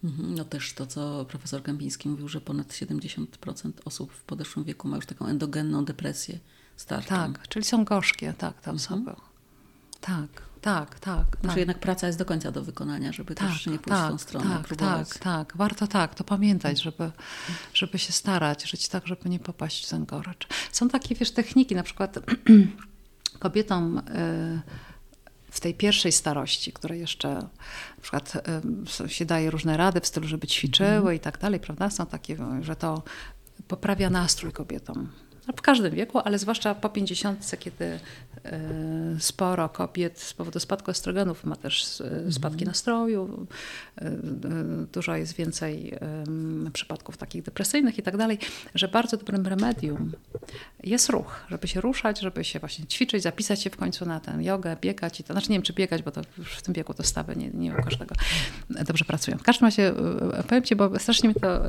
Mhm. 0.04 0.34
No 0.34 0.44
też 0.44 0.72
to, 0.72 0.86
co 0.86 1.24
profesor 1.24 1.62
Gębiński 1.62 2.08
mówił, 2.08 2.28
że 2.28 2.40
ponad 2.40 2.68
70% 2.68 3.72
osób 3.84 4.12
w 4.12 4.22
podeszłym 4.22 4.64
wieku 4.64 4.88
ma 4.88 4.96
już 4.96 5.06
taką 5.06 5.26
endogenną 5.26 5.84
depresję 5.84 6.38
starczą. 6.76 7.08
Tak, 7.08 7.48
czyli 7.48 7.64
są 7.64 7.84
gorzkie, 7.84 8.34
tak, 8.38 8.60
te 8.60 8.70
osoby. 8.70 9.10
Mhm. 9.10 9.35
Tak. 10.00 10.46
Tak, 10.60 10.98
tak. 11.00 11.24
Znaczy 11.24 11.46
tak. 11.48 11.56
jednak 11.56 11.78
praca 11.78 12.06
jest 12.06 12.18
do 12.18 12.24
końca 12.24 12.50
do 12.52 12.62
wykonania, 12.62 13.12
żeby 13.12 13.34
tak, 13.34 13.48
też 13.48 13.66
nie 13.66 13.78
pójść 13.78 13.98
tak, 14.00 14.08
w 14.08 14.10
tą 14.10 14.18
stronę. 14.18 14.56
Tak, 14.56 14.66
próbować. 14.66 15.08
tak, 15.08 15.18
tak. 15.18 15.56
Warto 15.56 15.86
tak, 15.86 16.14
to 16.14 16.24
pamiętać, 16.24 16.82
żeby, 16.82 17.10
żeby 17.74 17.98
się 17.98 18.12
starać, 18.12 18.70
żyć 18.70 18.88
tak, 18.88 19.06
żeby 19.06 19.28
nie 19.28 19.38
popaść 19.38 19.86
w 19.86 19.90
ten 19.90 20.04
gorycz. 20.04 20.48
Są 20.72 20.88
takie, 20.88 21.14
wiesz, 21.14 21.30
techniki, 21.30 21.74
na 21.74 21.82
przykład 21.82 22.18
kobietom 23.38 23.98
y, 23.98 24.02
w 25.50 25.60
tej 25.60 25.74
pierwszej 25.74 26.12
starości, 26.12 26.72
które 26.72 26.98
jeszcze 26.98 27.28
na 27.34 28.02
przykład 28.02 28.32
y, 29.00 29.08
się 29.08 29.24
daje 29.24 29.50
różne 29.50 29.76
rady 29.76 30.00
w 30.00 30.06
stylu, 30.06 30.28
żeby 30.28 30.46
ćwiczyły 30.46 30.88
mm. 30.90 31.14
i 31.14 31.20
tak 31.20 31.38
dalej, 31.38 31.60
prawda? 31.60 31.90
Są 31.90 32.06
takie, 32.06 32.36
że 32.60 32.76
to 32.76 33.02
poprawia 33.68 34.10
nastrój 34.10 34.52
kobietom 34.52 35.08
w 35.56 35.62
każdym 35.62 35.94
wieku, 35.94 36.18
ale 36.18 36.38
zwłaszcza 36.38 36.74
po 36.74 36.88
50, 36.88 37.50
kiedy 37.58 37.84
e, 37.84 38.60
sporo 39.18 39.68
kobiet 39.68 40.20
z 40.20 40.34
powodu 40.34 40.60
spadku 40.60 40.90
estrogenów 40.90 41.44
ma 41.44 41.56
też 41.56 42.00
e, 42.00 42.32
spadki 42.32 42.64
mhm. 42.64 42.66
nastroju, 42.66 43.46
e, 43.96 44.10
dużo 44.92 45.16
jest 45.16 45.36
więcej 45.36 45.98
przypadków 46.72 47.16
takich 47.16 47.42
depresyjnych 47.42 47.98
i 47.98 48.02
tak 48.02 48.16
dalej, 48.16 48.38
że 48.74 48.88
bardzo 48.88 49.16
dobrym 49.16 49.46
remedium 49.46 50.12
jest 50.84 51.08
ruch, 51.08 51.44
żeby 51.50 51.68
się 51.68 51.80
ruszać, 51.80 52.20
żeby 52.20 52.44
się 52.44 52.58
właśnie 52.58 52.86
ćwiczyć, 52.86 53.22
zapisać 53.22 53.62
się 53.62 53.70
w 53.70 53.76
końcu 53.76 54.06
na 54.06 54.20
tę 54.20 54.38
jogę, 54.40 54.76
biegać 54.80 55.20
i 55.20 55.24
to, 55.24 55.34
znaczy 55.34 55.50
nie 55.50 55.54
wiem 55.54 55.62
czy 55.62 55.72
biegać, 55.72 56.02
bo 56.02 56.10
to 56.10 56.22
w 56.44 56.62
tym 56.62 56.74
wieku 56.74 56.94
to 56.94 57.02
stawy 57.02 57.36
nie, 57.36 57.50
nie 57.50 57.72
u 57.72 57.82
każdego 57.82 58.14
dobrze 58.70 59.04
pracują. 59.04 59.38
W 59.38 59.42
każdym 59.42 59.66
razie 59.66 59.92
powiem 60.48 60.64
Ci, 60.64 60.76
bo 60.76 60.98
strasznie 60.98 61.28
mnie 61.28 61.40
to 61.40 61.60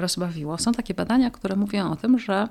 rozbawiło. 0.00 0.58
Są 0.58 0.72
takie 0.72 0.94
badania, 0.94 1.30
które 1.30 1.56
mówią 1.56 1.90
o 1.90 1.96
tym, 1.96 2.18
że 2.18 2.48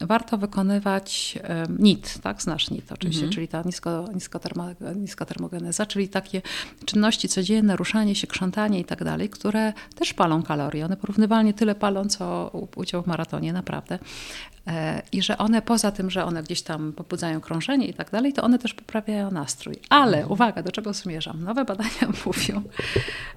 warto 0.00 0.38
wykonywać 0.38 1.38
NIT, 1.78 2.18
tak? 2.22 2.42
Znasz 2.42 2.70
NIT 2.70 2.92
oczywiście, 2.92 3.22
mhm. 3.22 3.34
czyli 3.34 3.48
ta 3.48 3.62
nisko, 3.62 4.04
niskotermo, 4.14 4.64
niskotermogeneza, 4.96 5.86
czyli 5.86 6.08
takie 6.08 6.42
czynności 6.84 7.28
codzienne, 7.28 7.76
ruszanie 7.76 8.14
się, 8.14 8.26
krzątanie 8.26 8.80
i 8.80 8.84
tak 8.84 9.04
dalej, 9.04 9.28
które 9.28 9.72
też 9.94 10.14
palą 10.14 10.42
kalorie. 10.42 10.84
One 10.84 10.96
porównywalnie 10.96 11.54
tyle 11.54 11.74
palą, 11.74 12.04
co 12.04 12.50
udział 12.76 13.02
w 13.02 13.06
maratonie, 13.06 13.52
naprawdę. 13.52 13.98
E, 14.66 15.02
I 15.12 15.22
że 15.22 15.38
one 15.38 15.62
poza 15.62 15.90
tym, 15.90 16.10
że 16.10 16.24
one 16.24 16.42
gdzieś 16.42 16.62
tam 16.62 16.92
pobudzają 16.92 17.40
krążenie 17.40 17.86
i 17.86 17.94
tak 17.94 18.10
dalej, 18.10 18.32
to 18.32 18.42
one 18.42 18.58
też 18.58 18.74
poprawiają 18.74 19.30
nastrój. 19.30 19.76
Ale 19.88 20.16
mhm. 20.16 20.32
uwaga, 20.32 20.62
do 20.62 20.72
czego 20.72 20.92
zmierzam? 20.92 21.44
Nowe 21.44 21.64
badania 21.64 22.08
mówią, 22.26 22.62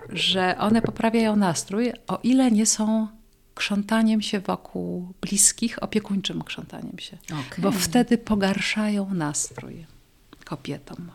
że 0.09 0.55
one 0.59 0.81
poprawiają 0.81 1.35
nastrój, 1.35 1.93
o 2.07 2.19
ile 2.23 2.51
nie 2.51 2.65
są 2.65 3.07
krzątaniem 3.55 4.21
się 4.21 4.39
wokół 4.39 5.13
bliskich, 5.21 5.83
opiekuńczym 5.83 6.43
krzątaniem 6.43 6.99
się. 6.99 7.17
Okay. 7.25 7.61
Bo 7.61 7.71
wtedy 7.71 8.17
pogarszają 8.17 9.13
nastrój 9.13 9.85
kobietom. 10.45 11.11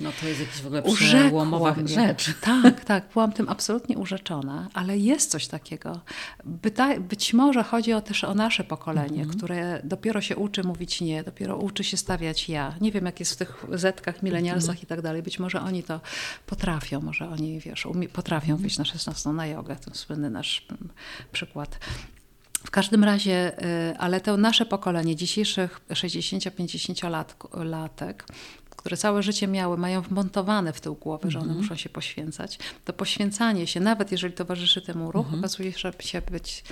No 0.00 0.10
to 0.20 0.28
jest 0.28 0.40
jakaś 0.40 0.62
w 0.62 0.66
ogóle 0.66 0.82
przełomowa 0.82 1.74
rzecz. 1.84 2.34
Tak, 2.40 2.84
tak, 2.84 3.04
byłam 3.12 3.32
tym 3.32 3.48
absolutnie 3.48 3.98
urzeczona, 3.98 4.68
ale 4.74 4.98
jest 4.98 5.30
coś 5.30 5.46
takiego. 5.46 6.00
Byta, 6.44 7.00
być 7.00 7.34
może 7.34 7.62
chodzi 7.62 7.92
o 7.92 8.00
też 8.00 8.24
o 8.24 8.34
nasze 8.34 8.64
pokolenie, 8.64 9.22
mm 9.22 9.30
-hmm. 9.30 9.36
które 9.36 9.80
dopiero 9.84 10.20
się 10.20 10.36
uczy 10.36 10.64
mówić 10.64 11.00
nie, 11.00 11.22
dopiero 11.24 11.56
uczy 11.56 11.84
się 11.84 11.96
stawiać 11.96 12.48
ja. 12.48 12.74
Nie 12.80 12.92
wiem, 12.92 13.06
jak 13.06 13.20
jest 13.20 13.32
w 13.32 13.36
tych 13.36 13.64
zetkach, 13.72 14.22
milenialsach 14.22 14.70
mm 14.70 14.80
-hmm. 14.80 14.84
i 14.84 14.86
tak 14.86 15.02
dalej. 15.02 15.22
Być 15.22 15.38
może 15.38 15.60
oni 15.60 15.82
to 15.82 16.00
potrafią, 16.46 17.00
może 17.00 17.28
oni, 17.28 17.60
wiesz, 17.60 17.88
potrafią 18.12 18.56
wyjść 18.56 18.78
na 18.78 18.84
16 18.84 19.30
na 19.30 19.46
jogę, 19.46 19.76
ten 19.76 19.94
słynny 19.94 20.30
nasz 20.30 20.66
mm, 20.70 20.88
przykład. 21.32 21.78
W 22.64 22.70
każdym 22.70 23.04
razie, 23.04 23.64
y, 23.90 23.98
ale 23.98 24.20
to 24.20 24.36
nasze 24.36 24.66
pokolenie 24.66 25.16
dzisiejszych 25.16 25.80
60-50 25.90 27.24
latek 27.64 28.24
które 28.84 28.96
całe 28.96 29.22
życie 29.22 29.46
miały, 29.46 29.78
mają 29.78 30.02
wmontowane 30.02 30.72
w 30.72 30.80
tył 30.80 30.94
głowy, 30.94 31.30
że 31.30 31.38
one 31.38 31.46
mm 31.46 31.58
-hmm. 31.58 31.62
muszą 31.62 31.76
się 31.76 31.88
poświęcać, 31.88 32.58
to 32.84 32.92
poświęcanie 32.92 33.66
się, 33.66 33.80
nawet 33.80 34.12
jeżeli 34.12 34.34
towarzyszy 34.34 34.82
temu 34.82 35.12
ruch, 35.12 35.26
mm 35.26 35.36
-hmm. 35.36 35.38
okazuje 35.38 35.72
się, 35.72 35.92
być 36.30 36.64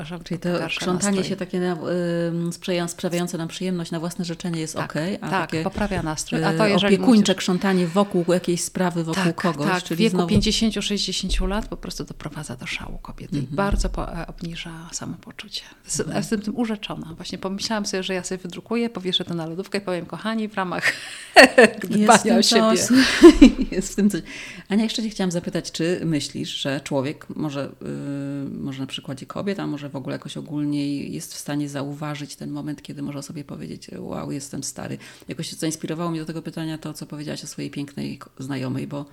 że 0.00 0.20
Czyli 0.24 0.40
to 0.40 0.48
krzątanie 0.66 1.24
się 1.24 1.36
takie 1.36 1.76
y, 2.88 2.88
sprawiające 2.88 3.38
nam 3.38 3.48
przyjemność 3.48 3.90
na 3.90 4.00
własne 4.00 4.24
życzenie 4.24 4.60
jest 4.60 4.74
tak, 4.74 4.90
ok, 4.90 4.96
a 5.20 5.30
tak, 5.30 5.50
takie 5.50 5.62
poprawia 5.62 6.02
nastrój. 6.02 6.44
A 6.44 6.52
to 6.52 6.66
jeżeli 6.66 6.94
opiekuńcze 6.96 7.32
mówisz... 7.32 7.42
krzątanie 7.44 7.86
wokół 7.86 8.24
jakiejś 8.28 8.64
sprawy, 8.64 9.04
wokół 9.04 9.24
tak, 9.24 9.34
kogoś. 9.34 9.66
Tak, 9.66 9.82
czyli 9.82 9.96
w 9.96 9.98
wieku 9.98 10.16
znowu... 10.16 10.34
50-60 10.34 11.48
lat 11.48 11.68
po 11.68 11.76
prostu 11.76 12.04
doprowadza 12.04 12.56
do 12.56 12.66
szału 12.66 12.98
kobiety 12.98 13.36
mm 13.36 13.46
-hmm. 13.46 13.52
i 13.52 13.56
bardzo 13.56 13.88
po, 13.88 14.12
e, 14.12 14.26
obniża 14.26 14.88
samopoczucie. 14.92 15.62
Mhm. 15.98 16.16
Jestem 16.16 16.40
tym 16.40 16.56
urzeczona. 16.56 17.14
Właśnie 17.16 17.38
pomyślałam 17.38 17.86
sobie, 17.86 18.02
że 18.02 18.14
ja 18.14 18.24
sobie 18.24 18.38
wydrukuję, 18.38 18.90
powieszę 18.90 19.24
to 19.24 19.34
na 19.34 19.46
lodówkę 19.46 19.78
i 19.78 19.80
powiem, 19.80 20.06
kochani, 20.06 20.48
w 20.48 20.54
ramach 20.54 20.92
dbania 21.90 22.38
o 22.38 22.42
siebie. 22.42 22.76
jest 23.76 23.92
w 23.92 23.96
tym 23.96 24.10
coś. 24.10 24.22
Ania, 24.68 24.84
jeszcze 24.84 25.02
cię 25.02 25.10
chciałam 25.10 25.30
zapytać, 25.30 25.72
czy 25.72 26.00
myślisz, 26.04 26.50
że 26.50 26.80
człowiek, 26.80 27.26
może, 27.36 27.72
yy, 27.80 28.58
może 28.58 28.80
na 28.80 28.86
przykładzie 28.86 29.26
kobiet, 29.26 29.60
a 29.60 29.66
może 29.66 29.88
w 29.88 29.96
ogóle 29.96 30.14
jakoś 30.14 30.36
ogólnie 30.36 31.04
jest 31.04 31.34
w 31.34 31.38
stanie 31.38 31.68
zauważyć 31.68 32.36
ten 32.36 32.50
moment, 32.50 32.82
kiedy 32.82 33.02
może 33.02 33.22
sobie 33.22 33.44
powiedzieć, 33.44 33.90
wow, 33.98 34.32
jestem 34.32 34.64
stary. 34.64 34.98
Jakoś 35.28 35.52
zainspirowało 35.52 36.10
mnie 36.10 36.20
do 36.20 36.26
tego 36.26 36.42
pytania 36.42 36.78
to, 36.78 36.94
co 36.94 37.06
powiedziałaś 37.06 37.44
o 37.44 37.46
swojej 37.46 37.70
pięknej 37.70 38.18
znajomej, 38.38 38.86
bo 38.86 39.04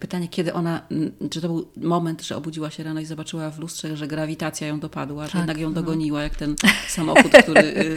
pytanie, 0.00 0.28
kiedy 0.28 0.52
ona, 0.52 0.82
czy 1.30 1.40
to 1.40 1.48
był 1.48 1.68
moment, 1.76 2.22
że 2.22 2.36
obudziła 2.36 2.70
się 2.70 2.82
rano 2.82 3.00
i 3.00 3.04
zobaczyła 3.04 3.50
w 3.50 3.58
lustrze, 3.58 3.96
że 3.96 4.06
grawitacja 4.06 4.66
ją 4.66 4.80
dopadła, 4.80 5.22
tak, 5.22 5.32
że 5.32 5.38
jednak 5.38 5.58
ją 5.58 5.68
no. 5.68 5.74
dogoniła, 5.74 6.22
jak 6.22 6.36
ten 6.36 6.56
samochód, 6.88 7.32
który 7.42 7.60
y, 7.60 7.96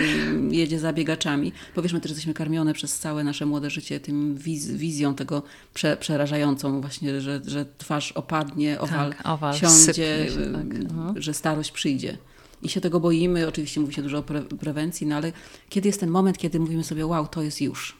jedzie 0.51 0.79
za 0.79 0.93
biegaczami. 0.93 1.51
Powiedzmy 1.75 1.99
też, 1.99 2.10
że 2.10 2.13
jesteśmy 2.13 2.34
karmione 2.34 2.73
przez 2.73 2.99
całe 2.99 3.23
nasze 3.23 3.45
młode 3.45 3.69
życie 3.69 3.99
tym 3.99 4.38
wiz, 4.38 4.71
wizją 4.71 5.15
tego 5.15 5.43
prze, 5.73 5.97
przerażającą 5.97 6.82
właśnie, 6.82 7.21
że, 7.21 7.41
że 7.47 7.65
twarz 7.77 8.12
opadnie, 8.12 8.79
owal, 8.79 9.13
tak, 9.13 9.27
owal 9.27 9.55
siądzie, 9.55 9.93
się, 9.93 10.41
y, 10.41 10.53
tak. 10.53 10.75
Mhm. 10.75 11.21
że 11.21 11.34
starość 11.34 11.71
przyjdzie. 11.71 12.17
I 12.62 12.69
się 12.69 12.82
tego 12.82 12.99
boimy, 12.99 13.47
oczywiście 13.47 13.82
mówi 13.82 13.93
się 13.93 14.01
dużo 14.01 14.17
o 14.17 14.23
pre 14.23 14.41
prewencji, 14.41 15.08
no 15.08 15.15
ale 15.15 15.32
kiedy 15.69 15.89
jest 15.89 15.99
ten 15.99 16.10
moment, 16.10 16.38
kiedy 16.38 16.60
mówimy 16.60 16.84
sobie, 16.84 17.05
wow, 17.05 17.27
to 17.27 17.41
jest 17.41 17.62
już 17.62 17.97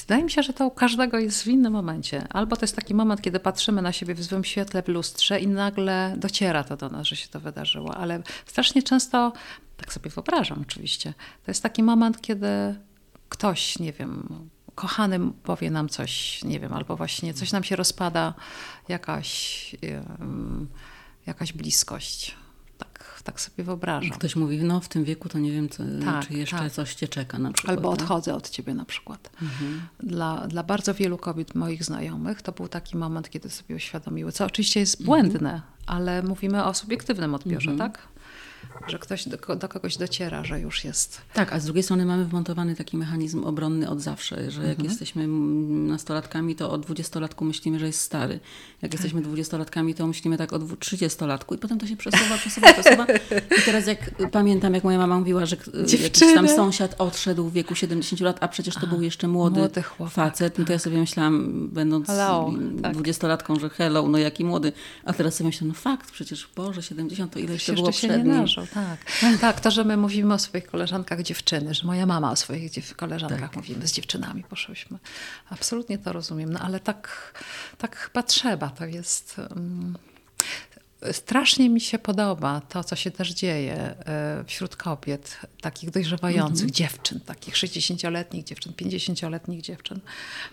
Wydaje 0.00 0.24
mi 0.24 0.30
się, 0.30 0.42
że 0.42 0.52
to 0.52 0.66
u 0.66 0.70
każdego 0.70 1.18
jest 1.18 1.42
w 1.42 1.46
innym 1.46 1.72
momencie. 1.72 2.26
Albo 2.30 2.56
to 2.56 2.62
jest 2.62 2.76
taki 2.76 2.94
moment, 2.94 3.22
kiedy 3.22 3.40
patrzymy 3.40 3.82
na 3.82 3.92
siebie 3.92 4.14
w 4.14 4.22
złym 4.22 4.44
świetle 4.44 4.82
w 4.82 4.88
lustrze 4.88 5.40
i 5.40 5.46
nagle 5.46 6.14
dociera 6.16 6.64
to 6.64 6.76
do 6.76 6.88
nas, 6.88 7.06
że 7.06 7.16
się 7.16 7.28
to 7.28 7.40
wydarzyło. 7.40 7.96
Ale 7.96 8.22
strasznie 8.46 8.82
często, 8.82 9.32
tak 9.76 9.92
sobie 9.92 10.10
wyobrażam 10.10 10.60
oczywiście, 10.62 11.14
to 11.44 11.50
jest 11.50 11.62
taki 11.62 11.82
moment, 11.82 12.20
kiedy 12.20 12.48
ktoś, 13.28 13.78
nie 13.78 13.92
wiem, 13.92 14.28
kochany 14.74 15.20
powie 15.42 15.70
nam 15.70 15.88
coś, 15.88 16.44
nie 16.44 16.60
wiem, 16.60 16.72
albo 16.72 16.96
właśnie 16.96 17.34
coś 17.34 17.52
nam 17.52 17.64
się 17.64 17.76
rozpada, 17.76 18.34
jakaś, 18.88 19.76
jakaś 21.26 21.52
bliskość 21.52 22.36
tak 23.28 23.40
sobie 23.40 23.64
wyobrażam. 23.64 24.10
Ktoś 24.10 24.36
mówi, 24.36 24.62
no 24.62 24.80
w 24.80 24.88
tym 24.88 25.04
wieku 25.04 25.28
to 25.28 25.38
nie 25.38 25.52
wiem, 25.52 25.68
co, 25.68 25.82
tak, 26.04 26.26
czy 26.26 26.34
jeszcze 26.34 26.58
tak. 26.58 26.72
coś 26.72 26.94
cię 26.94 27.08
czeka 27.08 27.38
na 27.38 27.52
przykład. 27.52 27.76
Albo 27.76 27.90
odchodzę 27.90 28.34
od 28.34 28.50
ciebie 28.50 28.74
na 28.74 28.84
przykład. 28.84 29.30
Mhm. 29.42 29.80
Dla, 30.00 30.46
dla 30.46 30.62
bardzo 30.62 30.94
wielu 30.94 31.18
kobiet, 31.18 31.54
moich 31.54 31.84
znajomych, 31.84 32.42
to 32.42 32.52
był 32.52 32.68
taki 32.68 32.96
moment, 32.96 33.30
kiedy 33.30 33.50
sobie 33.50 33.74
uświadomiły, 33.74 34.32
co 34.32 34.44
oczywiście 34.44 34.80
jest 34.80 35.04
błędne, 35.04 35.52
mhm. 35.52 35.62
ale 35.86 36.22
mówimy 36.22 36.64
o 36.64 36.74
subiektywnym 36.74 37.34
odbiorze, 37.34 37.70
mhm. 37.70 37.92
tak? 37.92 38.08
Że 38.86 38.98
ktoś 38.98 39.28
do, 39.28 39.56
do, 39.56 39.68
kogoś 39.68 39.96
dociera, 39.96 40.44
że 40.44 40.60
już 40.60 40.84
jest. 40.84 41.20
Tak, 41.32 41.52
a 41.52 41.60
z 41.60 41.64
drugiej 41.64 41.82
strony 41.82 42.04
mamy 42.04 42.24
wmontowany 42.24 42.76
taki 42.76 42.96
mechanizm 42.96 43.44
obronny 43.44 43.90
od 43.90 44.00
zawsze, 44.00 44.50
że 44.50 44.62
jak 44.62 44.70
mhm. 44.70 44.88
jesteśmy 44.88 45.26
nastolatkami, 45.88 46.56
to 46.56 46.70
o 46.70 46.78
dwudziestolatku 46.78 47.44
myślimy, 47.44 47.78
że 47.78 47.86
jest 47.86 48.00
stary. 48.00 48.34
Jak 48.34 48.40
tak. 48.80 48.92
jesteśmy 48.92 49.22
dwudziestolatkami, 49.22 49.94
to 49.94 50.06
myślimy 50.06 50.38
tak 50.38 50.52
o 50.52 50.58
trzydziestolatku 50.58 51.54
i 51.54 51.58
potem 51.58 51.78
to 51.78 51.86
się 51.86 51.96
przesuwa, 51.96 52.38
przesuwa, 52.38 52.72
przesuwa. 52.72 53.06
I 53.58 53.62
teraz 53.64 53.86
jak 53.86 54.10
pamiętam, 54.30 54.74
jak 54.74 54.84
moja 54.84 54.98
mama 54.98 55.18
mówiła, 55.18 55.46
że 55.46 55.56
jakiś 56.02 56.34
tam 56.34 56.48
sąsiad 56.48 56.94
odszedł 56.98 57.48
w 57.48 57.52
wieku 57.52 57.74
70 57.74 58.20
lat, 58.20 58.36
a 58.40 58.48
przecież 58.48 58.74
to 58.74 58.86
był 58.86 59.02
jeszcze 59.02 59.28
młody, 59.28 59.60
młody 59.60 59.82
chłopak, 59.82 60.14
facet, 60.14 60.52
tak. 60.52 60.58
no 60.58 60.64
to 60.64 60.72
ja 60.72 60.78
tak. 60.78 60.84
sobie 60.84 60.98
myślałam, 60.98 61.68
będąc 61.68 62.06
tak. 62.06 62.92
dwudziestolatką, 62.92 63.58
że 63.58 63.68
hello, 63.68 64.08
no 64.08 64.18
jaki 64.18 64.44
młody. 64.44 64.72
A 65.04 65.12
teraz 65.12 65.34
sobie 65.34 65.48
myślę, 65.48 65.68
no 65.68 65.74
fakt, 65.74 66.10
przecież 66.10 66.48
Boże, 66.56 66.82
70 66.82 67.32
to 67.32 67.38
ile 67.38 67.52
jeszcze 67.52 67.72
było 67.72 67.90
przed 67.90 68.24
nim 68.24 68.46
tak. 68.74 68.98
Tak, 69.40 69.60
to, 69.60 69.70
że 69.70 69.84
my 69.84 69.96
mówimy 69.96 70.34
o 70.34 70.38
swoich 70.38 70.66
koleżankach 70.66 71.22
dziewczyny, 71.22 71.74
że 71.74 71.86
moja 71.86 72.06
mama 72.06 72.30
o 72.30 72.36
swoich 72.36 72.96
koleżankach 72.96 73.40
tak. 73.40 73.56
mówimy, 73.56 73.88
z 73.88 73.92
dziewczynami 73.92 74.44
poszłyśmy. 74.44 74.98
Absolutnie 75.50 75.98
to 75.98 76.12
rozumiem, 76.12 76.52
no 76.52 76.60
ale 76.60 76.80
tak, 76.80 77.32
tak 77.78 77.96
chyba 77.96 78.22
trzeba, 78.22 78.68
to 78.68 78.86
jest... 78.86 79.36
Um, 79.38 79.98
Strasznie 81.12 81.70
mi 81.70 81.80
się 81.80 81.98
podoba 81.98 82.60
to, 82.60 82.84
co 82.84 82.96
się 82.96 83.10
też 83.10 83.30
dzieje 83.30 83.74
e, 83.74 84.44
wśród 84.46 84.76
kobiet, 84.76 85.38
takich 85.60 85.90
dojrzewających 85.90 86.64
mm 86.64 86.72
-hmm. 86.72 86.76
dziewczyn, 86.76 87.20
takich 87.20 87.54
60-letnich 87.54 88.44
dziewczyn, 88.44 88.72
50-letnich 88.72 89.60
dziewczyn. 89.60 90.00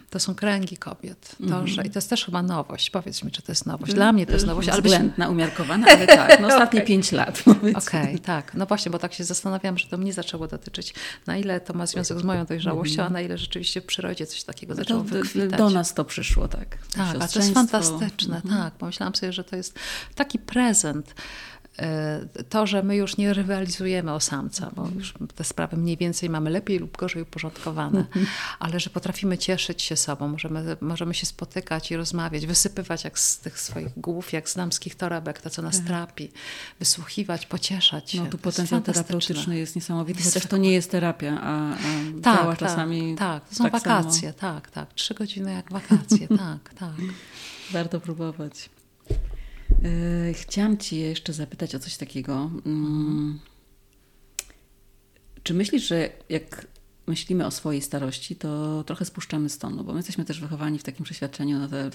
To 0.10 0.20
są 0.20 0.36
kręgi 0.36 0.78
kobiet. 0.78 1.36
Mm 1.42 1.54
-hmm. 1.54 1.68
że, 1.68 1.86
I 1.86 1.90
to 1.90 1.98
jest 1.98 2.10
też 2.10 2.26
chyba 2.26 2.44
nowość. 2.44 2.90
Powiedz 2.90 3.24
mi, 3.24 3.32
czy 3.32 3.42
to 3.42 3.52
jest 3.52 3.66
nowość. 3.66 3.94
Dla 3.94 4.14
mnie 4.14 4.26
to 4.26 4.34
jest 4.34 4.46
nowość. 4.46 4.70
Względna, 4.70 5.30
umiarkowana, 5.30 5.88
ale 5.88 6.08
tak. 6.08 6.40
No 6.40 6.48
ostatnie 6.54 6.80
okay. 6.80 6.88
pięć 6.88 7.12
lat. 7.12 7.44
Okej, 7.50 7.74
okay, 7.76 8.20
tak. 8.20 8.54
No 8.54 8.66
właśnie, 8.66 8.92
bo 8.92 9.00
tak 9.00 9.14
się 9.14 9.24
zastanawiam, 9.24 9.78
że 9.78 9.88
to 9.88 9.98
mnie 9.98 10.14
zaczęło 10.14 10.48
dotyczyć. 10.48 10.94
Na 11.28 11.38
ile 11.38 11.60
to 11.60 11.74
ma 11.74 11.86
związek 11.86 12.20
z 12.20 12.24
moją 12.24 12.46
dojrzałością, 12.46 13.02
mm 13.02 13.06
-hmm. 13.06 13.10
a 13.10 13.14
na 13.14 13.22
ile 13.22 13.38
rzeczywiście 13.38 13.82
w 13.82 13.86
przyrodzie 13.86 14.26
coś 14.26 14.44
takiego 14.44 14.76
zaczęło 14.76 15.04
to, 15.04 15.10
wykwitać. 15.10 15.58
Do 15.58 15.70
nas 15.70 15.94
to 15.94 16.06
przyszło, 16.06 16.48
tak. 16.48 16.78
Tak, 16.96 17.16
a 17.20 17.28
to 17.28 17.40
jest 17.40 17.54
fantastyczne. 17.54 18.36
Mhm. 18.36 18.64
Tak, 18.64 18.74
pomyślałam 18.74 19.16
sobie, 19.16 19.34
że 19.34 19.44
to 19.44 19.56
jest 19.56 19.80
taki 20.16 20.35
taki 20.36 20.46
prezent. 20.46 21.16
E, 21.80 22.26
to, 22.50 22.68
że 22.68 22.84
my 22.84 22.96
już 22.96 23.18
nie 23.18 23.34
rywalizujemy 23.34 24.14
o 24.14 24.20
samca, 24.20 24.72
bo 24.76 24.90
już 24.96 25.14
te 25.36 25.44
sprawy 25.44 25.78
mniej 25.78 25.98
więcej 25.98 26.30
mamy 26.30 26.50
lepiej 26.50 26.80
lub 26.80 26.98
gorzej 26.98 27.22
uporządkowane, 27.22 28.06
ale 28.60 28.80
że 28.80 28.90
potrafimy 28.90 29.38
cieszyć 29.38 29.82
się 29.82 29.96
sobą, 29.96 30.28
możemy, 30.28 30.78
możemy 30.82 31.14
się 31.14 31.26
spotykać 31.26 31.92
i 31.92 31.96
rozmawiać, 31.96 32.46
wysypywać 32.46 33.04
jak 33.04 33.20
z 33.20 33.40
tych 33.40 33.60
swoich 33.60 34.00
głów, 34.00 34.34
jak 34.34 34.50
z 34.50 34.56
damskich 34.56 34.96
torebek, 34.96 35.42
to 35.42 35.50
co 35.50 35.62
nas 35.62 35.78
tak. 35.78 35.88
trapi, 35.88 36.32
wysłuchiwać, 36.80 37.46
pocieszać 37.46 38.12
się. 38.12 38.24
No 38.24 38.30
tu 38.30 38.38
potencjał 38.38 38.82
terapeutyczny 38.82 39.58
jest 39.58 39.76
niesamowity, 39.76 40.24
chociaż 40.24 40.46
to 40.46 40.58
nie 40.58 40.72
jest 40.72 40.92
terapia, 40.92 41.42
a, 41.42 41.74
a 41.74 41.78
tak, 42.22 42.36
działa 42.36 42.56
tak, 42.56 42.60
czasami 42.60 43.16
Tak, 43.16 43.50
to 43.50 43.56
są 43.56 43.64
tak 43.64 43.74
wakacje, 43.74 44.34
samo. 44.34 44.54
tak, 44.54 44.70
tak. 44.70 44.94
Trzy 44.94 45.14
godziny 45.14 45.54
jak 45.54 45.72
wakacje, 45.72 46.28
tak, 46.46 46.74
tak. 46.74 46.96
Warto 47.72 48.00
próbować. 48.00 48.70
E, 49.86 50.34
chciałam 50.34 50.78
Cię 50.78 50.98
jeszcze 50.98 51.34
zapytać 51.34 51.76
o 51.76 51.80
coś 51.80 51.98
takiego. 51.98 52.52
Mm, 52.66 53.40
czy 55.44 55.54
myślisz, 55.54 55.88
że 55.88 56.10
jak 56.30 56.68
myślimy 57.08 57.46
o 57.46 57.52
swojej 57.52 57.82
starości, 57.82 58.36
to 58.36 58.84
trochę 58.84 59.06
spuszczamy 59.06 59.50
stonu, 59.50 59.84
bo 59.84 59.92
my 59.92 60.00
jesteśmy 60.00 60.26
też 60.26 60.40
wychowani 60.40 60.80
w 60.80 60.84
takim 60.84 61.06
przeświadczeniu 61.06 61.60
na 61.60 61.68
te, 61.68 61.90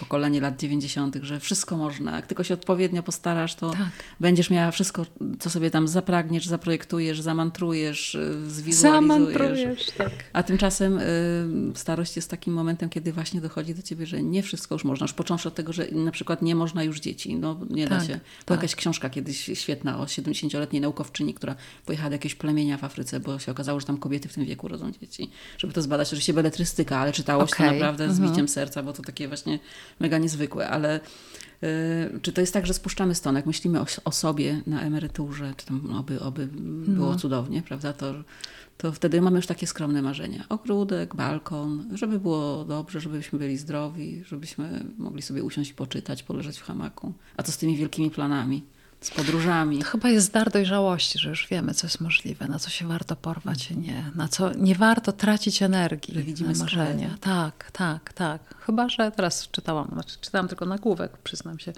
pokolenie 0.00 0.40
lat 0.40 0.60
90., 0.60 1.16
że 1.22 1.40
wszystko 1.40 1.76
można. 1.76 2.16
Jak 2.16 2.26
tylko 2.26 2.44
się 2.44 2.54
odpowiednio 2.54 3.02
postarasz, 3.02 3.54
to 3.54 3.70
tak. 3.70 3.90
będziesz 4.20 4.50
miała 4.50 4.70
wszystko, 4.70 5.06
co 5.38 5.50
sobie 5.50 5.70
tam 5.70 5.88
zapragniesz, 5.88 6.46
zaprojektujesz, 6.46 7.20
zamantrujesz, 7.20 8.14
y, 8.14 8.50
zwizualizujesz. 8.50 9.08
Zamantrujesz, 9.10 9.86
tak. 9.98 10.10
A 10.32 10.42
tymczasem 10.42 10.98
y, 10.98 11.72
starość 11.74 12.16
jest 12.16 12.30
takim 12.30 12.54
momentem, 12.54 12.88
kiedy 12.88 13.12
właśnie 13.12 13.40
dochodzi 13.40 13.74
do 13.74 13.82
ciebie, 13.82 14.06
że 14.06 14.22
nie 14.22 14.42
wszystko 14.42 14.74
już 14.74 14.84
można. 14.84 15.04
Już 15.04 15.12
począwszy 15.12 15.48
od 15.48 15.54
tego, 15.54 15.72
że 15.72 15.86
na 15.92 16.10
przykład 16.10 16.42
nie 16.42 16.54
można 16.54 16.82
już 16.84 17.00
dzieci. 17.00 17.36
No 17.36 17.60
nie 17.70 17.88
tak, 17.88 17.98
da 17.98 18.04
się. 18.04 18.12
Była 18.12 18.20
tak. 18.46 18.56
jakaś 18.56 18.74
książka 18.74 19.10
kiedyś 19.10 19.50
świetna 19.54 19.98
o 19.98 20.04
70-letniej 20.04 20.82
naukowczyni, 20.82 21.34
która 21.34 21.54
pojechała 21.86 22.10
do 22.10 22.14
jakiegoś 22.14 22.34
plemienia 22.34 22.78
w 22.78 22.84
Afryce, 22.84 23.20
bo 23.20 23.38
się 23.38 23.52
okazało, 23.52 23.80
że 23.80 23.86
tam 23.86 23.96
kobiety 23.96 24.11
kobiety 24.12 24.28
w 24.28 24.34
tym 24.34 24.44
wieku 24.44 24.68
rodzą 24.68 24.92
dzieci. 24.92 25.30
Żeby 25.58 25.72
to 25.72 25.82
zbadać, 25.82 26.08
oczywiście 26.08 26.34
beletrystyka, 26.34 26.98
ale 26.98 27.12
czytało 27.12 27.42
okay. 27.42 27.58
się 27.58 27.64
to 27.64 27.72
naprawdę 27.72 28.08
z 28.08 28.10
mhm. 28.10 28.30
biciem 28.30 28.48
serca, 28.48 28.82
bo 28.82 28.92
to 28.92 29.02
takie 29.02 29.28
właśnie 29.28 29.58
mega 30.00 30.18
niezwykłe, 30.18 30.68
ale 30.68 31.00
y, 31.62 32.20
czy 32.22 32.32
to 32.32 32.40
jest 32.40 32.52
tak, 32.52 32.66
że 32.66 32.74
spuszczamy 32.74 33.14
ston, 33.14 33.36
jak 33.36 33.46
myślimy 33.46 33.80
o, 33.80 33.86
o 34.04 34.12
sobie 34.12 34.62
na 34.66 34.82
emeryturze, 34.82 35.54
czy 35.56 35.66
tam 35.66 35.94
oby, 35.96 36.20
oby 36.20 36.48
było 36.88 37.10
no. 37.10 37.16
cudownie, 37.16 37.62
prawda, 37.62 37.92
to, 37.92 38.14
to 38.78 38.92
wtedy 38.92 39.20
mamy 39.20 39.36
już 39.36 39.46
takie 39.46 39.66
skromne 39.66 40.02
marzenia. 40.02 40.44
Ogródek, 40.48 41.14
balkon, 41.14 41.88
żeby 41.92 42.20
było 42.20 42.64
dobrze, 42.64 43.00
żebyśmy 43.00 43.38
byli 43.38 43.56
zdrowi, 43.56 44.22
żebyśmy 44.26 44.84
mogli 44.98 45.22
sobie 45.22 45.44
usiąść 45.44 45.70
i 45.70 45.74
poczytać, 45.74 46.22
poleżeć 46.22 46.58
w 46.58 46.62
hamaku. 46.62 47.12
A 47.36 47.42
co 47.42 47.52
z 47.52 47.58
tymi 47.58 47.76
wielkimi 47.76 48.10
planami? 48.10 48.62
Z 49.02 49.10
podróżami. 49.10 49.82
Chyba 49.82 50.08
jest 50.08 50.32
dar 50.32 50.50
dojrzałości, 50.50 51.18
że 51.18 51.28
już 51.28 51.48
wiemy, 51.48 51.74
co 51.74 51.86
jest 51.86 52.00
możliwe, 52.00 52.48
na 52.48 52.58
co 52.58 52.70
się 52.70 52.88
warto 52.88 53.16
porwać, 53.16 53.70
nie, 53.70 54.10
na 54.14 54.28
co 54.28 54.52
nie 54.52 54.74
warto 54.74 55.12
tracić 55.12 55.62
energii. 55.62 56.14
Że 56.14 56.22
widzimy 56.22 56.54
marzenia. 56.54 57.16
Tak, 57.20 57.70
tak, 57.72 58.12
tak. 58.12 58.54
Chyba, 58.66 58.88
że 58.88 59.12
teraz 59.12 59.48
czytałam, 59.50 59.88
znaczy 59.92 60.16
czytałam 60.20 60.48
tylko 60.48 60.66
nagłówek, 60.66 61.18
przyznam 61.18 61.58
się, 61.58 61.72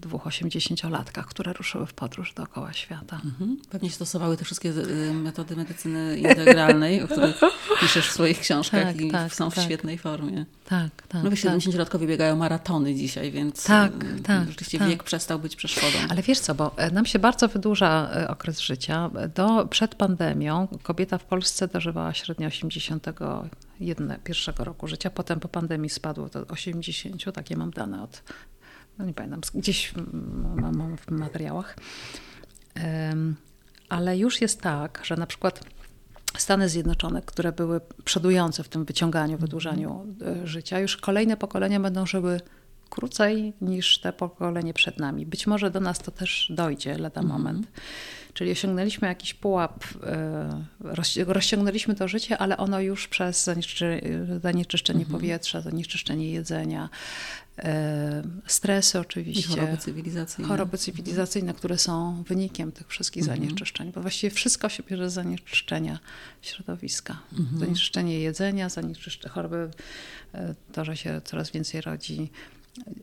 dwóch 0.00 0.26
osiemdziesięciolatkach, 0.26 1.26
które 1.26 1.52
ruszyły 1.52 1.86
w 1.86 1.94
podróż 1.94 2.34
dookoła 2.34 2.72
świata. 2.72 3.20
Mhm. 3.24 3.56
Pewnie 3.70 3.90
stosowały 3.90 4.36
te 4.36 4.44
wszystkie 4.44 4.68
y, 4.68 5.14
metody 5.14 5.56
medycyny 5.56 6.18
integralnej, 6.18 7.02
o 7.02 7.08
których 7.08 7.40
piszesz 7.80 8.08
w 8.08 8.12
swoich 8.12 8.40
książkach 8.40 8.84
tak, 8.84 9.00
i 9.00 9.10
tak, 9.10 9.34
są 9.34 9.50
w 9.50 9.54
tak. 9.54 9.64
świetnej 9.64 9.98
formie. 9.98 10.46
Tak, 10.64 11.06
tak. 11.08 11.22
No 11.22 11.30
70-latkowie 11.30 12.00
tak. 12.00 12.08
biegają 12.08 12.36
maratony 12.36 12.94
dzisiaj, 12.94 13.32
więc 13.32 13.64
tak, 13.64 14.04
y, 14.04 14.20
tak, 14.22 14.48
rzeczywiście 14.48 14.78
tak. 14.78 14.88
wiek 14.88 15.02
przestał 15.02 15.38
być 15.38 15.56
przeszkodą. 15.56 15.98
Ale 16.08 16.22
wiesz 16.22 16.38
co, 16.38 16.54
bo 16.54 16.76
e, 16.76 16.90
nam 16.90 17.06
się 17.06 17.18
bardzo 17.18 17.48
wydłuża 17.48 18.10
e, 18.14 18.28
okres 18.28 18.60
życia. 18.60 19.10
Do, 19.34 19.66
przed 19.66 19.94
pandemią 19.94 20.68
kobieta 20.82 21.18
w 21.18 21.24
Polsce 21.24 21.68
dożywała 21.68 22.14
średnio 22.14 22.48
81 22.48 24.18
pierwszego 24.24 24.64
roku 24.64 24.88
życia, 24.88 25.10
potem 25.10 25.40
po 25.40 25.48
pandemii 25.48 25.90
spadło 25.90 26.28
do 26.28 26.46
80, 26.46 27.34
takie 27.34 27.56
mam 27.56 27.70
dane 27.70 28.02
od 28.02 28.22
no 28.98 29.04
nie 29.04 29.14
pamiętam, 29.14 29.40
gdzieś 29.54 29.94
mam, 30.56 30.76
mam 30.76 30.96
w 30.96 31.10
materiałach. 31.10 31.76
Ale 33.88 34.18
już 34.18 34.40
jest 34.40 34.60
tak, 34.60 35.00
że 35.04 35.16
na 35.16 35.26
przykład 35.26 35.60
Stany 36.38 36.68
Zjednoczone, 36.68 37.22
które 37.22 37.52
były 37.52 37.80
przodujące 38.04 38.62
w 38.62 38.68
tym 38.68 38.84
wyciąganiu, 38.84 39.38
wydłużaniu 39.38 40.06
e, 40.22 40.46
życia, 40.46 40.80
już 40.80 40.96
kolejne 40.96 41.36
pokolenia 41.36 41.80
będą 41.80 42.06
żyły 42.06 42.40
krócej 42.90 43.52
niż 43.60 43.98
te 43.98 44.12
pokolenie 44.12 44.74
przed 44.74 44.98
nami. 44.98 45.26
Być 45.26 45.46
może 45.46 45.70
do 45.70 45.80
nas 45.80 45.98
to 45.98 46.10
też 46.10 46.52
dojdzie 46.54 46.98
lada 46.98 47.20
mhm. 47.20 47.26
moment. 47.26 47.66
Czyli 48.34 48.50
osiągnęliśmy 48.50 49.08
jakiś 49.08 49.34
pułap, 49.34 49.84
e, 50.02 50.64
rozciągnęliśmy 51.26 51.94
to 51.94 52.08
życie, 52.08 52.38
ale 52.38 52.56
ono 52.56 52.80
już 52.80 53.08
przez 53.08 53.50
zanieczyszczenie 54.42 55.00
mhm. 55.00 55.18
powietrza, 55.20 55.60
zanieczyszczenie 55.60 56.30
jedzenia, 56.30 56.88
stresy 58.46 58.98
oczywiście. 58.98 59.54
I 59.54 59.56
choroby 59.56 59.76
cywilizacyjne. 59.76 60.48
Choroby 60.48 60.78
cywilizacyjne, 60.78 61.54
które 61.54 61.78
są 61.78 62.22
wynikiem 62.22 62.72
tych 62.72 62.88
wszystkich 62.88 63.22
mhm. 63.22 63.40
zanieczyszczeń, 63.40 63.92
bo 63.92 64.00
właściwie 64.02 64.30
wszystko 64.30 64.68
się 64.68 64.82
bierze 64.82 65.10
z 65.10 65.12
zanieczyszczenia 65.12 65.98
środowiska. 66.42 67.18
Mhm. 67.38 67.58
Zanieczyszczenie 67.58 68.20
jedzenia, 68.20 68.68
zanieczyszczenie 68.68 69.32
choroby, 69.34 69.70
e, 70.34 70.54
to, 70.72 70.84
że 70.84 70.96
się 70.96 71.20
coraz 71.24 71.50
więcej 71.50 71.80
rodzi 71.80 72.30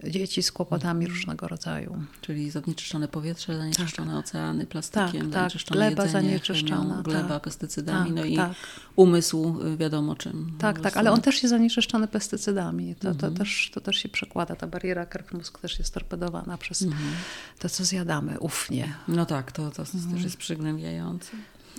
dzieci 0.10 0.44
z 0.44 0.52
kłopotami 0.52 1.08
różnego 1.08 1.48
rodzaju. 1.48 2.04
Czyli 2.22 2.52
zanieczyszczone 2.52 3.08
powietrze, 3.08 3.58
zanieczyszczone 3.58 4.12
tak. 4.12 4.26
oceany 4.26 4.66
plastykiem, 4.66 5.12
tak, 5.12 5.22
tak. 5.22 5.32
zanieczyszczone 5.32 5.78
gleba 5.78 6.04
jedzenie, 6.04 6.28
zanieczyszczona, 6.28 6.90
chemią, 6.90 7.04
gleba 7.04 7.28
tak. 7.28 7.44
pestycydami, 7.44 8.06
tak, 8.06 8.16
no 8.16 8.26
i 8.26 8.36
tak. 8.36 8.52
umysł 8.96 9.62
y, 9.74 9.78
wiadomo 9.78 10.16
czym. 10.16 10.56
Tak, 10.60 10.80
tak, 10.80 10.98
ale 10.98 11.12
on 11.12 11.22
też 11.22 11.44
jest 11.44 11.50
zanieczyszczony 11.50 12.08
pestycydami. 12.08 12.96
To, 12.96 13.16
to, 13.16 13.32
też, 13.32 13.72
to 13.74 13.82
też 13.82 13.98
się 13.98 14.10
przekłada. 14.10 14.56
Ta 14.56 14.68
bariera 14.68 15.06
krw-mózg 15.06 15.60
też 15.60 15.80
jest 15.80 15.94
torpedowana 15.94 16.58
przez 16.58 16.82
mhm. 16.82 17.12
to, 17.60 17.70
co 17.70 17.86
zjadamy 17.86 18.40
ufnie. 18.40 18.94
No 19.08 19.26
tak, 19.26 19.52
to, 19.52 19.72
to 19.72 19.82
mhm. 19.82 20.14
też 20.14 20.24
jest 20.24 20.38
przygnębiające. 20.38 21.32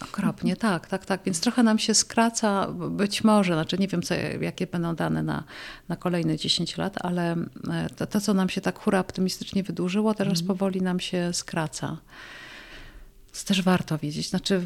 Okropnie, 0.03 0.57
tak, 0.57 0.87
tak, 0.87 1.07
tak. 1.07 1.21
Więc 1.27 1.41
trochę 1.41 1.63
nam 1.63 1.79
się 1.79 1.95
skraca, 1.95 2.67
być 2.91 3.25
może, 3.25 3.55
znaczy 3.55 3.79
nie 3.79 3.89
wiem, 3.89 4.03
co, 4.03 4.15
jakie 4.41 4.67
będą 4.67 4.95
dane 4.95 5.23
na, 5.23 5.45
na 5.89 5.97
kolejne 5.97 6.37
10 6.37 6.77
lat, 6.77 6.95
ale 7.01 7.33
e, 7.71 7.89
to, 7.97 8.07
to, 8.07 8.21
co 8.21 8.35
nam 8.35 8.49
się 8.49 8.61
tak 8.61 8.79
hura 8.79 9.01
optymistycznie 9.01 9.63
wydłużyło, 9.63 10.15
teraz 10.15 10.39
mm. 10.39 10.47
powoli 10.47 10.83
nam 10.83 11.01
się 11.01 11.33
skraca 11.33 11.97
też 13.43 13.63
warto 13.63 13.99
wiedzieć. 13.99 14.29
Znaczy, 14.29 14.63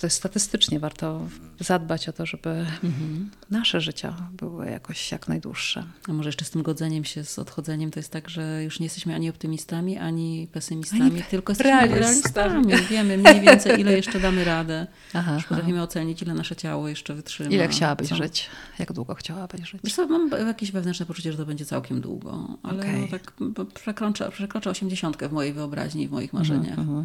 to 0.00 0.06
jest 0.06 0.16
statystycznie 0.16 0.80
warto 0.80 1.28
zadbać 1.60 2.08
o 2.08 2.12
to, 2.12 2.26
żeby 2.26 2.50
mhm. 2.84 3.30
nasze 3.50 3.80
życia 3.80 4.16
były 4.32 4.66
jakoś 4.66 5.12
jak 5.12 5.28
najdłuższe. 5.28 5.84
A 6.08 6.12
może 6.12 6.28
jeszcze 6.28 6.44
z 6.44 6.50
tym 6.50 6.62
godzeniem 6.62 7.04
się, 7.04 7.24
z 7.24 7.38
odchodzeniem, 7.38 7.90
to 7.90 7.98
jest 7.98 8.10
tak, 8.10 8.28
że 8.28 8.64
już 8.64 8.80
nie 8.80 8.86
jesteśmy 8.86 9.14
ani 9.14 9.30
optymistami, 9.30 9.98
ani 9.98 10.48
pesymistami, 10.52 11.02
ani 11.02 11.22
tylko 11.22 11.52
jesteśmy 11.52 11.70
realistami. 11.70 12.64
realistami. 12.64 12.88
Wiemy 12.90 13.18
mniej 13.18 13.40
więcej, 13.40 13.80
ile 13.80 13.92
jeszcze 13.92 14.20
damy 14.20 14.44
radę. 14.44 14.86
Aha, 15.14 15.34
już 15.34 15.44
potrafimy 15.44 15.78
aha. 15.78 15.84
ocenić, 15.84 16.22
ile 16.22 16.34
nasze 16.34 16.56
ciało 16.56 16.88
jeszcze 16.88 17.14
wytrzyma. 17.14 17.50
Ile 17.50 17.68
chciałabyś 17.68 18.08
co? 18.08 18.16
żyć? 18.16 18.50
Jak 18.78 18.92
długo 18.92 19.14
chciałabyś 19.14 19.70
żyć? 19.70 19.80
Wiesz 19.84 19.94
co, 19.94 20.06
mam 20.06 20.30
jakieś 20.46 20.72
wewnętrzne 20.72 21.06
poczucie, 21.06 21.32
że 21.32 21.38
to 21.38 21.46
będzie 21.46 21.66
całkiem 21.66 22.00
długo, 22.00 22.58
ale 22.62 22.78
okay. 22.78 23.00
no 23.00 23.08
tak 23.08 23.32
przekrocza, 23.74 24.30
przekrocza 24.30 24.70
80 24.70 25.16
w 25.16 25.32
mojej 25.32 25.52
wyobraźni, 25.52 26.08
w 26.08 26.10
moich 26.10 26.32
marzeniach. 26.32 26.78
Uh 26.78 26.84
-huh. 26.84 27.04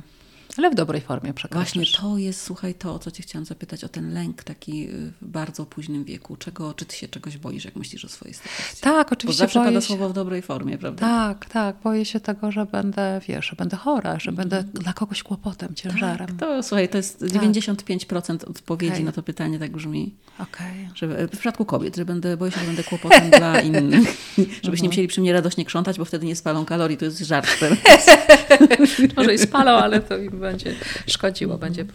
Ale 0.57 0.69
w 0.69 0.75
dobrej 0.75 1.01
formie 1.01 1.33
przekraczasz. 1.33 1.73
Właśnie 1.73 1.99
to 2.01 2.17
jest, 2.17 2.41
słuchaj, 2.41 2.75
to, 2.75 2.93
o 2.93 2.99
co 2.99 3.11
cię 3.11 3.23
chciałam 3.23 3.45
zapytać, 3.45 3.83
o 3.83 3.89
ten 3.89 4.13
lęk 4.13 4.43
taki 4.43 4.87
w 4.87 5.13
bardzo 5.21 5.65
późnym 5.65 6.03
wieku. 6.03 6.35
Czego, 6.35 6.73
czy 6.73 6.85
ty 6.85 6.95
się 6.95 7.07
czegoś 7.07 7.37
boisz, 7.37 7.65
jak 7.65 7.75
myślisz 7.75 8.05
o 8.05 8.09
swojej 8.09 8.33
starości? 8.33 8.81
Tak, 8.81 9.11
oczywiście. 9.11 9.43
Bo 9.43 9.47
zawsze 9.47 9.59
pada 9.59 9.81
się... 9.81 9.87
słowo 9.87 10.09
w 10.09 10.13
dobrej 10.13 10.41
formie, 10.41 10.77
prawda? 10.77 11.01
Tak, 11.01 11.45
tak. 11.45 11.75
Boję 11.83 12.05
się 12.05 12.19
tego, 12.19 12.51
że 12.51 12.65
będę, 12.65 13.21
wiesz, 13.27 13.49
że 13.49 13.55
będę 13.55 13.77
chora, 13.77 14.19
że 14.19 14.31
mm. 14.31 14.35
będę 14.35 14.63
dla 14.63 14.93
kogoś 14.93 15.23
kłopotem, 15.23 15.75
ciężarem. 15.75 16.27
Tak, 16.27 16.37
to 16.39 16.63
słuchaj, 16.63 16.89
to 16.89 16.97
jest 16.97 17.19
tak. 17.19 17.29
95% 17.29 18.49
odpowiedzi 18.49 18.93
okay. 18.93 19.03
na 19.03 19.11
to 19.11 19.23
pytanie 19.23 19.59
tak 19.59 19.71
brzmi. 19.71 20.15
Okay. 20.39 20.89
Że, 20.95 21.27
w 21.27 21.31
przypadku 21.31 21.65
kobiet, 21.65 21.95
że 21.95 22.05
będę, 22.05 22.37
boję 22.37 22.51
się, 22.51 22.59
że 22.59 22.65
będę 22.65 22.83
kłopotem 22.83 23.29
dla 23.29 23.61
innych. 23.69 24.07
Żebyś 24.37 24.63
nie 24.63 24.69
mhm. 24.69 24.87
musieli 24.87 25.07
przy 25.07 25.21
mnie 25.21 25.33
radośnie 25.33 25.65
krzątać, 25.65 25.97
bo 25.97 26.05
wtedy 26.05 26.25
nie 26.25 26.35
spalą 26.35 26.65
kalorii. 26.65 26.97
To 26.97 27.05
jest 27.05 27.19
żart 27.19 27.59
teraz. 27.59 27.77
Może 29.17 29.33
i 29.33 29.37
spalą, 29.37 29.71
ale 29.71 29.99
to 29.99 30.17
im 30.17 30.39
będzie 30.51 30.75
szkodziło, 31.07 31.57
będzie 31.57 31.85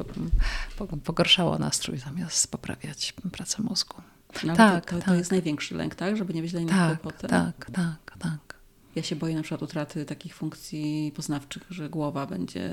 pogorszało 1.04 1.58
nastrój 1.58 1.98
zamiast 1.98 2.50
poprawiać 2.50 3.14
pracę 3.32 3.62
mózgu. 3.62 4.02
No, 4.44 4.56
tak, 4.56 4.90
to, 4.90 4.96
to, 4.96 5.02
tak. 5.02 5.18
jest 5.18 5.30
największy 5.30 5.74
lęk, 5.74 5.94
tak? 5.94 6.16
Żeby 6.16 6.34
nie 6.34 6.42
być 6.42 6.52
dla 6.52 6.66
tak, 6.66 7.00
kłopotem. 7.00 7.30
Tak, 7.30 7.70
tak, 7.70 8.18
tak. 8.18 8.56
Ja 8.94 9.02
się 9.02 9.16
boję 9.16 9.34
na 9.34 9.42
przykład 9.42 9.62
utraty 9.62 10.04
takich 10.04 10.34
funkcji 10.34 11.12
poznawczych, 11.16 11.62
że 11.70 11.88
głowa 11.88 12.26
będzie 12.26 12.70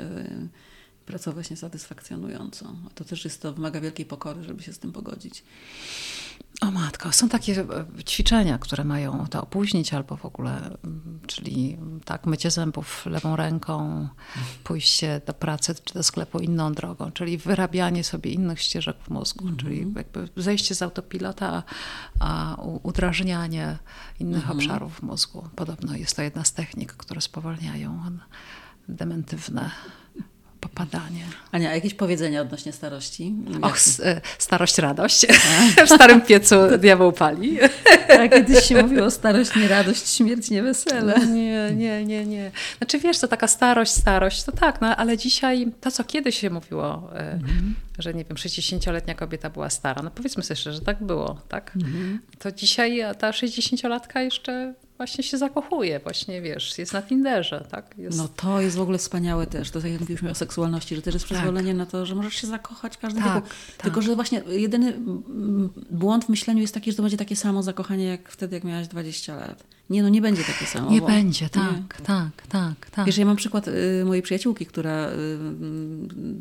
pracować 1.09 1.49
niesatysfakcjonująco. 1.49 2.65
To 2.95 3.05
też 3.05 3.23
jest 3.25 3.41
to, 3.41 3.53
wymaga 3.53 3.81
wielkiej 3.81 4.05
pokory, 4.05 4.43
żeby 4.43 4.63
się 4.63 4.73
z 4.73 4.79
tym 4.79 4.91
pogodzić. 4.91 5.43
O 6.61 6.71
matko, 6.71 7.11
są 7.11 7.29
takie 7.29 7.61
e, 7.61 8.03
ćwiczenia, 8.03 8.57
które 8.57 8.83
mają 8.83 9.27
to 9.27 9.41
opóźnić 9.43 9.93
albo 9.93 10.17
w 10.17 10.25
ogóle, 10.25 10.77
mm, 10.83 11.19
czyli 11.27 11.77
tak, 12.05 12.25
mycie 12.25 12.51
zębów 12.51 13.05
lewą 13.05 13.35
ręką, 13.35 14.07
pójście 14.63 15.21
do 15.25 15.33
pracy 15.33 15.75
czy 15.83 15.93
do 15.93 16.03
sklepu 16.03 16.39
inną 16.39 16.73
drogą, 16.73 17.11
czyli 17.11 17.37
wyrabianie 17.37 18.03
sobie 18.03 18.31
innych 18.31 18.61
ścieżek 18.61 18.97
w 19.03 19.09
mózgu, 19.09 19.45
mm 19.45 19.55
-hmm. 19.55 19.61
czyli 19.61 19.93
jakby 19.95 20.29
zejście 20.37 20.75
z 20.75 20.81
autopilota, 20.81 21.63
a 22.19 22.55
udrażnianie 22.83 23.77
innych 24.19 24.43
mm 24.43 24.57
-hmm. 24.57 24.63
obszarów 24.63 25.01
mózgu. 25.03 25.49
Podobno 25.55 25.95
jest 25.95 26.15
to 26.15 26.21
jedna 26.21 26.43
z 26.43 26.53
technik, 26.53 26.93
które 26.93 27.21
spowalniają 27.21 28.01
dementywne 28.89 29.71
popadanie. 30.69 31.23
Ania, 31.51 31.69
a 31.69 31.75
jakieś 31.75 31.93
powiedzenia 31.93 32.41
odnośnie 32.41 32.71
starości? 32.71 33.35
Och, 33.61 33.77
e, 34.03 34.21
starość, 34.37 34.77
radość. 34.77 35.25
w 35.85 35.89
starym 35.89 36.21
piecu 36.21 36.55
diabeł 36.77 37.11
pali. 37.11 37.59
A 38.19 38.27
kiedyś 38.27 38.65
się 38.65 38.81
mówiło 38.81 39.11
starość, 39.11 39.55
nie 39.55 39.67
radość, 39.67 40.09
śmierć, 40.09 40.49
nie 40.49 40.63
wesele. 40.63 41.27
Nie, 41.27 41.71
nie, 41.75 42.05
nie, 42.05 42.25
nie. 42.25 42.51
Znaczy 42.77 42.99
wiesz, 42.99 43.19
to 43.19 43.27
taka 43.27 43.47
starość, 43.47 43.91
starość, 43.91 44.43
to 44.43 44.51
tak, 44.51 44.81
no 44.81 44.95
ale 44.95 45.17
dzisiaj 45.17 45.67
to, 45.81 45.91
co 45.91 46.03
kiedyś 46.03 46.39
się 46.39 46.49
mówiło, 46.49 47.09
mhm. 47.13 47.75
że 47.99 48.13
nie 48.13 48.25
wiem, 48.25 48.37
60-letnia 48.37 49.15
kobieta 49.15 49.49
była 49.49 49.69
stara, 49.69 50.01
no 50.01 50.11
powiedzmy 50.11 50.43
sobie 50.43 50.55
szczerze, 50.55 50.75
że 50.75 50.85
tak 50.85 51.03
było, 51.03 51.41
tak? 51.47 51.71
Mhm. 51.75 52.19
To 52.39 52.51
dzisiaj 52.51 53.01
ta 53.19 53.31
60-latka 53.31 54.19
jeszcze 54.19 54.73
właśnie 54.99 55.23
się 55.23 55.37
zakochuje, 55.37 55.99
właśnie 55.99 56.41
wiesz, 56.41 56.77
jest 56.77 56.93
na 56.93 57.01
Tinderze, 57.01 57.65
tak? 57.71 57.95
Jest... 57.97 58.17
No 58.17 58.27
to 58.27 58.61
jest 58.61 58.77
w 58.77 58.81
ogóle 58.81 58.97
wspaniałe 58.97 59.47
też, 59.47 59.71
to 59.71 59.81
tak 59.81 59.91
jak 59.91 59.99
mówiliśmy 59.99 60.29
o 60.29 60.35
seksualności, 60.35 60.95
że 60.95 61.01
też 61.01 61.13
jest 61.13 61.27
tak. 61.27 61.37
przyzwolenie 61.37 61.71
tak. 61.71 61.77
na 61.77 61.85
to, 61.85 62.05
że 62.05 62.15
możesz 62.15 62.35
się 62.35 62.47
zakochać 62.47 62.97
każdym 62.97 63.23
tak. 63.23 63.43
Tak. 63.43 63.53
Tylko, 63.77 64.01
że 64.01 64.15
właśnie 64.15 64.43
jedyny 64.47 64.93
błąd 65.91 66.25
w 66.25 66.29
myśleniu 66.29 66.61
jest 66.61 66.73
taki, 66.73 66.91
że 66.91 66.97
to 66.97 67.03
będzie 67.03 67.17
takie 67.17 67.35
samo 67.35 67.63
zakochanie 67.63 68.05
jak 68.05 68.29
wtedy, 68.29 68.55
jak 68.55 68.63
miałaś 68.63 68.87
20 68.87 69.35
lat. 69.35 69.63
Nie, 69.89 70.03
no 70.03 70.09
nie 70.09 70.21
będzie 70.21 70.43
takie 70.43 70.65
samo. 70.65 70.91
Nie 70.91 71.01
bo, 71.01 71.07
będzie, 71.07 71.49
tak, 71.49 71.99
nie. 71.99 72.05
tak, 72.05 72.47
tak, 72.49 72.89
tak. 72.91 73.05
Wiesz, 73.05 73.17
ja 73.17 73.25
mam 73.25 73.35
przykład 73.35 73.67
y, 73.67 74.03
mojej 74.05 74.23
przyjaciółki, 74.23 74.65
która 74.65 75.09
y, 75.09 75.13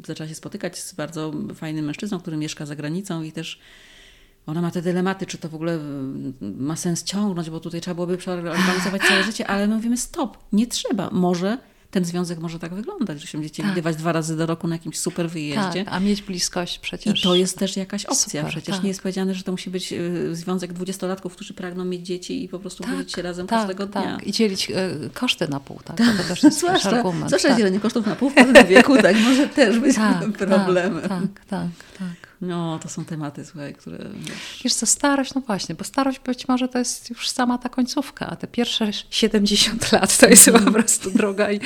zaczęła 0.07 0.29
się 0.29 0.35
spotykać 0.35 0.79
z 0.79 0.93
bardzo 0.95 1.33
fajnym 1.55 1.85
mężczyzną, 1.85 2.21
który 2.21 2.37
mieszka 2.37 2.67
za 2.67 2.77
granicą 2.77 3.23
i 3.23 3.33
też 3.33 3.61
ona 4.49 4.63
ma 4.63 4.71
te 4.71 4.83
dylematy, 4.83 5.27
czy 5.27 5.39
to 5.39 5.49
w 5.49 5.55
ogóle 5.55 5.73
mm, 5.73 6.35
ma 6.41 6.77
sens 6.77 7.05
ciągnąć, 7.05 7.51
bo 7.51 7.61
tutaj 7.61 7.81
trzeba 7.81 7.95
byłoby 7.95 8.17
przeorganizować 8.17 9.03
całe 9.03 9.25
życie, 9.25 9.47
ale 9.47 9.69
my 9.69 9.75
mówimy 9.75 9.97
stop, 9.97 10.39
nie 10.53 10.67
trzeba. 10.67 11.11
Może 11.13 11.59
ten 11.91 12.05
związek 12.05 12.39
może 12.39 12.59
tak 12.59 12.75
wyglądać, 12.75 13.21
że 13.21 13.27
się 13.27 13.39
będziecie 13.39 13.63
tak. 13.63 13.73
widywać 13.73 13.97
dwa 13.97 14.13
razy 14.13 14.37
do 14.37 14.47
roku 14.47 14.69
na 14.69 14.75
jakimś 14.75 14.99
super 14.99 15.31
wyjeździe. 15.31 15.85
Tak, 15.85 15.95
a 15.95 16.01
mieć 16.01 16.23
bliskość 16.23 16.79
przecież. 16.79 17.21
I 17.21 17.23
to 17.23 17.35
jest 17.35 17.59
też 17.59 17.77
jakaś 17.77 18.07
opcja. 18.07 18.41
Super, 18.41 18.51
przecież 18.51 18.75
tak. 18.75 18.83
nie 18.83 18.89
jest 18.89 19.03
powiedziane, 19.03 19.35
że 19.35 19.43
to 19.43 19.53
musi 19.53 19.71
być 19.71 19.93
y, 19.93 20.37
związek 20.37 20.73
dwudziestolatków, 20.73 21.33
którzy 21.33 21.55
pragną 21.55 21.85
mieć 21.85 22.07
dzieci 22.07 22.45
i 22.45 22.49
po 22.49 22.59
prostu 22.59 22.83
tak, 22.83 22.93
budzić 22.93 23.13
się 23.13 23.23
razem 23.23 23.47
tak, 23.47 23.59
każdego 23.59 23.87
dnia. 23.87 24.17
Tak. 24.17 24.27
I 24.27 24.33
dzielić 24.33 24.71
y, 24.71 24.75
koszty 25.15 25.49
na 25.49 25.61
pół. 25.61 25.81
Tak? 25.85 25.97
To 25.97 26.25
też 26.29 26.43
jest 26.43 26.59
zwłaszcza, 26.59 26.91
argument. 26.91 27.27
Zwłaszcza 27.27 27.49
tak. 27.49 27.59
dzielenie 27.59 27.81
kosztów 27.81 28.07
na 28.07 28.17
pół 28.17 28.31
w 28.31 28.35
pewnym 28.35 28.67
wieku 28.67 29.03
tak 29.03 29.17
może 29.17 29.49
też 29.49 29.79
być 29.79 29.97
tak, 29.97 30.33
problemem. 30.49 31.01
Tak, 31.01 31.45
tak, 31.49 31.69
tak. 31.99 32.28
No, 32.41 32.79
to 32.79 32.89
są 32.89 33.05
tematy, 33.05 33.45
słuchaj, 33.45 33.75
które... 33.75 33.99
Wiesz... 34.65 34.75
co, 34.75 34.87
starość, 34.87 35.35
no 35.35 35.41
właśnie, 35.41 35.75
bo 35.75 35.85
starość 35.85 36.19
być 36.19 36.49
może 36.49 36.69
to 36.69 36.79
jest 36.79 37.11
już 37.11 37.29
sama 37.29 37.59
ta 37.59 37.69
końcówka, 37.69 38.27
a 38.27 38.37
te 38.37 38.47
pierwsze 38.47 38.91
70 39.11 39.93
lat 39.93 40.19
to 40.19 40.29
jest 40.29 40.49
mm. 40.49 40.65
po 40.65 40.73
prostu 40.73 41.11
droga 41.11 41.53
i, 41.53 41.61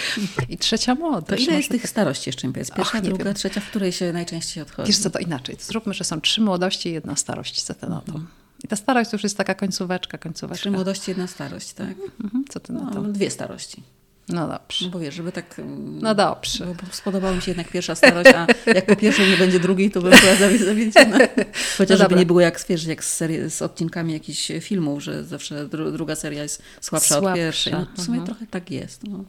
i 0.49 0.59
trzecia 0.59 0.95
młodość. 0.95 1.45
To 1.45 1.51
ile 1.51 1.57
jest 1.57 1.71
tych 1.71 1.89
starości 1.89 2.29
jeszcze 2.29 2.47
mi 2.47 2.53
powiedz? 2.55 2.71
Pierwsza, 2.71 2.99
Och, 2.99 3.05
druga, 3.05 3.25
wiem. 3.25 3.35
trzecia, 3.35 3.61
w 3.61 3.67
której 3.67 3.93
się 3.93 4.13
najczęściej 4.13 4.63
odchodzi? 4.63 4.87
Wiesz 4.87 4.99
co, 4.99 5.11
to 5.11 5.19
inaczej. 5.19 5.57
To 5.57 5.65
zróbmy, 5.65 5.95
że 5.95 6.05
są 6.05 6.21
trzy 6.21 6.41
młodości 6.41 6.89
i 6.89 6.93
jedna 6.93 7.17
starość. 7.17 7.69
Na 7.69 8.01
to? 8.01 8.21
I 8.65 8.69
ta 8.69 8.77
starość 8.77 9.11
to 9.11 9.17
już 9.17 9.23
jest 9.23 9.37
taka 9.37 9.55
końcóweczka, 9.55 10.19
końcóweczka. 10.19 10.61
Trzy 10.61 10.71
młodości, 10.71 11.11
jedna 11.11 11.27
starość, 11.27 11.73
tak? 11.73 11.97
Mhm. 12.25 12.45
Co 12.49 12.61
ty 12.61 12.73
na 12.73 12.91
to? 12.91 13.03
No, 13.03 13.13
dwie 13.13 13.31
starości. 13.31 13.83
No 14.29 14.49
dobrze. 14.49 14.85
No 14.85 14.91
bo 14.91 14.99
wiesz, 14.99 15.15
żeby 15.15 15.33
tak... 15.33 15.61
No 16.01 16.15
dobrze. 16.15 16.67
Bo 16.67 16.93
spodobała 16.93 17.35
mi 17.35 17.43
się 17.43 17.51
jednak 17.51 17.69
pierwsza 17.69 17.95
starość, 17.95 18.31
a 18.35 18.47
jak 18.67 18.87
po 18.87 18.97
pierwszej 18.97 19.31
nie 19.31 19.37
będzie 19.37 19.61
drugiej, 19.61 19.91
to 19.91 20.03
bym 20.03 20.11
była 20.21 20.35
zawiedziona. 20.59 21.19
Chociaż 21.79 21.99
no 21.99 22.05
żeby 22.05 22.17
nie 22.17 22.27
było 22.27 22.41
jak, 22.41 22.65
wiesz, 22.69 22.85
jak 22.85 23.05
z, 23.05 23.13
serii, 23.13 23.51
z 23.51 23.63
odcinkami 23.63 24.13
jakichś 24.13 24.53
filmów, 24.61 25.03
że 25.03 25.25
zawsze 25.25 25.69
dru, 25.69 25.93
druga 25.93 26.15
seria 26.15 26.43
jest 26.43 26.63
słabsza, 26.81 27.09
słabsza. 27.09 27.31
od 27.31 27.37
pierwszej. 27.37 27.73
No, 27.73 27.87
w 27.97 28.03
sumie 28.03 28.19
mhm. 28.19 28.27
trochę 28.27 28.47
tak 28.47 28.71
jest. 28.71 29.05
No. 29.05 29.25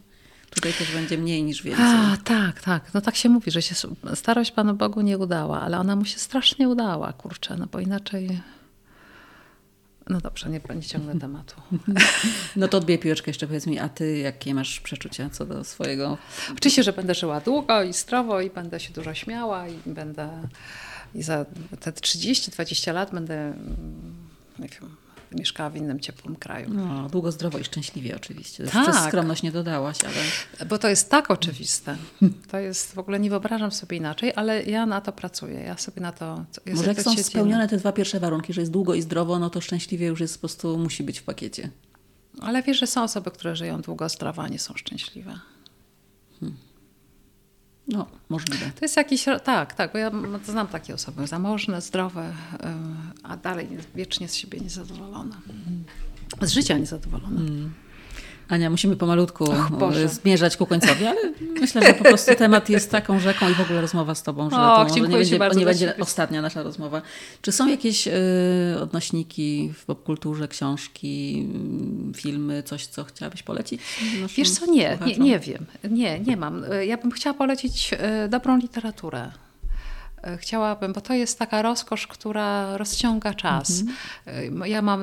Tutaj 0.50 0.72
też 0.72 0.92
będzie 0.92 1.18
mniej 1.18 1.42
niż 1.42 1.62
więcej. 1.62 1.84
A, 1.86 2.16
tak, 2.24 2.60
tak. 2.60 2.94
No 2.94 3.00
tak 3.00 3.16
się 3.16 3.28
mówi, 3.28 3.50
że 3.50 3.62
się 3.62 3.74
starość 4.14 4.50
Panu 4.50 4.74
Bogu 4.74 5.00
nie 5.00 5.18
udała, 5.18 5.60
ale 5.60 5.78
ona 5.78 5.96
mu 5.96 6.04
się 6.04 6.18
strasznie 6.18 6.68
udała, 6.68 7.12
kurczę, 7.12 7.56
no 7.56 7.66
bo 7.72 7.80
inaczej 7.80 8.40
no 10.08 10.20
dobrze, 10.20 10.48
nie, 10.50 10.60
nie 10.74 10.82
ciągnę 10.82 11.18
tematu. 11.20 11.54
No 12.56 12.68
to 12.68 12.78
odbij 12.78 12.98
piłeczkę 12.98 13.30
jeszcze 13.30 13.46
powiedz 13.46 13.66
mi, 13.66 13.78
a 13.78 13.88
ty 13.88 14.18
jakie 14.18 14.54
masz 14.54 14.80
przeczucia 14.80 15.30
co 15.30 15.46
do 15.46 15.64
swojego... 15.64 16.18
Oczywiście, 16.52 16.82
że 16.82 16.92
będę 16.92 17.14
żyła 17.14 17.40
długo 17.40 17.82
i 17.82 17.92
zdrowo 17.92 18.40
i 18.40 18.50
będę 18.50 18.80
się 18.80 18.92
dużo 18.92 19.14
śmiała 19.14 19.68
i 19.68 19.78
będę 19.86 20.28
i 21.14 21.22
za 21.22 21.44
te 21.80 21.92
30-20 21.92 22.94
lat 22.94 23.14
będę 23.14 23.54
nie 24.58 24.68
wiem, 24.68 24.96
mieszkała 25.34 25.70
w 25.70 25.76
innym 25.76 26.00
ciepłym 26.00 26.36
kraju. 26.36 26.70
No, 26.74 27.08
długo, 27.08 27.32
zdrowo 27.32 27.58
i 27.58 27.64
szczęśliwie 27.64 28.16
oczywiście. 28.16 28.64
Tak. 28.64 28.82
Przez 28.82 29.04
skromność 29.04 29.42
nie 29.42 29.52
dodałaś, 29.52 29.98
ale... 30.04 30.68
Bo 30.68 30.78
to 30.78 30.88
jest 30.88 31.10
tak 31.10 31.30
oczywiste. 31.30 31.96
To 32.50 32.58
jest, 32.58 32.94
w 32.94 32.98
ogóle 32.98 33.20
nie 33.20 33.30
wyobrażam 33.30 33.72
sobie 33.72 33.96
inaczej, 33.96 34.32
ale 34.36 34.62
ja 34.62 34.86
na 34.86 35.00
to 35.00 35.12
pracuję. 35.12 35.60
Ja 35.60 35.76
sobie 35.76 36.02
na 36.02 36.12
to... 36.12 36.44
Ja 36.66 36.74
Może 36.74 36.88
jak 36.88 37.02
są 37.02 37.16
spełnione 37.16 37.68
te 37.68 37.76
dwa 37.76 37.92
pierwsze 37.92 38.20
warunki, 38.20 38.52
że 38.52 38.60
jest 38.60 38.72
długo 38.72 38.94
i 38.94 39.02
zdrowo, 39.02 39.38
no 39.38 39.50
to 39.50 39.60
szczęśliwie 39.60 40.06
już 40.06 40.20
jest 40.20 40.34
po 40.34 40.40
prostu, 40.40 40.78
musi 40.78 41.02
być 41.02 41.18
w 41.18 41.22
pakiecie. 41.22 41.70
Ale 42.40 42.62
wiesz, 42.62 42.80
że 42.80 42.86
są 42.86 43.02
osoby, 43.02 43.30
które 43.30 43.56
żyją 43.56 43.80
długo, 43.80 44.08
zdrowo, 44.08 44.42
a 44.42 44.48
nie 44.48 44.58
są 44.58 44.74
szczęśliwe. 44.76 45.38
No, 47.88 48.06
możliwe. 48.28 48.66
To 48.66 48.84
jest 48.84 48.96
jakiś, 48.96 49.24
tak, 49.44 49.74
tak, 49.74 49.92
bo 49.92 49.98
ja 49.98 50.10
znam 50.44 50.68
takie 50.68 50.94
osoby 50.94 51.26
zamożne, 51.26 51.80
zdrowe, 51.80 52.32
a 53.22 53.36
dalej 53.36 53.68
wiecznie 53.94 54.28
z 54.28 54.34
siebie 54.34 54.60
niezadowolone. 54.60 55.36
Z 56.42 56.50
życia 56.50 56.78
niezadowolone. 56.78 57.36
Hmm. 57.36 57.74
Ania, 58.48 58.70
musimy 58.70 58.96
pomalutku 58.96 59.52
e, 59.52 60.08
zmierzać 60.08 60.56
ku 60.56 60.66
końcowi, 60.66 61.06
ale 61.06 61.20
myślę, 61.60 61.82
że 61.82 61.94
po 61.94 62.04
prostu 62.04 62.34
temat 62.34 62.68
jest 62.68 62.90
taką 62.90 63.20
rzeką 63.20 63.50
i 63.50 63.54
w 63.54 63.60
ogóle 63.60 63.80
rozmowa 63.80 64.14
z 64.14 64.22
Tobą, 64.22 64.50
że 64.50 64.56
o, 64.56 64.60
to 64.60 64.84
może 64.84 65.00
nie 65.00 65.08
będzie, 65.08 65.38
nie 65.56 65.64
będzie 65.64 65.94
ostatnia 66.00 66.42
nasza 66.42 66.62
rozmowa. 66.62 67.02
Czy 67.42 67.52
są 67.52 67.68
jakieś 67.68 68.08
y, 68.08 68.12
odnośniki 68.82 69.72
w 69.74 69.84
popkulturze, 69.84 70.48
książki, 70.48 71.46
y, 72.10 72.18
filmy, 72.18 72.62
coś, 72.62 72.86
co 72.86 73.04
chciałabyś 73.04 73.42
polecić? 73.42 73.80
Wiesz 74.36 74.50
co, 74.50 74.66
nie, 74.66 74.98
nie, 75.06 75.16
nie 75.16 75.38
wiem. 75.38 75.66
Nie, 75.90 76.20
nie 76.20 76.36
mam. 76.36 76.64
Ja 76.86 76.96
bym 76.96 77.10
chciała 77.10 77.34
polecić 77.34 77.90
dobrą 78.28 78.58
literaturę. 78.58 79.43
E, 80.24 80.36
chciałabym, 80.36 80.92
bo 80.92 81.00
to 81.00 81.14
jest 81.14 81.38
taka 81.38 81.62
rozkosz, 81.62 82.06
która 82.06 82.76
rozciąga 82.76 83.34
czas. 83.34 83.80
Mhm. 84.26 84.70
Ja 84.70 84.82
mam 84.82 85.02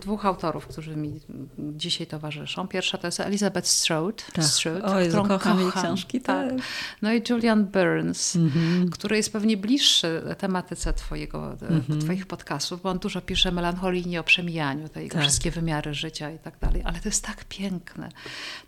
dwóch 0.00 0.26
autorów, 0.26 0.66
którzy 0.66 0.96
mi 0.96 1.20
dzisiaj 1.58 2.06
towarzyszą. 2.06 2.68
Pierwsza 2.68 2.98
to 2.98 3.06
jest 3.06 3.20
Elizabeth 3.20 3.68
Stroud, 3.68 4.26
tak. 4.32 4.44
Stroud 4.44 4.82
Oj, 4.84 5.08
którą 5.08 5.28
kocham, 5.28 5.60
jej 5.60 5.72
książki. 5.72 6.20
Tak. 6.20 6.50
tak. 6.50 6.58
No 7.02 7.12
i 7.12 7.22
Julian 7.30 7.64
Burns, 7.64 8.36
mhm. 8.36 8.90
który 8.90 9.16
jest 9.16 9.32
pewnie 9.32 9.56
bliższy 9.56 10.22
tematyce 10.38 10.92
twojego, 10.92 11.52
mhm. 11.52 12.00
twoich 12.00 12.26
podcastów, 12.26 12.82
bo 12.82 12.90
on 12.90 12.98
dużo 12.98 13.20
pisze 13.20 13.52
melancholijnie 13.52 14.20
o 14.20 14.24
przemijaniu, 14.24 14.88
te 14.88 15.08
tak. 15.08 15.22
wszystkie 15.22 15.50
wymiary 15.50 15.94
życia 15.94 16.30
i 16.30 16.38
tak 16.38 16.58
dalej. 16.58 16.82
Ale 16.84 17.00
to 17.00 17.08
jest 17.08 17.24
tak 17.24 17.44
piękne. 17.44 18.08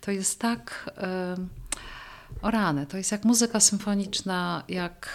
To 0.00 0.10
jest 0.10 0.38
tak... 0.38 0.90
o 2.42 2.50
rany, 2.50 2.86
to 2.86 2.96
jest 2.96 3.12
jak 3.12 3.24
muzyka 3.24 3.60
symfoniczna, 3.60 4.62
jak 4.68 5.08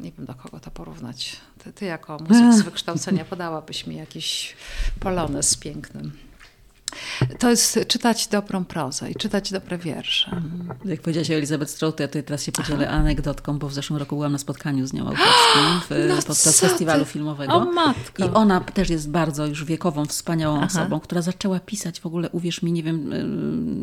nie 0.00 0.12
wiem 0.12 0.26
do 0.26 0.34
kogo 0.34 0.60
to 0.60 0.70
porównać. 0.70 1.36
Ty, 1.58 1.72
ty 1.72 1.84
jako 1.84 2.18
muzyk 2.28 2.52
z 2.52 2.62
wykształcenia 2.62 3.24
podałabyś 3.24 3.86
mi 3.86 3.96
jakiś 3.96 4.56
polonez 5.00 5.56
pięknym. 5.56 6.12
To 7.38 7.50
jest 7.50 7.78
czytać 7.88 8.28
dobrą 8.28 8.64
prozę 8.64 9.10
i 9.10 9.14
czytać 9.14 9.52
dobre 9.52 9.78
wiersze. 9.78 10.30
Mhm. 10.30 10.78
Jak 10.84 11.00
powiedziałaś 11.00 11.30
o 11.30 11.34
Elizabeth 11.34 11.70
Strout, 11.70 11.96
to 11.96 12.02
ja 12.02 12.08
tutaj 12.08 12.24
teraz 12.24 12.42
się 12.42 12.52
podzielę 12.52 12.88
Aha. 12.88 12.98
anegdotką, 12.98 13.58
bo 13.58 13.68
w 13.68 13.74
zeszłym 13.74 13.98
roku 13.98 14.16
byłam 14.16 14.32
na 14.32 14.38
spotkaniu 14.38 14.86
z 14.86 14.92
nią 14.92 15.02
autorskim 15.02 15.80
w, 15.90 16.08
no 16.08 16.14
podczas 16.16 16.60
festiwalu 16.60 17.04
filmowego. 17.04 17.52
O 17.54 17.64
matko. 17.64 18.24
I 18.24 18.28
ona 18.28 18.60
też 18.60 18.90
jest 18.90 19.10
bardzo 19.10 19.46
już 19.46 19.64
wiekową, 19.64 20.06
wspaniałą 20.06 20.56
Aha. 20.56 20.66
osobą, 20.66 21.00
która 21.00 21.22
zaczęła 21.22 21.60
pisać 21.60 22.00
w 22.00 22.06
ogóle, 22.06 22.30
uwierz 22.30 22.62
mi, 22.62 22.72
nie 22.72 22.82
wiem, 22.82 23.12
y, 23.12 23.24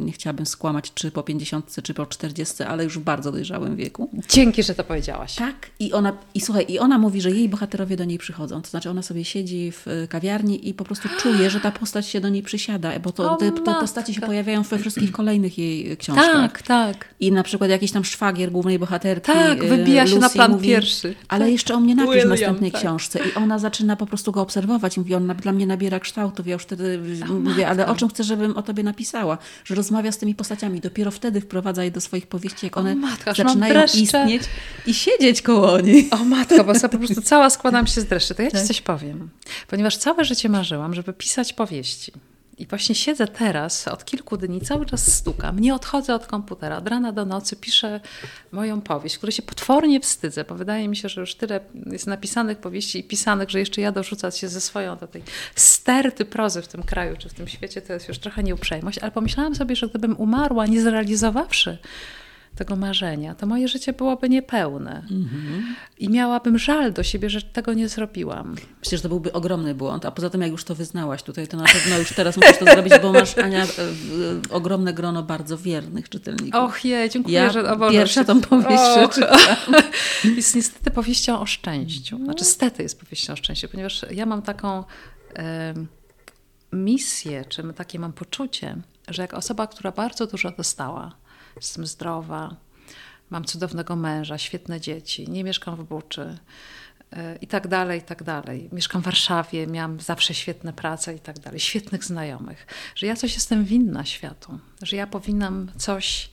nie 0.05 0.12
chciałabym 0.12 0.45
skłamać, 0.45 0.93
czy 0.93 1.12
po 1.12 1.24
50, 1.24 1.76
czy 1.84 1.93
po 1.93 2.05
40, 2.05 2.64
ale 2.64 2.84
już 2.84 2.99
w 2.99 3.01
bardzo 3.01 3.32
dojrzałym 3.32 3.76
wieku. 3.76 4.10
Dzięki, 4.30 4.64
że 4.64 4.76
to 4.76 4.84
powiedziałaś. 4.84 5.36
Tak. 5.36 5.70
I 5.80 5.93
ona, 5.93 6.14
i 6.34 6.41
słuchaj, 6.41 6.66
i 6.70 6.80
ona 6.80 6.97
mówi, 6.97 7.22
że 7.22 7.32
jej 7.32 7.49
bohaterowie 7.49 7.97
do 7.97 8.05
niej 8.05 8.18
przychodzą. 8.18 8.62
To 8.62 8.70
znaczy 8.70 8.89
ona 8.89 9.01
sobie 9.01 9.26
siedzi 9.26 9.72
w 9.72 10.08
kawiarni 10.10 10.70
i 10.70 10.74
po 10.74 10.84
prostu 10.84 11.10
czuje, 11.20 11.49
że 11.49 11.60
ta 11.60 11.72
postać 11.72 12.08
się 12.08 12.22
do 12.22 12.30
niej 12.30 12.43
przysiada 12.43 12.93
bo 13.00 13.12
to, 13.12 13.36
te, 13.36 13.52
te 13.52 13.74
postacie 13.74 14.14
się 14.14 14.22
pojawiają 14.22 14.64
we 14.64 14.80
wszystkich 14.80 15.12
kolejnych 15.12 15.58
jej 15.58 15.98
książkach. 15.98 16.34
Tak, 16.34 16.62
tak. 16.62 17.08
I 17.20 17.32
na 17.32 17.43
przykład 17.43 17.70
jakiś 17.70 17.91
tam 17.91 18.06
szwagier 18.06 18.52
głównej 18.52 18.80
bohaterki. 18.80 19.32
Tak, 19.32 19.66
wybija 19.66 20.04
Lucy, 20.04 20.14
się 20.14 20.20
na 20.20 20.30
plan 20.30 20.52
mówi, 20.52 20.68
pierwszy. 20.68 21.16
Ale 21.28 21.45
tak. 21.45 21.52
jeszcze 21.52 21.76
o 21.76 21.80
mnie 21.80 21.95
napisz 21.95 22.14
William, 22.14 22.28
w 22.28 22.32
następnej 22.32 22.72
tak. 22.72 22.82
książce. 22.82 23.20
I 23.20 23.34
ona 23.34 23.60
zaczyna 23.60 23.95
po 23.95 24.06
prostu 24.06 24.32
go 24.32 24.41
obserwować. 24.41 24.98
I 24.98 25.00
mówi, 25.00 25.16
on 25.16 25.28
dla 25.28 25.52
mnie 25.52 25.68
nabiera 25.68 26.00
kształtów. 26.00 26.48
Ja 26.48 26.54
już 26.54 26.64
wtedy 26.64 27.00
o, 27.30 27.34
mówię, 27.34 27.68
ale 27.68 27.88
o 27.88 27.95
czym 27.95 28.10
chcę, 28.10 28.24
żebym 28.24 28.58
o 28.58 28.62
tobie 28.62 28.84
napisała? 28.84 29.38
Że 29.66 29.76
rozmawia 29.76 30.12
z 30.12 30.18
tymi 30.18 30.36
postaciami. 30.36 30.80
Dopiero 30.80 31.12
wtedy 31.12 31.41
wprowadza 31.41 31.84
je 31.84 31.91
do 31.91 32.02
swoich 32.02 32.28
powieści, 32.28 32.66
jak 32.66 32.78
one 32.78 32.95
matka, 32.95 33.34
zaczynają 33.34 33.84
istnieć 33.84 34.43
i 34.86 34.93
siedzieć 34.93 35.41
koło 35.41 35.80
nich. 35.80 36.14
O 36.14 36.24
matko, 36.24 36.64
bo 36.64 36.74
ja 36.74 36.89
po 36.89 36.98
prostu 36.98 37.22
cała 37.22 37.50
składam 37.50 37.88
się 37.88 38.02
z 38.02 38.06
dreszczy. 38.06 38.36
To 38.36 38.41
ja 38.41 38.52
tak. 38.52 38.62
ci 38.62 38.68
coś 38.68 38.82
powiem. 38.82 39.30
Ponieważ 39.68 39.98
całe 39.98 40.26
życie 40.26 40.50
marzyłam, 40.50 40.93
żeby 40.93 41.14
pisać 41.14 41.54
powieści. 41.54 42.12
I 42.58 42.66
właśnie 42.68 42.95
siedzę 42.95 43.28
teraz, 43.28 43.88
od 43.88 44.05
kilku 44.05 44.38
dni, 44.38 44.62
cały 44.62 44.86
czas 44.86 45.14
stukam, 45.16 45.60
nie 45.60 45.76
odchodzę 45.76 46.16
od 46.16 46.28
komputera, 46.28 46.78
od 46.78 46.88
rana 46.88 47.12
do 47.12 47.26
nocy 47.26 47.55
piszę 47.55 47.99
moją 48.51 48.82
powieść, 48.82 49.18
której 49.18 49.34
się 49.34 49.41
potwornie 49.41 49.99
wstydzę, 49.99 50.43
bo 50.43 50.55
wydaje 50.55 50.88
mi 50.88 50.95
się, 50.95 51.10
że 51.10 51.22
już 51.22 51.36
tyle 51.36 51.60
jest 51.86 52.08
napisanych 52.08 52.58
powieści 52.58 52.99
i 52.99 53.03
pisanych, 53.03 53.49
że 53.49 53.60
jeszcze 53.60 53.82
ja 53.82 53.91
dorzucać 53.91 54.38
się 54.38 54.49
ze 54.49 54.62
swoją 54.62 54.97
do 54.97 55.08
tej 55.08 55.24
sterty 55.55 56.26
prozy 56.26 56.62
w 56.62 56.68
tym 56.68 56.84
kraju 56.84 57.16
czy 57.18 57.30
w 57.30 57.34
tym 57.34 57.47
świecie, 57.47 57.82
to 57.82 57.93
jest 57.93 58.08
już 58.08 58.20
trochę 58.20 58.43
nieuprzejmość, 58.43 58.99
ale 58.99 59.12
pomyślałam 59.12 59.55
sobie, 59.55 59.76
że 59.76 59.88
gdybym 59.88 60.18
umarła 60.18 60.66
nie 60.66 60.82
zrealizowawszy 60.82 61.78
tego 62.58 62.76
marzenia, 62.76 63.36
to 63.36 63.45
moje 63.45 63.68
życie 63.68 63.93
byłoby 63.93 64.30
niepełne. 64.30 65.03
Mhm. 65.12 65.76
I 65.97 66.10
miałabym 66.10 66.58
żal 66.58 66.93
do 66.93 67.03
siebie, 67.03 67.30
że 67.30 67.41
tego 67.41 67.74
nie 67.74 67.89
zrobiłam. 67.89 68.55
Myślę, 68.80 68.97
że 68.97 69.01
to 69.01 69.10
byłby 69.10 69.34
ogromny 69.34 69.76
błąd. 69.76 70.05
A 70.05 70.12
poza 70.12 70.30
tym, 70.30 70.41
jak 70.41 70.51
już 70.51 70.64
to 70.64 70.76
wyznałaś 70.76 71.24
tutaj, 71.24 71.47
to 71.47 71.58
na 71.58 71.64
pewno 71.64 71.97
już 71.97 72.14
teraz 72.14 72.38
musisz 72.38 72.58
to 72.58 72.66
zrobić, 72.66 72.93
bo 73.01 73.14
masz, 73.14 73.38
Ania, 73.38 73.66
ogromne 74.49 74.93
grono 74.93 75.24
bardzo 75.24 75.58
wiernych 75.58 76.10
czytelników. 76.10 76.62
Och 76.62 76.86
je, 76.86 77.10
dziękuję, 77.10 77.39
ja 77.39 77.51
że 77.51 77.72
o 77.72 77.91
Pierwsza 77.91 78.24
tą 78.24 78.41
powieść 78.41 78.84
Jest 80.24 80.55
niestety 80.55 80.91
powieścią 80.91 81.39
o 81.39 81.45
szczęściu. 81.45 82.24
Znaczy, 82.24 82.45
stety 82.45 82.84
jest 82.84 82.99
powieścią 82.99 83.34
o 83.34 83.36
szczęściu, 83.36 83.68
ponieważ 83.70 84.05
ja 84.12 84.26
mam 84.26 84.41
taką 84.41 84.84
misję, 86.72 87.45
czy 87.49 87.74
takie 87.74 87.99
mam 87.99 88.14
poczucie, 88.14 88.76
że 89.08 89.22
jak 89.22 89.34
osoba, 89.34 89.68
która 89.68 89.91
bardzo 89.91 90.28
dużo 90.28 90.51
dostała, 90.51 91.16
jestem 91.58 91.86
zdrowa, 91.86 92.55
mam 93.30 93.45
cudownego 93.45 93.95
męża, 93.95 94.38
świetne 94.38 94.82
dzieci, 94.82 95.30
nie 95.30 95.43
mieszkam 95.43 95.76
w 95.76 95.84
Buczy 95.84 96.38
e, 97.12 97.36
i 97.36 97.47
tak 97.47 97.68
dalej, 97.68 97.99
i 97.99 98.03
tak 98.03 98.24
dalej. 98.24 98.70
Mieszkam 98.72 99.01
w 99.01 99.05
Warszawie, 99.05 99.68
miałam 99.68 99.99
zawsze 99.99 100.34
świetne 100.34 100.74
prace 100.74 101.16
i 101.16 101.20
tak 101.20 101.39
dalej, 101.39 101.60
świetnych 101.60 102.03
znajomych. 102.03 102.68
Że 102.95 103.08
ja 103.08 103.16
coś 103.16 103.34
jestem 103.34 103.66
winna 103.66 104.05
światu, 104.05 104.60
że 104.82 104.95
ja 104.95 105.08
powinnam 105.08 105.72
coś 105.78 106.30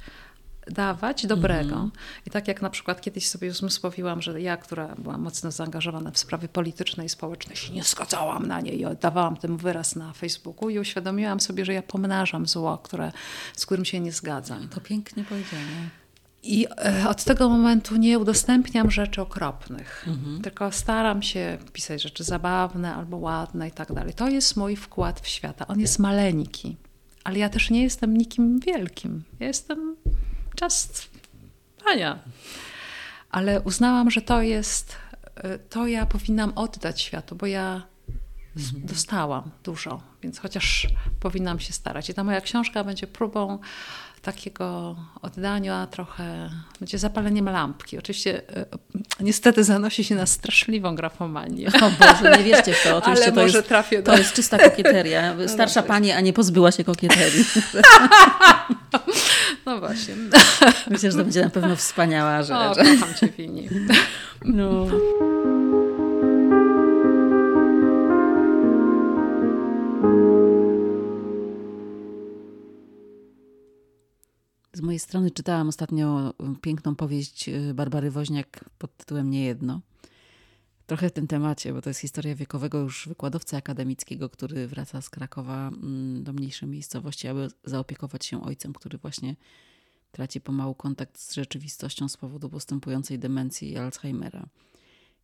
dawać 0.66 1.26
dobrego. 1.26 1.74
Mm. 1.74 1.90
I 2.26 2.30
tak 2.30 2.48
jak 2.48 2.62
na 2.62 2.70
przykład 2.70 3.00
kiedyś 3.00 3.28
sobie 3.28 3.50
uzmysłowiłam, 3.50 4.22
że 4.22 4.40
ja, 4.40 4.56
która 4.56 4.94
byłam 4.98 5.20
mocno 5.20 5.50
zaangażowana 5.50 6.10
w 6.10 6.18
sprawy 6.18 6.48
polityczne 6.48 7.04
i 7.04 7.08
społeczne, 7.08 7.56
się 7.56 7.72
nie 7.72 7.84
zgadzałam 7.84 8.46
na 8.46 8.60
nie 8.60 8.72
i 8.72 8.84
oddawałam 8.84 9.36
temu 9.36 9.56
wyraz 9.56 9.96
na 9.96 10.12
Facebooku 10.12 10.70
i 10.70 10.78
uświadomiłam 10.78 11.40
sobie, 11.40 11.64
że 11.64 11.72
ja 11.72 11.82
pomnażam 11.82 12.46
zło, 12.46 12.78
które, 12.78 13.12
z 13.56 13.66
którym 13.66 13.84
się 13.84 14.00
nie 14.00 14.12
zgadzam. 14.12 14.68
To 14.68 14.80
pięknie 14.80 15.24
powiedziane. 15.24 15.90
I 16.42 16.66
e, 16.84 17.08
od 17.08 17.24
tego 17.24 17.48
momentu 17.48 17.96
nie 17.96 18.18
udostępniam 18.18 18.90
rzeczy 18.90 19.22
okropnych, 19.22 20.04
mhm. 20.08 20.42
tylko 20.42 20.72
staram 20.72 21.22
się 21.22 21.58
pisać 21.72 22.02
rzeczy 22.02 22.24
zabawne 22.24 22.94
albo 22.94 23.16
ładne 23.16 23.68
i 23.68 23.72
tak 23.72 23.92
dalej. 23.92 24.14
To 24.14 24.28
jest 24.28 24.56
mój 24.56 24.76
wkład 24.76 25.20
w 25.20 25.28
świat. 25.28 25.70
On 25.70 25.80
jest 25.80 25.98
maleńki, 25.98 26.76
ale 27.24 27.38
ja 27.38 27.48
też 27.48 27.70
nie 27.70 27.82
jestem 27.82 28.16
nikim 28.16 28.60
wielkim. 28.60 29.22
Ja 29.40 29.46
jestem 29.46 29.96
just 30.62 31.08
Ania. 31.92 32.18
Ale 33.30 33.60
uznałam, 33.60 34.10
że 34.10 34.22
to 34.22 34.42
jest, 34.42 34.96
y, 35.44 35.58
to 35.70 35.86
ja 35.86 36.06
powinnam 36.06 36.52
oddać 36.56 37.00
światu, 37.00 37.36
bo 37.36 37.46
ja 37.46 37.82
mhm. 38.56 38.86
dostałam 38.86 39.50
dużo, 39.64 40.00
więc 40.22 40.38
chociaż 40.38 40.88
powinnam 41.20 41.60
się 41.60 41.72
starać. 41.72 42.10
I 42.10 42.14
ta 42.14 42.24
moja 42.24 42.40
książka 42.40 42.84
będzie 42.84 43.06
próbą 43.06 43.58
takiego 44.24 44.96
oddania 45.22 45.86
trochę, 45.90 46.50
będzie 46.80 46.98
zapaleniem 46.98 47.48
lampki. 47.48 47.98
Oczywiście 47.98 48.42
y, 48.58 48.66
niestety 49.20 49.64
zanosi 49.64 50.04
się 50.04 50.14
na 50.14 50.26
straszliwą 50.26 50.94
grafomanię. 50.94 51.68
O 51.68 51.90
Boże, 51.90 52.38
nie 52.38 52.44
wierzcie 52.44 52.74
w 52.74 52.82
to. 52.82 52.96
Oczywiście 53.02 53.32
to 53.32 53.42
jest, 53.42 53.68
trafię 53.68 54.02
do... 54.02 54.12
to 54.12 54.18
jest 54.18 54.32
czysta 54.32 54.58
kokieteria. 54.58 55.34
No 55.34 55.48
Starsza 55.48 55.80
no 55.80 55.86
pani, 55.86 56.12
a 56.12 56.20
nie 56.20 56.32
pozbyła 56.32 56.72
się 56.72 56.84
kokieterii. 56.84 57.44
No 59.66 59.80
właśnie. 59.80 60.14
Myślę, 60.90 61.10
że 61.12 61.18
to 61.18 61.24
będzie 61.24 61.42
na 61.44 61.50
pewno 61.50 61.76
wspaniała 61.76 62.42
rzecz. 62.42 62.56
O, 62.56 62.74
kocham 62.74 63.14
cię, 63.14 63.28
Wini. 63.38 63.68
No. 64.44 64.86
Z 74.72 74.80
mojej 74.80 74.98
strony 74.98 75.30
czytałam 75.30 75.68
ostatnio 75.68 76.34
piękną 76.60 76.94
powieść 76.96 77.48
y, 77.48 77.74
Barbary 77.74 78.10
Woźniak 78.10 78.64
pod 78.78 78.96
tytułem 78.96 79.30
Niejedno. 79.30 79.80
Trochę 80.86 81.08
w 81.08 81.12
tym 81.12 81.26
temacie, 81.26 81.72
bo 81.72 81.82
to 81.82 81.90
jest 81.90 82.00
historia 82.00 82.34
wiekowego 82.34 82.78
już 82.78 83.08
wykładowcy 83.08 83.56
akademickiego, 83.56 84.28
który 84.28 84.66
wraca 84.66 85.02
z 85.02 85.10
Krakowa 85.10 85.68
mm, 85.68 86.24
do 86.24 86.32
mniejszej 86.32 86.68
miejscowości, 86.68 87.28
aby 87.28 87.48
zaopiekować 87.64 88.26
się 88.26 88.42
ojcem, 88.42 88.72
który 88.72 88.98
właśnie 88.98 89.36
traci 90.12 90.40
pomału 90.40 90.74
kontakt 90.74 91.18
z 91.18 91.34
rzeczywistością 91.34 92.08
z 92.08 92.16
powodu 92.16 92.48
postępującej 92.48 93.18
demencji 93.18 93.72
i 93.72 93.76
Alzheimera. 93.76 94.48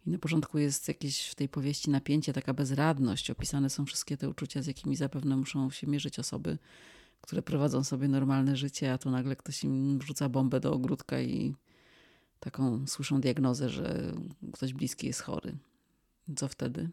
I 0.06 0.10
na 0.10 0.18
początku 0.18 0.58
jest 0.58 0.88
jakieś 0.88 1.26
w 1.28 1.34
tej 1.34 1.48
powieści 1.48 1.90
napięcie, 1.90 2.32
taka 2.32 2.54
bezradność. 2.54 3.30
Opisane 3.30 3.70
są 3.70 3.86
wszystkie 3.86 4.16
te 4.16 4.28
uczucia, 4.28 4.62
z 4.62 4.66
jakimi 4.66 4.96
zapewne 4.96 5.36
muszą 5.36 5.70
się 5.70 5.86
mierzyć 5.86 6.18
osoby, 6.18 6.58
które 7.20 7.42
prowadzą 7.42 7.84
sobie 7.84 8.08
normalne 8.08 8.56
życie, 8.56 8.92
a 8.92 8.98
tu 8.98 9.10
nagle 9.10 9.36
ktoś 9.36 9.64
im 9.64 9.98
wrzuca 9.98 10.28
bombę 10.28 10.60
do 10.60 10.72
ogródka 10.72 11.20
i 11.20 11.54
taką 12.40 12.86
słyszą 12.86 13.20
diagnozę, 13.20 13.68
że 13.68 14.12
ktoś 14.52 14.72
bliski 14.72 15.06
jest 15.06 15.20
chory. 15.20 15.56
Co 16.36 16.48
wtedy? 16.48 16.90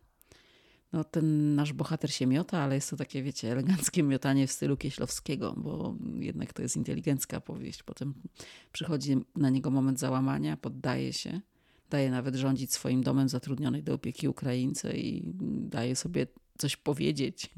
No, 0.93 1.03
ten 1.03 1.55
nasz 1.55 1.73
bohater 1.73 2.13
się 2.13 2.25
miota, 2.25 2.59
ale 2.59 2.75
jest 2.75 2.89
to 2.89 2.97
takie, 2.97 3.23
wiecie, 3.23 3.51
eleganckie 3.51 4.03
miotanie 4.03 4.47
w 4.47 4.51
stylu 4.51 4.77
Kieślowskiego, 4.77 5.53
bo 5.57 5.95
jednak 6.19 6.53
to 6.53 6.61
jest 6.61 6.77
inteligencka 6.77 7.41
powieść. 7.41 7.83
Potem 7.83 8.13
przychodzi 8.71 9.17
na 9.35 9.49
niego 9.49 9.71
moment 9.71 9.99
załamania, 9.99 10.57
poddaje 10.57 11.13
się, 11.13 11.41
daje 11.89 12.11
nawet 12.11 12.35
rządzić 12.35 12.73
swoim 12.73 13.03
domem 13.03 13.29
zatrudnionej 13.29 13.83
do 13.83 13.93
opieki 13.93 14.27
Ukraińce 14.27 14.97
i 14.97 15.33
daje 15.61 15.95
sobie 15.95 16.27
coś 16.57 16.75
powiedzieć. 16.75 17.49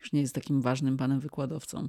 Już 0.00 0.12
nie 0.12 0.20
jest 0.20 0.34
takim 0.34 0.62
ważnym 0.62 0.96
panem 0.96 1.20
wykładowcą. 1.20 1.88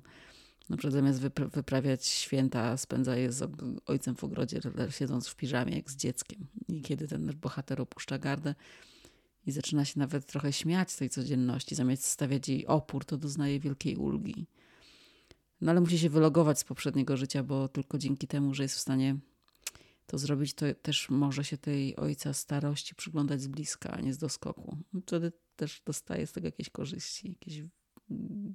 Na 0.69 0.77
przykład 0.77 0.93
zamiast 0.93 1.19
wypra 1.19 1.47
wyprawiać 1.47 2.05
święta, 2.05 2.77
spędza 2.77 3.15
je 3.15 3.31
z 3.31 3.51
ojcem 3.85 4.15
w 4.15 4.23
ogrodzie, 4.23 4.59
siedząc 4.89 5.27
w 5.27 5.35
piżamie 5.35 5.75
jak 5.75 5.91
z 5.91 5.95
dzieckiem. 5.95 6.47
I 6.67 6.81
kiedy 6.81 7.07
ten 7.07 7.31
bohater 7.41 7.81
opuszcza 7.81 8.17
gardę 8.17 8.55
i 9.45 9.51
zaczyna 9.51 9.85
się 9.85 9.99
nawet 9.99 10.25
trochę 10.25 10.53
śmiać 10.53 10.91
z 10.91 10.97
tej 10.97 11.09
codzienności, 11.09 11.75
zamiast 11.75 12.05
stawiać 12.05 12.49
jej 12.49 12.67
opór, 12.67 13.05
to 13.05 13.17
doznaje 13.17 13.59
wielkiej 13.59 13.95
ulgi. 13.95 14.47
No 15.61 15.71
ale 15.71 15.81
musi 15.81 15.99
się 15.99 16.09
wylogować 16.09 16.59
z 16.59 16.63
poprzedniego 16.63 17.17
życia, 17.17 17.43
bo 17.43 17.67
tylko 17.67 17.97
dzięki 17.97 18.27
temu, 18.27 18.53
że 18.53 18.63
jest 18.63 18.75
w 18.75 18.79
stanie 18.79 19.17
to 20.05 20.17
zrobić, 20.17 20.53
to 20.53 20.65
też 20.81 21.09
może 21.09 21.43
się 21.43 21.57
tej 21.57 21.95
ojca 21.95 22.33
starości 22.33 22.95
przyglądać 22.95 23.41
z 23.41 23.47
bliska, 23.47 23.91
a 23.91 24.01
nie 24.01 24.13
z 24.13 24.17
doskoku. 24.17 24.77
Wtedy 25.01 25.31
też 25.55 25.81
dostaje 25.85 26.27
z 26.27 26.31
tego 26.31 26.47
jakieś 26.47 26.69
korzyści, 26.69 27.29
jakieś 27.29 27.63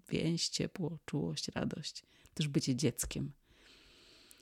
więź, 0.08 0.48
ciepło, 0.48 0.98
czułość, 1.06 1.48
radość. 1.48 2.02
Też 2.34 2.48
bycie 2.48 2.76
dzieckiem. 2.76 3.32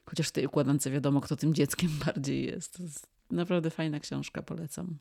Chociaż 0.04 0.28
w 0.28 0.32
tej 0.32 0.46
układance 0.46 0.88
wiadomo, 0.88 1.20
kto 1.20 1.36
tym 1.36 1.54
dzieckiem 1.54 1.90
bardziej 2.06 2.46
jest. 2.46 2.76
To 2.76 2.82
jest 2.82 3.06
naprawdę 3.30 3.70
fajna 3.70 4.00
książka, 4.00 4.42
polecam. 4.42 4.98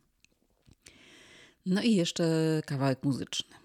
No 1.65 1.81
i 1.81 1.95
jeszcze 1.95 2.61
kawałek 2.65 3.03
muzyczny. 3.03 3.55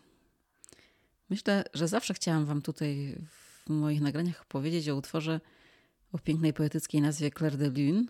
Myślę, 1.31 1.65
że 1.75 1.89
zawsze 1.89 2.15
chciałam 2.15 2.45
Wam 2.47 2.63
tutaj 2.63 3.19
w 3.67 3.71
moich 3.71 4.01
nagraniach 4.01 4.45
powiedzieć 4.45 4.89
o 4.89 4.97
utworze 4.97 5.41
o 6.13 6.19
pięknej 6.19 6.53
poetyckiej 6.53 7.01
nazwie 7.01 7.31
Claire 7.31 7.57
de 7.57 7.69
Lune. 7.69 8.05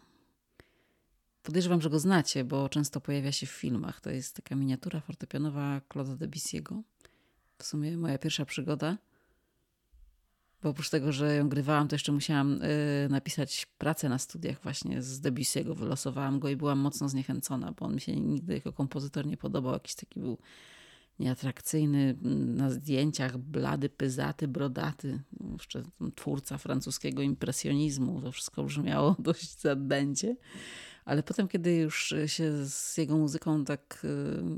Podejrzewam, 1.43 1.81
że 1.81 1.91
go 1.91 1.99
znacie, 1.99 2.45
bo 2.45 2.69
często 2.69 3.01
pojawia 3.01 3.33
się 3.33 3.47
w 3.47 3.51
filmach. 3.51 4.01
To 4.01 4.11
jest 4.11 4.37
taka 4.37 4.55
miniatura 4.55 5.01
fortepianowa 5.01 5.81
Claude'a 5.89 6.17
Debussy'ego 6.17 6.83
w 7.59 7.65
sumie 7.65 7.97
moja 7.97 8.19
pierwsza 8.19 8.45
przygoda. 8.45 8.99
Bo 10.63 10.71
oprócz 10.71 10.91
tego, 10.91 11.13
że 11.13 11.37
ją 11.37 11.49
grywałam, 11.49 11.89
to 11.89 11.95
jeszcze 11.95 12.13
musiałam 12.13 12.63
y, 12.63 13.09
napisać 13.11 13.67
pracę 13.79 14.09
na 14.09 14.19
studiach 14.19 14.63
właśnie 14.63 15.03
z 15.03 15.21
Debussy'ego. 15.21 15.77
Wylosowałam 15.77 16.41
go 16.41 16.49
i 16.49 16.57
byłam 16.57 16.79
mocno 16.79 17.09
zniechęcona, 17.09 17.73
bo 17.73 17.87
on 17.87 17.95
mi 17.95 18.01
się 18.01 18.17
nigdy 18.17 18.55
jako 18.55 18.73
kompozytor 18.73 19.27
nie 19.27 19.37
podobał. 19.37 19.73
Jakiś 19.73 19.95
taki 19.95 20.21
był 20.21 20.39
nieatrakcyjny 21.19 22.17
na 22.47 22.71
zdjęciach, 22.71 23.39
blady, 23.39 23.89
pyzaty, 23.89 24.49
brodaty. 24.49 25.23
Jeszcze 25.53 25.83
twórca 26.15 26.59
francuskiego 26.59 27.23
impresjonizmu. 27.23 28.21
To 28.21 28.33
wszystko 28.33 28.65
brzmiało 28.65 29.17
dość 29.19 29.61
zadęcie. 29.61 30.37
Ale 31.05 31.23
potem, 31.23 31.49
kiedy 31.49 31.77
już 31.77 32.15
się 32.27 32.67
z 32.67 32.97
jego 32.97 33.17
muzyką 33.17 33.65
tak 33.65 34.01
y, 34.05 34.09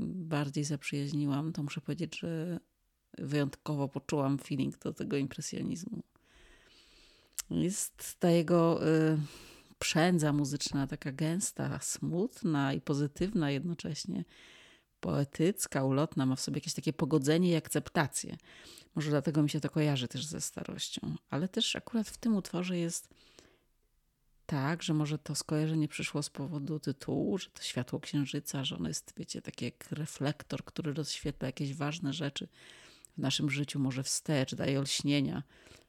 bardziej 0.05 0.63
zaprzyjaźniłam, 0.63 1.53
to 1.53 1.63
muszę 1.63 1.81
powiedzieć, 1.81 2.19
że 2.19 2.59
wyjątkowo 3.17 3.87
poczułam 3.87 4.37
feeling 4.37 4.77
do 4.77 4.93
tego 4.93 5.17
impresjonizmu. 5.17 6.03
Jest 7.49 8.15
ta 8.19 8.29
jego 8.29 8.87
y, 8.87 9.17
przędza 9.79 10.33
muzyczna 10.33 10.87
taka 10.87 11.11
gęsta, 11.11 11.79
smutna 11.81 12.73
i 12.73 12.81
pozytywna 12.81 13.51
jednocześnie, 13.51 14.25
poetycka, 14.99 15.83
ulotna, 15.83 16.25
ma 16.25 16.35
w 16.35 16.41
sobie 16.41 16.57
jakieś 16.57 16.73
takie 16.73 16.93
pogodzenie 16.93 17.51
i 17.51 17.55
akceptację. 17.55 18.37
Może 18.95 19.09
dlatego 19.09 19.43
mi 19.43 19.49
się 19.49 19.59
to 19.59 19.69
kojarzy 19.69 20.07
też 20.07 20.25
ze 20.25 20.41
starością, 20.41 21.15
ale 21.29 21.47
też 21.47 21.75
akurat 21.75 22.09
w 22.09 22.17
tym 22.17 22.35
utworze 22.35 22.77
jest 22.77 23.09
tak, 24.45 24.83
że 24.83 24.93
może 24.93 25.17
to 25.17 25.35
skojarzenie 25.35 25.87
przyszło 25.87 26.23
z 26.23 26.29
powodu 26.29 26.79
tytułu, 26.79 27.37
że 27.37 27.49
to 27.49 27.63
światło 27.63 27.99
księżyca, 27.99 28.63
że 28.63 28.75
ono 28.75 28.87
jest, 28.87 29.13
wiecie, 29.17 29.41
taki 29.41 29.65
jak 29.65 29.91
reflektor, 29.91 30.65
który 30.65 30.93
rozświetla 30.93 31.45
jakieś 31.45 31.73
ważne 31.73 32.13
rzeczy 32.13 32.47
w 33.17 33.19
naszym 33.19 33.49
życiu 33.49 33.79
może 33.79 34.03
wstecz, 34.03 34.55
daje 34.55 34.79
olśnienia. 34.79 35.43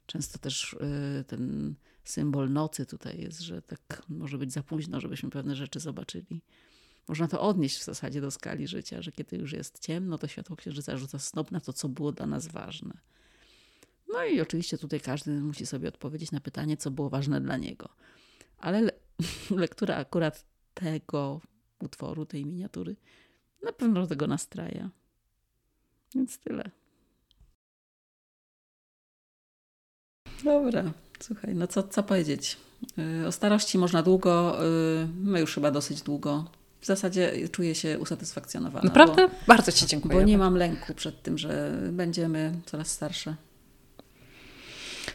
Często 0.06 0.38
też 0.38 0.72
y, 0.72 1.24
ten 1.24 1.74
symbol 2.04 2.52
nocy 2.52 2.86
tutaj 2.86 3.20
jest, 3.20 3.40
że 3.40 3.62
tak 3.62 4.02
może 4.08 4.38
być 4.38 4.52
za 4.52 4.62
późno, 4.62 5.00
żebyśmy 5.00 5.30
pewne 5.30 5.56
rzeczy 5.56 5.80
zobaczyli. 5.80 6.42
Można 7.08 7.28
to 7.28 7.40
odnieść 7.40 7.78
w 7.78 7.84
zasadzie 7.84 8.20
do 8.20 8.30
skali 8.30 8.68
życia, 8.68 9.02
że 9.02 9.12
kiedy 9.12 9.36
już 9.36 9.52
jest 9.52 9.78
ciemno, 9.78 10.18
to 10.18 10.28
światło 10.28 10.56
księżyca 10.56 10.96
rzuca 10.96 11.18
snop 11.18 11.50
na 11.50 11.60
to, 11.60 11.72
co 11.72 11.88
było 11.88 12.12
dla 12.12 12.26
nas 12.26 12.46
ważne. 12.46 12.98
No 14.12 14.24
i 14.24 14.40
oczywiście 14.40 14.78
tutaj 14.78 15.00
każdy 15.00 15.40
musi 15.40 15.66
sobie 15.66 15.88
odpowiedzieć 15.88 16.32
na 16.32 16.40
pytanie, 16.40 16.76
co 16.76 16.90
było 16.90 17.10
ważne 17.10 17.40
dla 17.40 17.56
niego. 17.56 17.88
Ale 18.58 18.82
le 18.82 18.92
lektura 19.50 19.96
akurat 19.96 20.44
tego 20.74 21.40
utworu, 21.80 22.26
tej 22.26 22.46
miniatury, 22.46 22.96
na 23.62 23.72
pewno 23.72 24.06
tego 24.06 24.26
nastraja. 24.26 24.90
Więc 26.14 26.38
tyle. 26.38 26.70
Dobra, 30.44 30.84
słuchaj, 31.20 31.54
no 31.54 31.66
co, 31.66 31.82
co 31.82 32.02
powiedzieć? 32.02 32.56
Y, 33.22 33.26
o 33.26 33.32
starości 33.32 33.78
można 33.78 34.02
długo, 34.02 34.64
y, 34.64 35.08
my 35.24 35.40
już 35.40 35.54
chyba 35.54 35.70
dosyć 35.70 36.02
długo. 36.02 36.44
W 36.80 36.86
zasadzie 36.86 37.48
czuję 37.48 37.74
się 37.74 37.98
usatysfakcjonowana. 37.98 38.84
Naprawdę? 38.84 39.28
Bo, 39.28 39.34
Bardzo 39.46 39.72
Ci 39.72 39.86
dziękuję. 39.86 40.14
Bo 40.14 40.22
nie 40.22 40.38
mam 40.38 40.56
lęku 40.56 40.94
przed 40.94 41.22
tym, 41.22 41.38
że 41.38 41.80
będziemy 41.92 42.52
coraz 42.66 42.90
starsze. 42.90 43.34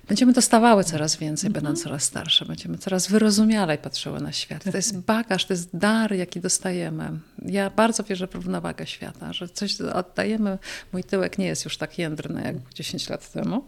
Będziemy 0.08 0.34
dostawały 0.34 0.84
coraz 0.84 1.16
więcej, 1.16 1.48
mhm. 1.48 1.64
będąc 1.64 1.84
coraz 1.84 2.04
starsze. 2.04 2.46
Będziemy 2.46 2.78
coraz 2.78 3.08
wyrozumialej 3.08 3.78
patrzyły 3.78 4.20
na 4.22 4.32
świat. 4.32 4.64
To 4.64 4.78
jest 4.78 5.00
bagaż, 5.00 5.46
to 5.46 5.54
jest 5.54 5.78
dar, 5.78 6.14
jaki 6.14 6.40
dostajemy. 6.40 7.20
Ja 7.46 7.70
bardzo 7.70 8.04
wierzę 8.04 8.28
w 8.28 8.36
równowagę 8.36 8.88
świata, 8.88 9.34
że 9.34 9.50
coś 9.50 9.82
oddajemy. 9.82 10.58
Mój 10.94 11.04
tyłek 11.04 11.38
nie 11.38 11.46
jest 11.46 11.66
już 11.66 11.78
tak 11.78 12.00
jędrny 12.00 12.42
jak 12.44 12.74
10 12.74 13.10
lat 13.10 13.32
temu. 13.32 13.66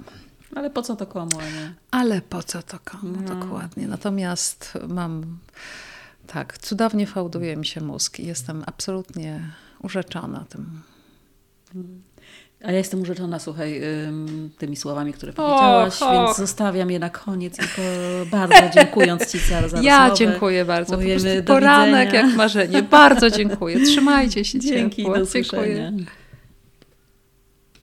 Ale 0.56 0.70
po 0.70 0.82
co 0.82 0.96
to 0.96 1.06
komu, 1.06 1.32
nie? 1.42 1.74
Ale 1.92 2.22
po 2.22 2.44
co 2.44 2.64
to 2.64 2.78
komu, 2.86 3.18
no. 3.22 3.36
dokładnie. 3.36 3.88
Natomiast 3.88 4.74
mam, 4.88 5.38
tak, 6.28 6.58
cudownie 6.58 7.08
fałduje 7.08 7.58
mi 7.58 7.66
się 7.66 7.82
mózg 7.82 8.20
i 8.20 8.26
jestem 8.26 8.64
absolutnie 8.66 9.40
urzeczona 9.84 10.46
tym. 10.50 10.82
A 12.64 12.72
ja 12.72 12.78
jestem 12.78 13.02
urzeczona, 13.02 13.40
słuchaj, 13.40 13.82
tymi 14.58 14.76
słowami, 14.76 15.14
które 15.14 15.34
powiedziałaś, 15.34 16.02
och, 16.02 16.12
więc 16.12 16.38
zostawiam 16.38 16.92
je 16.92 17.00
na 17.00 17.10
koniec 17.10 17.58
i 17.60 17.66
bardzo 18.32 18.70
dziękując 18.74 19.32
Ci 19.32 19.40
za, 19.40 19.68
za 19.68 19.82
Ja 19.82 20.08
rozmowę. 20.08 20.32
dziękuję 20.32 20.66
bardzo. 20.66 20.98
Mówimy 20.98 21.44
po 21.44 21.54
poranek 21.54 22.14
jak 22.14 22.36
marzenie. 22.36 22.84
Bardzo 22.84 23.30
dziękuję. 23.30 23.86
Trzymajcie 23.86 24.46
się. 24.50 24.60
Dzięki, 24.60 25.04
ciepło. 25.04 25.16
do 25.16 25.24
usłyszenia. 25.24 25.92
Dziękuję. 25.92 26.25